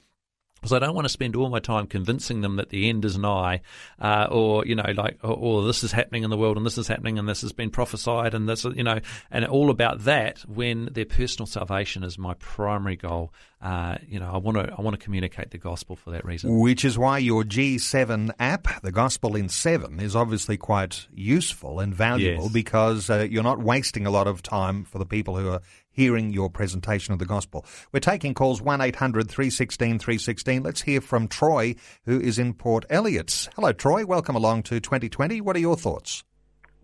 Because 0.56 0.74
I 0.74 0.80
don't 0.80 0.95
want 0.95 1.06
to 1.06 1.10
spend 1.10 1.36
all 1.36 1.49
my 1.49 1.60
time 1.60 1.86
convincing 1.86 2.41
them 2.41 2.56
that 2.56 2.70
the 2.70 2.89
end 2.89 3.06
is 3.06 3.18
nigh, 3.18 3.62
uh, 3.99 4.28
or 4.32 4.66
you 4.66 4.76
know, 4.76 4.91
like, 4.95 5.20
or, 5.24 5.34
or, 5.36 5.66
this 5.68 5.84
is 5.84 5.91
happening 5.91 6.24
in 6.24 6.30
the 6.30 6.38
world, 6.38 6.58
and 6.58 6.66
this 6.66 6.78
is 6.78 6.88
happening, 6.88 7.20
and 7.20 7.30
this 7.30 7.41
has 7.41 7.53
been 7.53 7.70
prophesied, 7.70 8.34
and 8.34 8.49
this, 8.49 8.64
you 8.64 8.84
know, 8.84 8.99
and 9.30 9.45
all 9.45 9.70
about 9.70 10.06
that. 10.06 10.39
When 10.47 10.89
their 10.91 11.06
personal 11.06 11.45
salvation 11.45 12.03
is 12.03 12.18
my 12.18 12.34
primary 12.36 12.95
goal, 12.95 13.32
uh, 13.62 13.97
you 14.08 14.20
know, 14.20 14.32
I 14.32 14.38
want 14.38 14.58
to 14.58 14.74
I 14.76 14.82
want 14.82 14.99
to 14.99 15.03
communicate 15.03 15.51
the 15.51 15.58
gospel 15.58 15.95
for 15.95 16.12
that 16.12 16.26
reason. 16.26 16.60
Which 16.60 16.84
is 16.84 16.97
why 16.97 17.20
your 17.20 17.43
G7 17.43 18.32
app, 18.39 18.82
the 18.82 18.91
Gospel 18.91 19.36
in 19.36 19.49
Seven, 19.49 19.99
is 19.99 20.16
obviously 20.16 20.58
quite 20.58 21.08
useful 21.14 21.80
and 21.80 21.93
valuable 21.93 22.43
Yes. 22.45 22.51
because 22.53 23.10
uh, 23.10 23.28
you're 23.30 23.43
not 23.43 23.60
wasting 23.60 24.06
a 24.06 24.12
lot 24.12 24.28
of 24.28 24.41
time 24.41 24.84
for 24.84 24.97
the 24.99 25.06
people 25.06 25.38
who 25.38 25.49
are 25.49 25.62
hearing 25.95 26.31
your 26.31 26.49
presentation 26.49 27.13
of 27.13 27.19
the 27.19 27.25
gospel. 27.25 27.65
We're 27.91 28.01
taking 28.01 28.33
calls 28.33 28.61
1 28.61 28.81
800 28.81 29.29
316 29.29 29.99
316. 29.99 30.63
Let's 30.63 30.81
hear 30.81 31.01
from 31.01 31.27
Troy, 31.27 31.75
who 32.03 32.19
is 32.19 32.37
in 32.37 32.53
Port 32.53 32.85
Elliot. 32.89 33.47
Hello, 33.55 33.71
Troy. 33.71 34.05
Welcome 34.05 34.35
along 34.35 34.63
to 34.63 34.79
2020. 34.79 35.41
What 35.41 35.55
are 35.55 35.59
your 35.59 35.77
thoughts? 35.77 36.23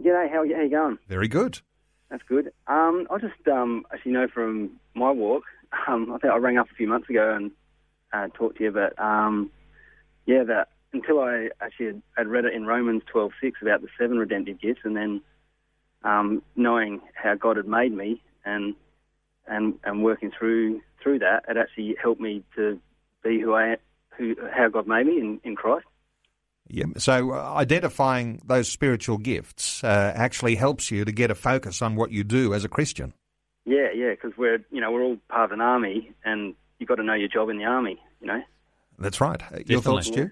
G'day, 0.01 0.29
how, 0.31 0.37
how 0.37 0.61
you 0.61 0.69
going? 0.69 0.97
Very 1.07 1.27
good. 1.27 1.59
That's 2.09 2.23
good. 2.27 2.51
Um, 2.67 3.07
I 3.11 3.17
just 3.17 3.47
um, 3.47 3.85
actually 3.93 4.13
know 4.13 4.27
from 4.27 4.79
my 4.95 5.11
walk. 5.11 5.43
Um, 5.87 6.11
I 6.11 6.17
think 6.17 6.33
I 6.33 6.35
rang 6.35 6.57
up 6.57 6.69
a 6.69 6.75
few 6.75 6.85
months 6.85 7.09
ago 7.09 7.33
and 7.33 7.51
uh, 8.11 8.27
talked 8.33 8.57
to 8.57 8.63
you, 8.65 8.71
but 8.71 8.99
um, 9.01 9.49
yeah, 10.25 10.43
that 10.43 10.67
until 10.91 11.21
I 11.21 11.47
actually 11.61 11.85
had, 11.85 12.01
had 12.17 12.27
read 12.27 12.43
it 12.43 12.53
in 12.53 12.65
Romans 12.65 13.03
twelve 13.09 13.31
six 13.41 13.59
about 13.61 13.81
the 13.81 13.87
seven 13.97 14.17
redemptive 14.17 14.59
gifts, 14.59 14.81
and 14.83 14.97
then 14.97 15.21
um, 16.03 16.43
knowing 16.57 16.99
how 17.13 17.35
God 17.35 17.55
had 17.55 17.69
made 17.69 17.93
me 17.93 18.21
and 18.43 18.75
and 19.47 19.75
and 19.83 20.03
working 20.03 20.31
through 20.37 20.81
through 21.01 21.19
that, 21.19 21.43
it 21.47 21.57
actually 21.57 21.95
helped 22.01 22.21
me 22.21 22.43
to 22.55 22.79
be 23.23 23.39
who 23.39 23.53
I 23.53 23.77
who 24.17 24.35
how 24.53 24.69
God 24.69 24.87
made 24.87 25.07
me 25.07 25.19
in, 25.19 25.39
in 25.43 25.55
Christ. 25.55 25.85
Yeah. 26.67 26.85
So 26.97 27.33
uh, 27.33 27.53
identifying 27.55 28.41
those 28.45 28.69
spiritual 28.69 29.17
gifts 29.17 29.83
uh, 29.83 30.13
actually 30.15 30.55
helps 30.55 30.89
you 30.89 31.03
to 31.03 31.11
get 31.11 31.29
a 31.29 31.35
focus 31.35 31.81
on 31.81 31.95
what 31.95 32.11
you 32.11 32.23
do 32.23 32.53
as 32.53 32.63
a 32.63 32.69
Christian. 32.69 33.13
Yeah, 33.65 33.91
yeah, 33.93 34.11
because 34.11 34.31
we're 34.37 34.63
you 34.71 34.81
know 34.81 34.91
we're 34.91 35.03
all 35.03 35.17
part 35.29 35.45
of 35.45 35.51
an 35.51 35.61
army, 35.61 36.11
and 36.23 36.55
you've 36.79 36.89
got 36.89 36.95
to 36.95 37.03
know 37.03 37.13
your 37.13 37.27
job 37.27 37.49
in 37.49 37.57
the 37.57 37.65
army. 37.65 37.99
You 38.21 38.27
know. 38.27 38.41
That's 38.99 39.19
right. 39.19 39.41
Uh, 39.51 39.59
Your 39.65 39.81
thoughts, 39.81 40.07
Stu? 40.07 40.29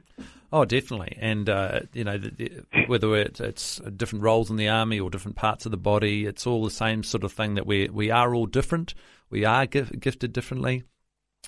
Oh, 0.52 0.66
definitely. 0.66 1.16
And, 1.20 1.47
uh, 1.47 1.82
you 1.93 2.04
know, 2.04 2.18
the, 2.18 2.32
the, 2.32 2.64
whether 2.88 3.16
it's, 3.16 3.39
it's 3.39 3.80
different 3.95 4.24
roles 4.24 4.50
in 4.50 4.56
the 4.56 4.70
army 4.70 5.00
or 5.00 5.10
different 5.10 5.38
parts 5.38 5.66
of 5.66 5.72
the 5.72 5.78
body, 5.78 6.26
it's 6.26 6.47
all 6.47 6.64
the 6.64 6.72
same 6.72 7.04
sort 7.04 7.24
of 7.24 7.32
thing 7.32 7.56
that 7.56 7.68
we, 7.68 7.88
we 7.89 8.10
are 8.10 8.34
all 8.34 8.47
different. 8.47 8.95
We 9.30 9.45
are 9.45 9.68
gif- 9.68 10.00
gifted 10.00 10.34
differently. 10.34 10.84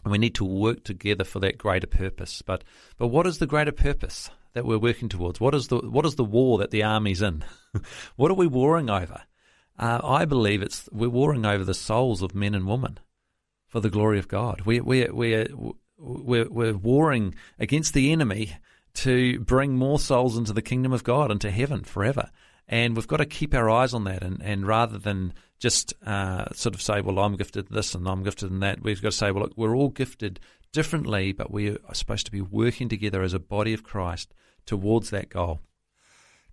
And 0.04 0.12
we 0.12 0.18
need 0.18 0.36
to 0.36 0.45
work 0.45 0.84
together 0.84 1.24
for 1.24 1.39
that 1.39 1.58
greater 1.58 1.88
purpose. 1.88 2.41
But, 2.41 2.64
but 2.97 3.08
what 3.08 3.28
is 3.28 3.39
the 3.39 3.47
greater 3.47 3.72
purpose 3.72 4.30
that 4.54 4.66
we're 4.66 4.78
working 4.78 5.10
towards? 5.10 5.39
What 5.39 5.56
is 5.56 5.68
the, 5.68 5.78
what 5.78 6.06
is 6.06 6.16
the 6.16 6.24
war 6.24 6.60
that 6.60 6.72
the 6.72 6.84
army's 6.84 7.22
in? 7.22 7.43
what 8.16 8.32
are 8.32 8.36
we 8.36 8.47
warring 8.47 8.89
over? 8.89 9.22
Uh, 9.78 9.99
I 10.04 10.26
believe 10.26 10.62
it's, 10.62 10.88
we're 10.91 11.10
warring 11.10 11.45
over 11.45 11.64
the 11.64 11.74
souls 11.74 12.22
of 12.22 12.36
men 12.36 12.54
and 12.54 12.68
women 12.68 12.99
for 13.68 13.80
the 13.80 13.89
glory 13.89 14.20
of 14.20 14.28
God. 14.28 14.62
We, 14.62 14.80
we, 14.80 15.06
we're, 15.06 15.47
we're, 15.97 16.49
we're 16.49 16.78
warring 16.78 17.36
against 17.60 17.93
the 17.93 18.12
enemy 18.12 18.54
to 18.94 19.39
bring 19.39 19.76
more 19.76 20.00
souls 20.00 20.38
into 20.38 20.54
the 20.54 20.62
kingdom 20.62 20.94
of 20.94 21.04
God, 21.04 21.32
into 21.32 21.52
heaven 21.52 21.84
forever. 21.84 22.30
And 22.68 22.96
we've 22.96 23.08
got 23.08 23.18
to 23.18 23.26
keep 23.26 23.54
our 23.54 23.70
eyes 23.70 23.94
on 23.94 24.06
that. 24.06 24.24
And, 24.24 24.42
and 24.42 24.66
rather 24.66 24.98
than 24.98 25.34
just 25.60 25.94
uh, 26.06 26.46
sort 26.54 26.76
of 26.76 26.82
say, 26.82 27.02
well, 27.02 27.20
I'm 27.20 27.36
gifted 27.36 27.68
this 27.70 27.94
and 27.94 28.08
I'm 28.08 28.24
gifted 28.24 28.52
in 28.52 28.60
that, 28.62 28.82
we've 28.82 29.02
got 29.02 29.12
to 29.12 29.18
say, 29.18 29.32
well, 29.32 29.44
look, 29.44 29.54
we're 29.56 29.76
all 29.76 29.89
gifted 29.89 30.39
differently, 30.72 31.32
but 31.34 31.52
we 31.52 31.70
are 31.72 31.94
supposed 31.94 32.26
to 32.26 32.32
be 32.32 32.42
working 32.42 32.89
together 32.89 33.22
as 33.22 33.34
a 33.34 33.39
body 33.39 33.74
of 33.74 33.84
Christ 33.84 34.34
towards 34.66 35.10
that 35.10 35.30
goal. 35.30 35.62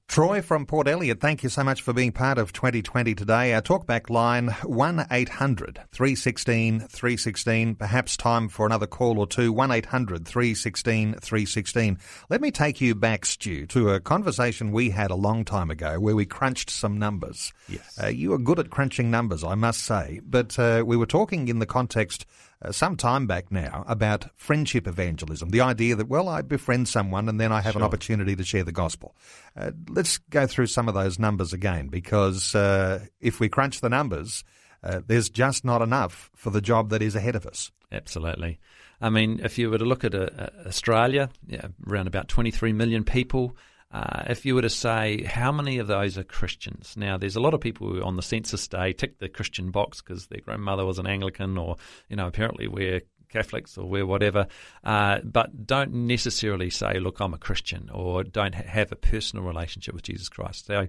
Troy 0.09 0.41
from 0.41 0.65
Port 0.65 0.89
Elliot, 0.89 1.21
thank 1.21 1.43
you 1.43 1.51
so 1.51 1.63
much 1.63 1.83
for 1.83 1.93
being 1.93 2.13
part 2.13 2.39
of 2.39 2.55
2020 2.55 3.15
today. 3.15 3.53
Our 3.53 3.61
talkback 3.61 4.09
line 4.09 4.49
1 4.65 5.07
800 5.11 5.81
316 5.93 6.81
316. 6.81 7.75
Perhaps 7.75 8.17
time 8.17 8.49
for 8.49 8.65
another 8.65 8.87
call 8.87 9.19
or 9.19 9.27
two. 9.27 9.53
1 9.53 9.71
800 9.71 10.27
316 10.27 11.13
316. 11.13 11.99
Let 12.31 12.41
me 12.41 12.51
take 12.51 12.81
you 12.81 12.95
back, 12.95 13.27
Stu, 13.27 13.67
to 13.67 13.91
a 13.91 14.01
conversation 14.01 14.73
we 14.73 14.89
had 14.89 15.11
a 15.11 15.15
long 15.15 15.45
time 15.45 15.71
ago 15.71 16.01
where 16.01 16.17
we 16.17 16.25
crunched 16.25 16.71
some 16.71 16.99
numbers. 16.99 17.53
Yes. 17.69 17.99
Uh, 18.03 18.07
you 18.07 18.33
are 18.33 18.39
good 18.39 18.59
at 18.59 18.71
crunching 18.71 19.11
numbers, 19.11 19.45
I 19.45 19.57
must 19.57 19.83
say, 19.83 20.23
but 20.25 20.59
uh, 20.59 20.85
we 20.87 20.97
were 20.97 21.07
talking 21.07 21.49
in 21.49 21.59
the 21.59 21.67
context 21.67 22.25
uh, 22.61 22.73
some 22.73 22.97
time 22.97 23.27
back 23.27 23.53
now 23.53 23.85
about 23.87 24.27
friendship 24.35 24.87
evangelism. 24.87 25.51
The 25.51 25.61
idea 25.61 25.95
that, 25.97 26.09
well, 26.09 26.29
I 26.29 26.43
befriend 26.43 26.89
someone 26.89 27.29
and 27.29 27.41
then 27.41 27.53
I 27.53 27.61
have 27.61 27.77
an 27.77 27.83
opportunity 27.83 28.35
to 28.35 28.45
share 28.45 28.65
the 28.65 28.73
gospel. 28.73 29.15
Uh, 29.57 29.73
let's 29.89 30.19
go 30.19 30.47
through 30.47 30.67
some 30.67 30.89
of 30.89 30.95
those 30.95 31.19
numbers 31.19 31.53
again 31.53 31.89
because 31.89 32.55
uh, 32.55 33.07
if 33.21 33.41
we 33.41 33.49
crunch 33.49 33.81
the 33.81 33.89
numbers, 33.89 34.45
uh, 34.83 35.01
there's 35.07 35.29
just 35.29 35.65
not 35.65 35.83
enough 35.83 36.31
for 36.35 36.51
the 36.51 36.61
job 36.61 36.91
that 36.91 37.03
is 37.03 37.15
ahead 37.15 37.37
of 37.37 37.47
us. 37.47 37.71
Absolutely. 37.93 38.59
I 39.01 39.11
mean, 39.11 39.41
if 39.45 39.59
you 39.59 39.71
were 39.71 39.79
to 39.79 39.85
look 39.85 40.05
at 40.05 40.15
uh, 40.15 40.29
Australia, 40.67 41.31
yeah, 41.47 41.69
around 41.87 42.09
about 42.09 42.29
23 42.29 42.73
million 42.73 43.05
people, 43.05 43.57
uh, 43.91 44.25
if 44.29 44.45
you 44.45 44.55
were 44.55 44.63
to 44.63 44.71
say 44.71 45.23
how 45.23 45.51
many 45.51 45.79
of 45.79 45.87
those 45.87 46.19
are 46.19 46.25
Christians, 46.25 46.95
now 46.97 47.17
there's 47.17 47.37
a 47.37 47.41
lot 47.41 47.55
of 47.55 47.61
people 47.61 47.89
who 47.89 48.03
on 48.03 48.17
the 48.17 48.23
census 48.23 48.69
day 48.69 48.93
tick 48.93 49.19
the 49.19 49.29
Christian 49.29 49.71
box 49.71 50.03
because 50.03 50.27
their 50.27 50.41
grandmother 50.41 50.85
was 50.85 50.99
an 50.99 51.07
Anglican 51.07 51.57
or, 51.57 51.77
you 52.09 52.17
know, 52.17 52.27
apparently 52.27 52.69
we're 52.69 53.01
Catholics 53.29 53.79
or 53.79 53.87
we're 53.87 54.07
whatever, 54.07 54.47
uh, 54.85 55.21
but 55.25 55.67
don't 55.67 55.93
necessarily 55.93 56.71
say, 56.71 56.99
look, 56.99 57.21
I'm 57.21 57.35
a 57.35 57.39
Christian 57.39 57.91
or 57.93 58.25
don't 58.25 58.55
ha- 58.55 58.63
have 58.67 58.93
a 58.93 58.97
personal 58.97 59.45
relationship 59.45 59.95
with 59.95 60.05
Jesus 60.05 60.29
Christ. 60.29 60.67
So 60.67 60.89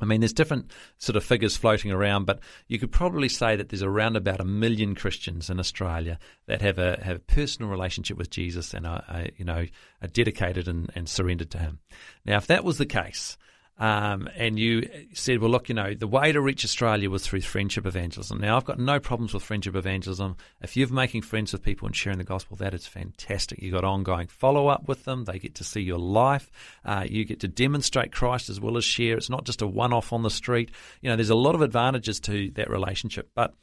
I 0.00 0.04
mean, 0.04 0.20
there's 0.20 0.32
different 0.32 0.70
sort 0.98 1.16
of 1.16 1.24
figures 1.24 1.56
floating 1.56 1.90
around, 1.90 2.26
but 2.26 2.40
you 2.68 2.78
could 2.78 2.92
probably 2.92 3.28
say 3.28 3.56
that 3.56 3.70
there's 3.70 3.82
around 3.82 4.16
about 4.16 4.40
a 4.40 4.44
million 4.44 4.94
Christians 4.94 5.48
in 5.48 5.58
Australia 5.58 6.18
that 6.46 6.60
have 6.60 6.78
a 6.78 7.02
have 7.02 7.16
a 7.16 7.20
personal 7.20 7.70
relationship 7.70 8.18
with 8.18 8.28
Jesus 8.30 8.74
and 8.74 8.86
are, 8.86 9.04
are 9.08 9.26
you 9.36 9.44
know 9.44 9.64
are 10.02 10.08
dedicated 10.08 10.68
and, 10.68 10.90
and 10.94 11.08
surrendered 11.08 11.50
to 11.52 11.58
Him. 11.58 11.78
Now, 12.24 12.36
if 12.36 12.46
that 12.48 12.64
was 12.64 12.78
the 12.78 12.86
case, 12.86 13.38
um, 13.78 14.28
and 14.34 14.58
you 14.58 14.88
said, 15.12 15.40
well, 15.40 15.50
look, 15.50 15.68
you 15.68 15.74
know, 15.74 15.92
the 15.92 16.06
way 16.06 16.32
to 16.32 16.40
reach 16.40 16.64
Australia 16.64 17.10
was 17.10 17.26
through 17.26 17.42
friendship 17.42 17.84
evangelism. 17.84 18.40
Now, 18.40 18.56
I've 18.56 18.64
got 18.64 18.78
no 18.78 18.98
problems 18.98 19.34
with 19.34 19.42
friendship 19.42 19.76
evangelism. 19.76 20.36
If 20.62 20.78
you're 20.78 20.88
making 20.88 21.22
friends 21.22 21.52
with 21.52 21.62
people 21.62 21.86
and 21.86 21.94
sharing 21.94 22.16
the 22.18 22.24
gospel, 22.24 22.56
that 22.56 22.72
is 22.72 22.86
fantastic. 22.86 23.60
You've 23.60 23.74
got 23.74 23.84
ongoing 23.84 24.28
follow 24.28 24.68
up 24.68 24.88
with 24.88 25.04
them. 25.04 25.24
They 25.24 25.38
get 25.38 25.56
to 25.56 25.64
see 25.64 25.82
your 25.82 25.98
life. 25.98 26.50
Uh, 26.86 27.04
you 27.06 27.26
get 27.26 27.40
to 27.40 27.48
demonstrate 27.48 28.12
Christ 28.12 28.48
as 28.48 28.60
well 28.60 28.78
as 28.78 28.84
share. 28.84 29.18
It's 29.18 29.30
not 29.30 29.44
just 29.44 29.60
a 29.60 29.66
one 29.66 29.92
off 29.92 30.12
on 30.12 30.22
the 30.22 30.30
street. 30.30 30.70
You 31.02 31.10
know, 31.10 31.16
there's 31.16 31.30
a 31.30 31.34
lot 31.34 31.54
of 31.54 31.60
advantages 31.60 32.18
to 32.20 32.50
that 32.52 32.70
relationship, 32.70 33.30
but 33.34 33.54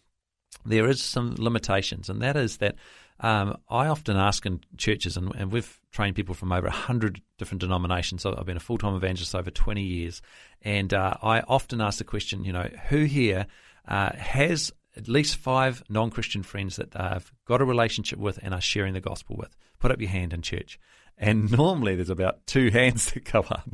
there 0.64 0.88
is 0.88 1.02
some 1.02 1.36
limitations, 1.40 2.10
and 2.10 2.22
that 2.22 2.38
is 2.38 2.58
that 2.58 2.76
um, 3.24 3.58
I 3.70 3.88
often 3.88 4.18
ask 4.18 4.46
in 4.46 4.60
churches, 4.76 5.16
and, 5.16 5.34
and 5.36 5.50
we've 5.50 5.80
trained 5.92 6.18
people 6.18 6.36
from 6.36 6.52
over 6.52 6.68
100 6.68 7.22
different 7.38 7.62
denominations. 7.62 8.26
I've 8.26 8.46
been 8.46 8.58
a 8.58 8.60
full 8.60 8.78
time 8.78 8.96
evangelist 8.96 9.34
over 9.34 9.50
20 9.50 9.82
years, 9.82 10.22
and 10.62 10.94
uh, 10.94 11.16
I 11.24 11.40
often 11.40 11.80
ask 11.80 12.00
the 12.00 12.04
question, 12.04 12.44
you 12.44 12.52
know, 12.52 12.70
who 12.90 13.06
here 13.06 13.48
uh, 13.88 14.14
has 14.14 14.74
at 14.98 15.08
least 15.08 15.38
five 15.38 15.82
non 15.88 16.10
Christian 16.10 16.44
friends 16.44 16.76
that 16.76 16.92
they've 16.92 17.32
got 17.46 17.62
a 17.62 17.66
relationship 17.66 18.20
with 18.20 18.40
and 18.44 18.54
are 18.54 18.60
sharing 18.60 18.94
the 18.94 19.00
gospel 19.00 19.38
with? 19.38 19.56
Put 19.80 19.92
up 19.92 20.02
your 20.02 20.10
hand 20.10 20.34
in 20.34 20.42
church. 20.42 20.78
And 21.18 21.50
normally 21.58 21.96
there's 21.96 22.10
about 22.10 22.46
two 22.46 22.72
hands 22.72 23.14
that 23.14 23.32
go 23.32 23.40
up. 23.40 23.70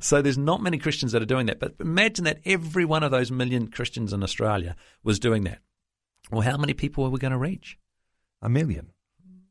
So 0.00 0.22
there's 0.22 0.38
not 0.38 0.62
many 0.62 0.78
Christians 0.78 1.12
that 1.12 1.20
are 1.20 1.26
doing 1.26 1.46
that. 1.46 1.60
But 1.60 1.74
imagine 1.78 2.24
that 2.24 2.40
every 2.46 2.86
one 2.86 3.02
of 3.02 3.10
those 3.10 3.30
million 3.30 3.68
Christians 3.68 4.14
in 4.14 4.22
Australia 4.22 4.76
was 5.02 5.18
doing 5.18 5.44
that. 5.44 5.58
Well, 6.30 6.40
how 6.40 6.56
many 6.56 6.72
people 6.72 7.04
are 7.04 7.10
we 7.10 7.18
going 7.18 7.32
to 7.32 7.38
reach? 7.38 7.76
A 8.40 8.48
million. 8.48 8.93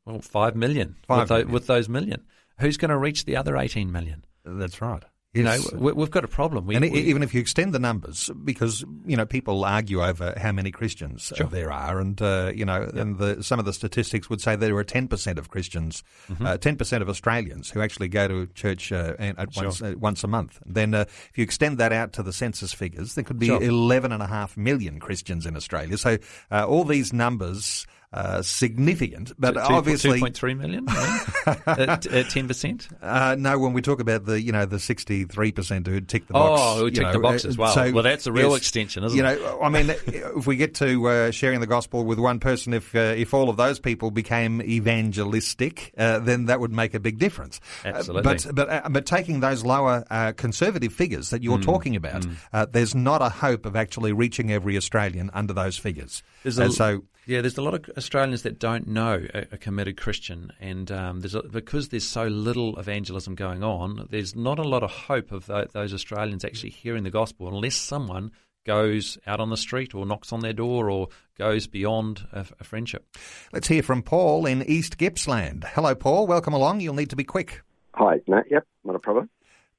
Well, 0.05 0.19
five 0.21 0.55
million, 0.55 0.95
Five 1.07 1.21
with, 1.21 1.29
million. 1.29 1.51
with 1.51 1.67
those 1.67 1.89
million. 1.89 2.23
Who's 2.59 2.77
going 2.77 2.89
to 2.89 2.97
reach 2.97 3.25
the 3.25 3.35
other 3.37 3.57
18 3.57 3.91
million? 3.91 4.25
That's 4.45 4.81
right. 4.81 5.03
You 5.35 5.41
know, 5.41 5.57
we, 5.73 5.91
we've 5.93 6.11
got 6.11 6.23
a 6.23 6.27
problem. 6.27 6.67
We, 6.67 6.75
and 6.75 6.83
we- 6.91 6.91
even 6.99 7.23
if 7.23 7.33
you 7.33 7.41
extend 7.41 7.73
the 7.73 7.79
numbers, 7.79 8.29
because 8.43 8.85
you 9.03 9.17
know 9.17 9.25
people 9.25 9.65
argue 9.65 10.03
over 10.05 10.31
how 10.37 10.51
many 10.51 10.69
Christians 10.69 11.31
uh, 11.31 11.35
Sure. 11.37 11.47
there 11.47 11.71
are, 11.71 11.99
and 11.99 12.21
uh, 12.21 12.51
you 12.53 12.65
know, 12.65 12.83
and 12.93 13.17
the, 13.17 13.41
some 13.41 13.57
of 13.57 13.65
the 13.65 13.73
statistics 13.73 14.29
would 14.29 14.41
say 14.41 14.55
there 14.55 14.75
are 14.77 14.83
ten 14.83 15.07
percent 15.07 15.39
of 15.39 15.49
Christians, 15.49 16.03
Mm-hmm. 16.29 16.57
ten 16.57 16.75
percent 16.75 17.01
of 17.01 17.09
Australians 17.09 17.71
who 17.71 17.81
actually 17.81 18.09
go 18.09 18.27
to 18.27 18.45
church 18.53 18.91
uh, 18.91 19.15
at 19.17 19.55
once 19.55 19.81
uh, 19.81 19.95
once 19.97 20.23
a 20.23 20.27
month. 20.27 20.59
Then, 20.67 20.93
uh, 20.93 21.05
if 21.07 21.31
you 21.35 21.43
extend 21.43 21.79
that 21.79 21.91
out 21.91 22.13
to 22.13 22.21
the 22.21 22.31
census 22.33 22.71
figures, 22.71 23.15
there 23.15 23.23
could 23.23 23.39
be 23.39 23.47
Sure. 23.47 23.63
eleven 23.63 24.11
and 24.11 24.21
a 24.21 24.27
half 24.27 24.55
million 24.55 24.99
Christians 24.99 25.47
in 25.47 25.55
Australia. 25.55 25.97
So, 25.97 26.19
uh, 26.51 26.67
all 26.67 26.83
these 26.83 27.11
numbers. 27.11 27.87
Uh, 28.13 28.41
significant. 28.41 29.33
But 29.39 29.53
Two- 29.53 29.59
obviously, 29.59 30.21
2.3 30.21 30.57
million 30.57 30.85
yeah? 30.87 31.25
at, 31.67 32.05
at 32.05 32.25
10%. 32.27 32.87
uh, 33.01 33.35
no, 33.39 33.57
when 33.59 33.73
we 33.73 33.81
talk 33.81 33.99
about 33.99 34.25
the 34.25 34.39
you 34.41 34.51
know 34.51 34.65
the 34.65 34.79
sixty 34.79 35.23
three 35.25 35.51
percent 35.51 35.87
who 35.87 35.99
tick 35.99 36.27
the 36.27 36.33
box, 36.33 36.61
Oh, 36.63 36.79
who 36.79 36.91
tick 36.91 37.03
know, 37.03 37.13
the 37.13 37.19
box 37.19 37.43
uh, 37.45 37.47
as 37.49 37.57
well. 37.57 37.75
Well, 37.91 38.03
that's 38.03 38.27
a 38.27 38.31
real 38.31 38.55
extension, 38.55 39.03
isn't 39.03 39.17
you 39.17 39.25
it? 39.25 39.41
know, 39.41 39.59
I 39.61 39.69
mean, 39.69 39.89
if 40.07 40.45
we 40.47 40.55
get 40.55 40.75
to 40.75 41.07
uh, 41.09 41.31
sharing 41.31 41.59
the 41.59 41.67
gospel 41.67 42.03
with 42.05 42.19
one 42.19 42.39
person, 42.39 42.73
if 42.73 42.93
uh, 42.95 42.99
if 42.99 43.33
all 43.33 43.49
of 43.49 43.57
those 43.57 43.79
people 43.79 44.11
became 44.11 44.61
evangelistic, 44.61 45.93
uh, 45.97 46.19
then 46.19 46.45
that 46.45 46.59
would 46.59 46.71
make 46.71 46.93
a 46.93 46.99
big 46.99 47.19
difference. 47.19 47.59
Uh, 47.85 47.89
Absolutely. 47.89 48.21
but 48.23 48.47
but 48.55 48.69
uh, 48.69 48.89
but 48.89 49.05
taking 49.05 49.39
those 49.39 49.63
lower 49.63 50.03
uh, 50.09 50.31
conservative 50.33 50.93
figures 50.93 51.29
that 51.29 51.41
Mm, 51.41 51.45
you're 51.45 51.59
talking 51.59 51.95
about, 51.95 52.25
uh, 52.53 52.65
there's 52.71 52.95
not 52.95 53.21
a 53.21 53.27
hope 53.29 53.65
of 53.65 53.75
actually 53.75 54.13
reaching 54.13 54.51
every 54.51 54.77
Australian 54.77 55.29
under 55.33 55.51
those 55.53 55.77
figures. 55.77 56.23
There's 56.43 56.57
And 56.57 56.69
a- 56.69 56.73
so. 56.73 57.03
Yeah, 57.25 57.39
there's 57.39 57.57
a 57.57 57.61
lot 57.61 57.73
of 57.73 57.89
Australians 57.97 58.41
that 58.41 58.59
don't 58.59 58.85
know 58.85 59.25
a, 59.33 59.45
a 59.53 59.57
committed 59.57 59.95
Christian, 59.95 60.51
and 60.59 60.91
um, 60.91 61.21
there's 61.21 61.35
a, 61.35 61.43
because 61.43 61.87
there's 61.87 62.07
so 62.07 62.27
little 62.27 62.77
evangelism 62.77 63.35
going 63.35 63.63
on, 63.63 64.07
there's 64.09 64.35
not 64.35 64.59
a 64.59 64.67
lot 64.67 64.83
of 64.83 64.91
hope 64.91 65.31
of 65.31 65.45
tho- 65.45 65.67
those 65.71 65.93
Australians 65.93 66.43
actually 66.43 66.71
hearing 66.71 67.03
the 67.03 67.09
gospel 67.09 67.47
unless 67.47 67.75
someone 67.75 68.31
goes 68.65 69.17
out 69.25 69.39
on 69.39 69.49
the 69.49 69.57
street 69.57 69.95
or 69.95 70.05
knocks 70.05 70.33
on 70.33 70.41
their 70.41 70.51
door 70.51 70.89
or 70.89 71.07
goes 71.37 71.65
beyond 71.65 72.27
a, 72.33 72.45
a 72.59 72.63
friendship. 72.65 73.07
Let's 73.53 73.67
hear 73.67 73.83
from 73.83 74.01
Paul 74.01 74.45
in 74.45 74.61
East 74.63 74.97
Gippsland. 74.97 75.63
Hello, 75.63 75.95
Paul. 75.95 76.27
Welcome 76.27 76.53
along. 76.53 76.81
You'll 76.81 76.93
need 76.93 77.09
to 77.11 77.15
be 77.15 77.23
quick. 77.23 77.61
Hi, 77.93 78.19
no, 78.27 78.43
yep, 78.49 78.65
not 78.83 78.95
a 78.95 78.99
problem. 78.99 79.29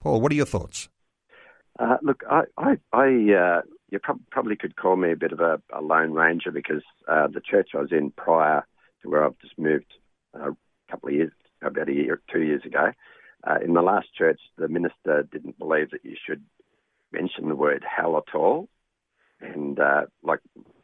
Paul, 0.00 0.22
what 0.22 0.32
are 0.32 0.36
your 0.36 0.46
thoughts? 0.46 0.88
Uh, 1.78 1.96
look, 2.02 2.22
I, 2.30 2.42
I, 2.56 2.76
I 2.92 3.32
uh, 3.34 3.62
you 3.94 4.00
prob- 4.00 4.20
probably 4.30 4.56
could 4.56 4.76
call 4.76 4.96
me 4.96 5.12
a 5.12 5.16
bit 5.16 5.32
of 5.32 5.40
a, 5.40 5.62
a 5.72 5.80
lone 5.80 6.12
ranger 6.12 6.50
because 6.50 6.82
uh, 7.08 7.28
the 7.28 7.40
church 7.40 7.70
I 7.74 7.78
was 7.78 7.92
in 7.92 8.10
prior 8.10 8.66
to 9.02 9.08
where 9.08 9.24
I've 9.24 9.38
just 9.38 9.56
moved 9.56 9.86
uh, 10.34 10.50
a 10.50 10.90
couple 10.90 11.10
of 11.10 11.14
years, 11.14 11.32
about 11.62 11.88
a 11.88 11.94
year 11.94 12.14
or 12.14 12.20
two 12.30 12.42
years 12.42 12.62
ago, 12.64 12.90
uh, 13.44 13.58
in 13.64 13.72
the 13.72 13.82
last 13.82 14.08
church, 14.12 14.40
the 14.58 14.68
minister 14.68 15.26
didn't 15.30 15.58
believe 15.58 15.90
that 15.92 16.04
you 16.04 16.16
should 16.26 16.42
mention 17.12 17.48
the 17.48 17.54
word 17.54 17.84
hell 17.84 18.16
at 18.16 18.34
all. 18.34 18.68
And 19.40 19.78
uh, 19.78 20.06
like 20.24 20.40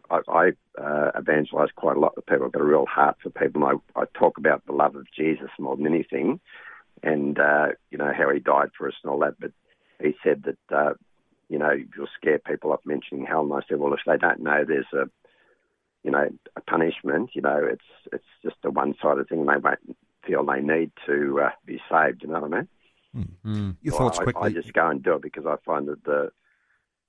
I, 0.08 0.20
I 0.28 0.50
uh, 0.80 1.10
evangelise 1.18 1.70
quite 1.74 1.96
a 1.96 2.00
lot 2.00 2.14
with 2.14 2.26
people. 2.26 2.46
I've 2.46 2.52
got 2.52 2.62
a 2.62 2.64
real 2.64 2.86
heart 2.86 3.16
for 3.22 3.30
people, 3.30 3.66
and 3.66 3.80
I, 3.96 4.00
I 4.00 4.04
talk 4.14 4.38
about 4.38 4.64
the 4.66 4.72
love 4.72 4.94
of 4.94 5.06
Jesus 5.16 5.50
more 5.58 5.76
than 5.76 5.86
anything, 5.86 6.40
and 7.02 7.38
uh, 7.40 7.68
you 7.90 7.98
know 7.98 8.12
how 8.16 8.30
he 8.32 8.38
died 8.38 8.70
for 8.76 8.86
us 8.86 8.94
and 9.02 9.10
all 9.10 9.18
that. 9.20 9.40
But 9.40 9.52
he 10.00 10.14
said 10.22 10.44
that 10.44 10.96
you 11.50 11.58
know 11.58 11.72
you'll 11.72 12.06
scare 12.16 12.38
people 12.38 12.72
off 12.72 12.80
mentioning 12.86 13.26
hell, 13.26 13.42
and 13.42 13.52
I 13.52 13.60
said, 13.68 13.78
well, 13.78 13.92
if 13.92 14.00
they 14.06 14.16
don't 14.16 14.40
know 14.40 14.64
there's 14.66 14.86
a 14.94 15.10
you 16.02 16.10
know 16.10 16.28
a 16.56 16.60
punishment, 16.62 17.30
you 17.34 17.42
know 17.42 17.60
it's 17.70 17.84
it's 18.12 18.24
just 18.42 18.56
a 18.64 18.70
one-sided 18.70 19.28
thing, 19.28 19.44
they 19.44 19.56
won't 19.56 19.96
feel 20.26 20.44
they 20.44 20.60
need 20.60 20.92
to 21.06 21.40
uh, 21.42 21.50
be 21.66 21.80
saved. 21.90 22.22
You 22.22 22.28
know 22.28 22.40
what 22.40 22.54
I 22.54 22.56
mean? 22.56 22.68
Hmm. 23.12 23.50
Hmm. 23.52 23.70
Your 23.82 23.92
So 23.92 23.98
thoughts 23.98 24.18
I, 24.20 24.22
quickly. 24.22 24.50
I 24.50 24.52
just 24.52 24.72
go 24.72 24.88
and 24.88 25.02
do 25.02 25.14
it 25.16 25.22
because 25.22 25.44
I 25.44 25.56
find 25.66 25.88
that 25.88 26.04
the 26.04 26.30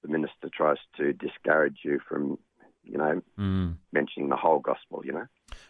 the 0.02 0.08
minister 0.08 0.50
tries 0.52 0.78
to 0.98 1.14
discourage 1.14 1.78
you 1.84 2.00
from, 2.10 2.40
you 2.84 2.98
know, 2.98 3.22
hmm. 3.38 3.74
mentioning 3.94 4.30
the 4.30 4.36
whole 4.36 4.60
gospel. 4.60 5.04
You 5.06 5.14
know. 5.14 5.26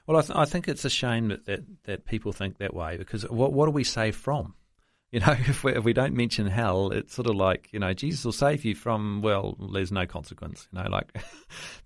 Well, 0.07 0.17
I, 0.17 0.21
th- 0.21 0.37
I 0.37 0.45
think 0.45 0.69
it's 0.69 0.85
a 0.85 0.89
shame 0.89 1.27
that, 1.27 1.45
that, 1.45 1.59
that 1.83 2.05
people 2.05 2.31
think 2.31 2.59
that 2.59 2.73
way 2.73 2.95
because 2.95 3.29
what 3.29 3.51
what 3.51 3.65
do 3.65 3.71
we 3.71 3.83
save 3.83 4.15
from? 4.15 4.55
You 5.11 5.19
know, 5.19 5.31
if 5.39 5.63
we, 5.63 5.75
if 5.75 5.83
we 5.83 5.93
don't 5.93 6.15
mention 6.15 6.47
hell, 6.47 6.91
it's 6.91 7.13
sort 7.13 7.27
of 7.27 7.35
like 7.35 7.69
you 7.71 7.79
know 7.79 7.93
Jesus 7.93 8.23
will 8.23 8.31
save 8.31 8.65
you 8.65 8.75
from 8.75 9.21
well, 9.21 9.57
there's 9.73 9.91
no 9.91 10.05
consequence. 10.05 10.67
You 10.71 10.81
know, 10.81 10.89
like 10.89 11.15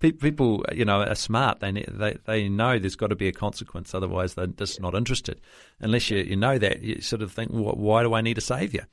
people 0.00 0.64
you 0.72 0.84
know 0.84 1.02
are 1.02 1.14
smart. 1.14 1.60
They 1.60 1.72
they 1.72 2.16
they 2.24 2.48
know 2.48 2.78
there's 2.78 2.96
got 2.96 3.08
to 3.08 3.16
be 3.16 3.28
a 3.28 3.32
consequence, 3.32 3.94
otherwise 3.94 4.34
they're 4.34 4.46
just 4.46 4.80
not 4.80 4.94
interested. 4.94 5.40
Unless 5.80 6.10
you 6.10 6.18
you 6.18 6.36
know 6.36 6.58
that, 6.58 6.82
you 6.82 7.00
sort 7.00 7.22
of 7.22 7.32
think, 7.32 7.50
"Wh- 7.50 7.78
why 7.78 8.02
do 8.02 8.14
I 8.14 8.20
need 8.20 8.38
a 8.38 8.42
savior? 8.42 8.86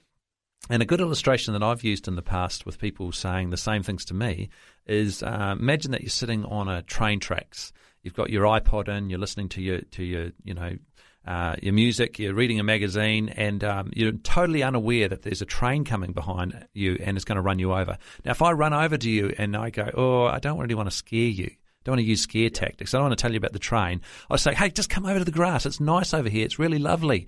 And 0.69 0.81
a 0.81 0.85
good 0.85 1.01
illustration 1.01 1.53
that 1.53 1.63
I've 1.63 1.83
used 1.83 2.07
in 2.07 2.15
the 2.15 2.21
past 2.21 2.65
with 2.65 2.79
people 2.79 3.11
saying 3.11 3.49
the 3.49 3.57
same 3.57 3.83
things 3.83 4.05
to 4.05 4.13
me 4.13 4.49
is 4.85 5.21
uh, 5.21 5.55
imagine 5.59 5.91
that 5.91 6.01
you're 6.01 6.09
sitting 6.09 6.45
on 6.45 6.69
a 6.69 6.81
train 6.83 7.19
tracks. 7.19 7.73
You've 8.03 8.13
got 8.13 8.29
your 8.29 8.45
iPod 8.45 8.89
in, 8.89 9.09
you're 9.09 9.19
listening 9.19 9.49
to 9.49 9.61
your 9.61 9.81
to 9.81 10.03
your 10.03 10.31
you 10.43 10.53
know 10.53 10.77
uh, 11.25 11.55
your 11.61 11.73
music, 11.73 12.19
you're 12.19 12.33
reading 12.33 12.59
a 12.59 12.63
magazine, 12.63 13.29
and 13.29 13.63
um, 13.63 13.91
you're 13.95 14.11
totally 14.11 14.61
unaware 14.61 15.07
that 15.07 15.21
there's 15.21 15.41
a 15.41 15.45
train 15.45 15.85
coming 15.85 16.11
behind 16.11 16.67
you 16.73 16.97
and 17.01 17.15
it's 17.15 17.23
going 17.23 17.37
to 17.37 17.41
run 17.41 17.59
you 17.59 17.73
over. 17.73 17.97
Now, 18.25 18.31
if 18.31 18.41
I 18.41 18.51
run 18.51 18.73
over 18.73 18.97
to 18.97 19.09
you 19.09 19.33
and 19.37 19.55
I 19.55 19.69
go, 19.69 19.89
"Oh, 19.93 20.25
I 20.25 20.39
don't 20.39 20.59
really 20.59 20.75
want 20.75 20.89
to 20.89 20.95
scare 20.95 21.19
you," 21.19 21.49
don't 21.85 21.93
want 21.93 22.01
to 22.01 22.07
use 22.07 22.21
scare 22.21 22.49
tactics. 22.49 22.93
I 22.93 22.97
don't 22.97 23.07
want 23.07 23.17
to 23.17 23.21
tell 23.21 23.31
you 23.31 23.37
about 23.37 23.53
the 23.53 23.59
train. 23.59 24.01
I 24.29 24.35
say, 24.35 24.53
"Hey, 24.53 24.69
just 24.69 24.89
come 24.89 25.05
over 25.05 25.19
to 25.19 25.25
the 25.25 25.31
grass. 25.31 25.65
It's 25.65 25.79
nice 25.79 26.13
over 26.13 26.29
here. 26.29 26.45
It's 26.45 26.59
really 26.59 26.79
lovely." 26.79 27.27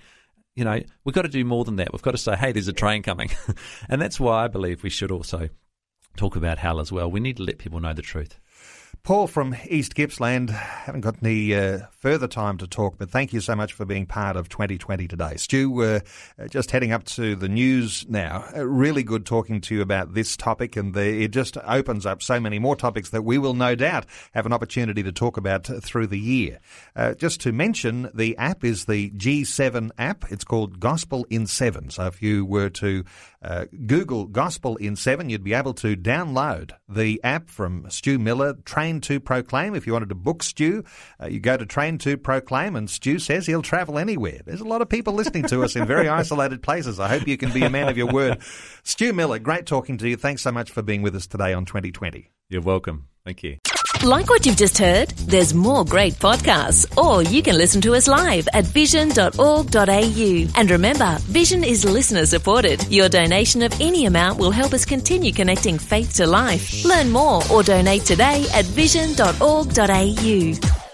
you 0.55 0.63
know, 0.63 0.81
we've 1.03 1.13
got 1.13 1.23
to 1.23 1.27
do 1.27 1.43
more 1.43 1.65
than 1.65 1.75
that. 1.75 1.91
We've 1.91 2.01
got 2.01 2.11
to 2.11 2.17
say, 2.17 2.35
hey, 2.35 2.53
there's 2.53 2.69
a 2.69 2.73
train 2.73 3.03
coming. 3.03 3.29
and 3.89 4.01
that's 4.01 4.19
why 4.19 4.45
I 4.45 4.47
believe 4.47 4.83
we 4.83 4.89
should 4.89 5.11
also 5.11 5.49
talk 6.15 6.37
about 6.37 6.57
hell 6.57 6.79
as 6.79 6.91
well. 6.91 7.11
We 7.11 7.19
need 7.19 7.37
to 7.37 7.43
let 7.43 7.57
people 7.57 7.79
know 7.79 7.93
the 7.93 8.01
truth. 8.01 8.39
Paul 9.03 9.27
from 9.27 9.55
East 9.67 9.95
Gippsland, 9.95 10.49
haven't 10.49 11.01
got 11.01 11.15
any 11.21 11.53
uh, 11.55 11.79
further 11.91 12.27
time 12.27 12.57
to 12.57 12.67
talk, 12.67 12.97
but 12.97 13.09
thank 13.09 13.33
you 13.33 13.41
so 13.41 13.55
much 13.55 13.73
for 13.73 13.85
being 13.85 14.05
part 14.05 14.35
of 14.35 14.49
2020 14.49 15.07
today. 15.07 15.35
Stu, 15.37 15.81
uh, 15.81 15.99
uh, 16.39 16.47
just 16.47 16.71
heading 16.71 16.91
up 16.91 17.03
to 17.05 17.35
the 17.35 17.47
news 17.47 18.05
now. 18.09 18.45
Uh, 18.55 18.65
really 18.65 19.03
good 19.03 19.25
talking 19.25 19.61
to 19.61 19.75
you 19.75 19.81
about 19.81 20.13
this 20.13 20.37
topic, 20.37 20.75
and 20.75 20.93
the, 20.93 21.23
it 21.23 21.31
just 21.31 21.57
opens 21.65 22.05
up 22.05 22.21
so 22.21 22.39
many 22.39 22.59
more 22.59 22.75
topics 22.75 23.09
that 23.09 23.23
we 23.23 23.37
will 23.37 23.53
no 23.53 23.75
doubt 23.75 24.05
have 24.33 24.45
an 24.45 24.53
opportunity 24.53 25.03
to 25.03 25.11
talk 25.11 25.37
about 25.37 25.65
through 25.65 26.07
the 26.07 26.19
year. 26.19 26.59
Just 27.17 27.41
to 27.41 27.51
mention, 27.51 28.09
the 28.13 28.37
app 28.37 28.63
is 28.63 28.85
the 28.85 29.09
G7 29.11 29.91
app. 29.97 30.31
It's 30.31 30.43
called 30.43 30.79
Gospel 30.79 31.25
in 31.29 31.47
Seven. 31.47 31.89
So 31.89 32.05
if 32.07 32.21
you 32.21 32.45
were 32.45 32.69
to 32.69 33.03
uh, 33.45 33.65
Google 33.85 34.25
Gospel 34.25 34.75
in 34.77 34.95
Seven, 34.95 35.29
you'd 35.29 35.43
be 35.43 35.53
able 35.53 35.75
to 35.75 35.95
download 35.95 36.71
the 36.89 37.21
app 37.23 37.51
from 37.51 37.87
Stu 37.91 38.17
Miller, 38.17 38.55
Train 38.65 39.01
to 39.01 39.19
Proclaim. 39.19 39.75
If 39.75 39.85
you 39.85 39.93
wanted 39.93 40.09
to 40.09 40.15
book 40.15 40.41
Stu, 40.41 40.83
uh, 41.21 41.27
you 41.27 41.39
go 41.39 41.55
to 41.55 41.65
Train 41.65 41.99
to 41.99 42.17
Proclaim, 42.17 42.75
and 42.75 42.89
Stu 42.89 43.19
says 43.19 43.45
he'll 43.45 43.61
travel 43.61 43.99
anywhere. 43.99 44.41
There's 44.45 44.61
a 44.61 44.65
lot 44.65 44.81
of 44.81 44.89
people 44.89 45.13
listening 45.13 45.43
to 45.43 45.63
us 45.63 45.75
in 45.75 45.85
very 45.85 46.09
isolated 46.21 46.63
places. 46.63 46.99
I 46.99 47.07
hope 47.07 47.27
you 47.27 47.37
can 47.37 47.53
be 47.53 47.61
a 47.61 47.69
man 47.69 47.87
of 47.87 47.97
your 47.97 48.11
word. 48.11 48.41
Stu 48.83 49.13
Miller, 49.13 49.37
great 49.37 49.67
talking 49.67 49.99
to 49.99 50.09
you. 50.09 50.17
Thanks 50.17 50.41
so 50.41 50.51
much 50.51 50.71
for 50.71 50.81
being 50.81 51.03
with 51.03 51.15
us 51.15 51.27
today 51.27 51.53
on 51.53 51.65
2020. 51.65 52.31
You're 52.49 52.61
welcome. 52.61 53.07
Thank 53.23 53.43
you. 53.43 53.57
Like 54.03 54.29
what 54.29 54.45
you've 54.45 54.57
just 54.57 54.77
heard? 54.77 55.09
There's 55.09 55.53
more 55.53 55.83
great 55.83 56.13
podcasts, 56.15 56.85
or 56.95 57.23
you 57.23 57.41
can 57.41 57.57
listen 57.57 57.81
to 57.81 57.95
us 57.95 58.07
live 58.07 58.47
at 58.53 58.65
vision.org.au. 58.65 60.47
And 60.55 60.69
remember, 60.69 61.17
Vision 61.21 61.63
is 61.63 61.85
listener 61.85 62.25
supported. 62.27 62.85
Your 62.91 63.09
donation 63.09 63.63
of 63.63 63.73
any 63.81 64.05
amount 64.05 64.37
will 64.37 64.51
help 64.51 64.73
us 64.73 64.85
continue 64.85 65.31
connecting 65.31 65.79
faith 65.79 66.13
to 66.15 66.27
life. 66.27 66.85
Learn 66.85 67.09
more 67.09 67.41
or 67.51 67.63
donate 67.63 68.03
today 68.03 68.45
at 68.53 68.65
vision.org.au. 68.65 70.84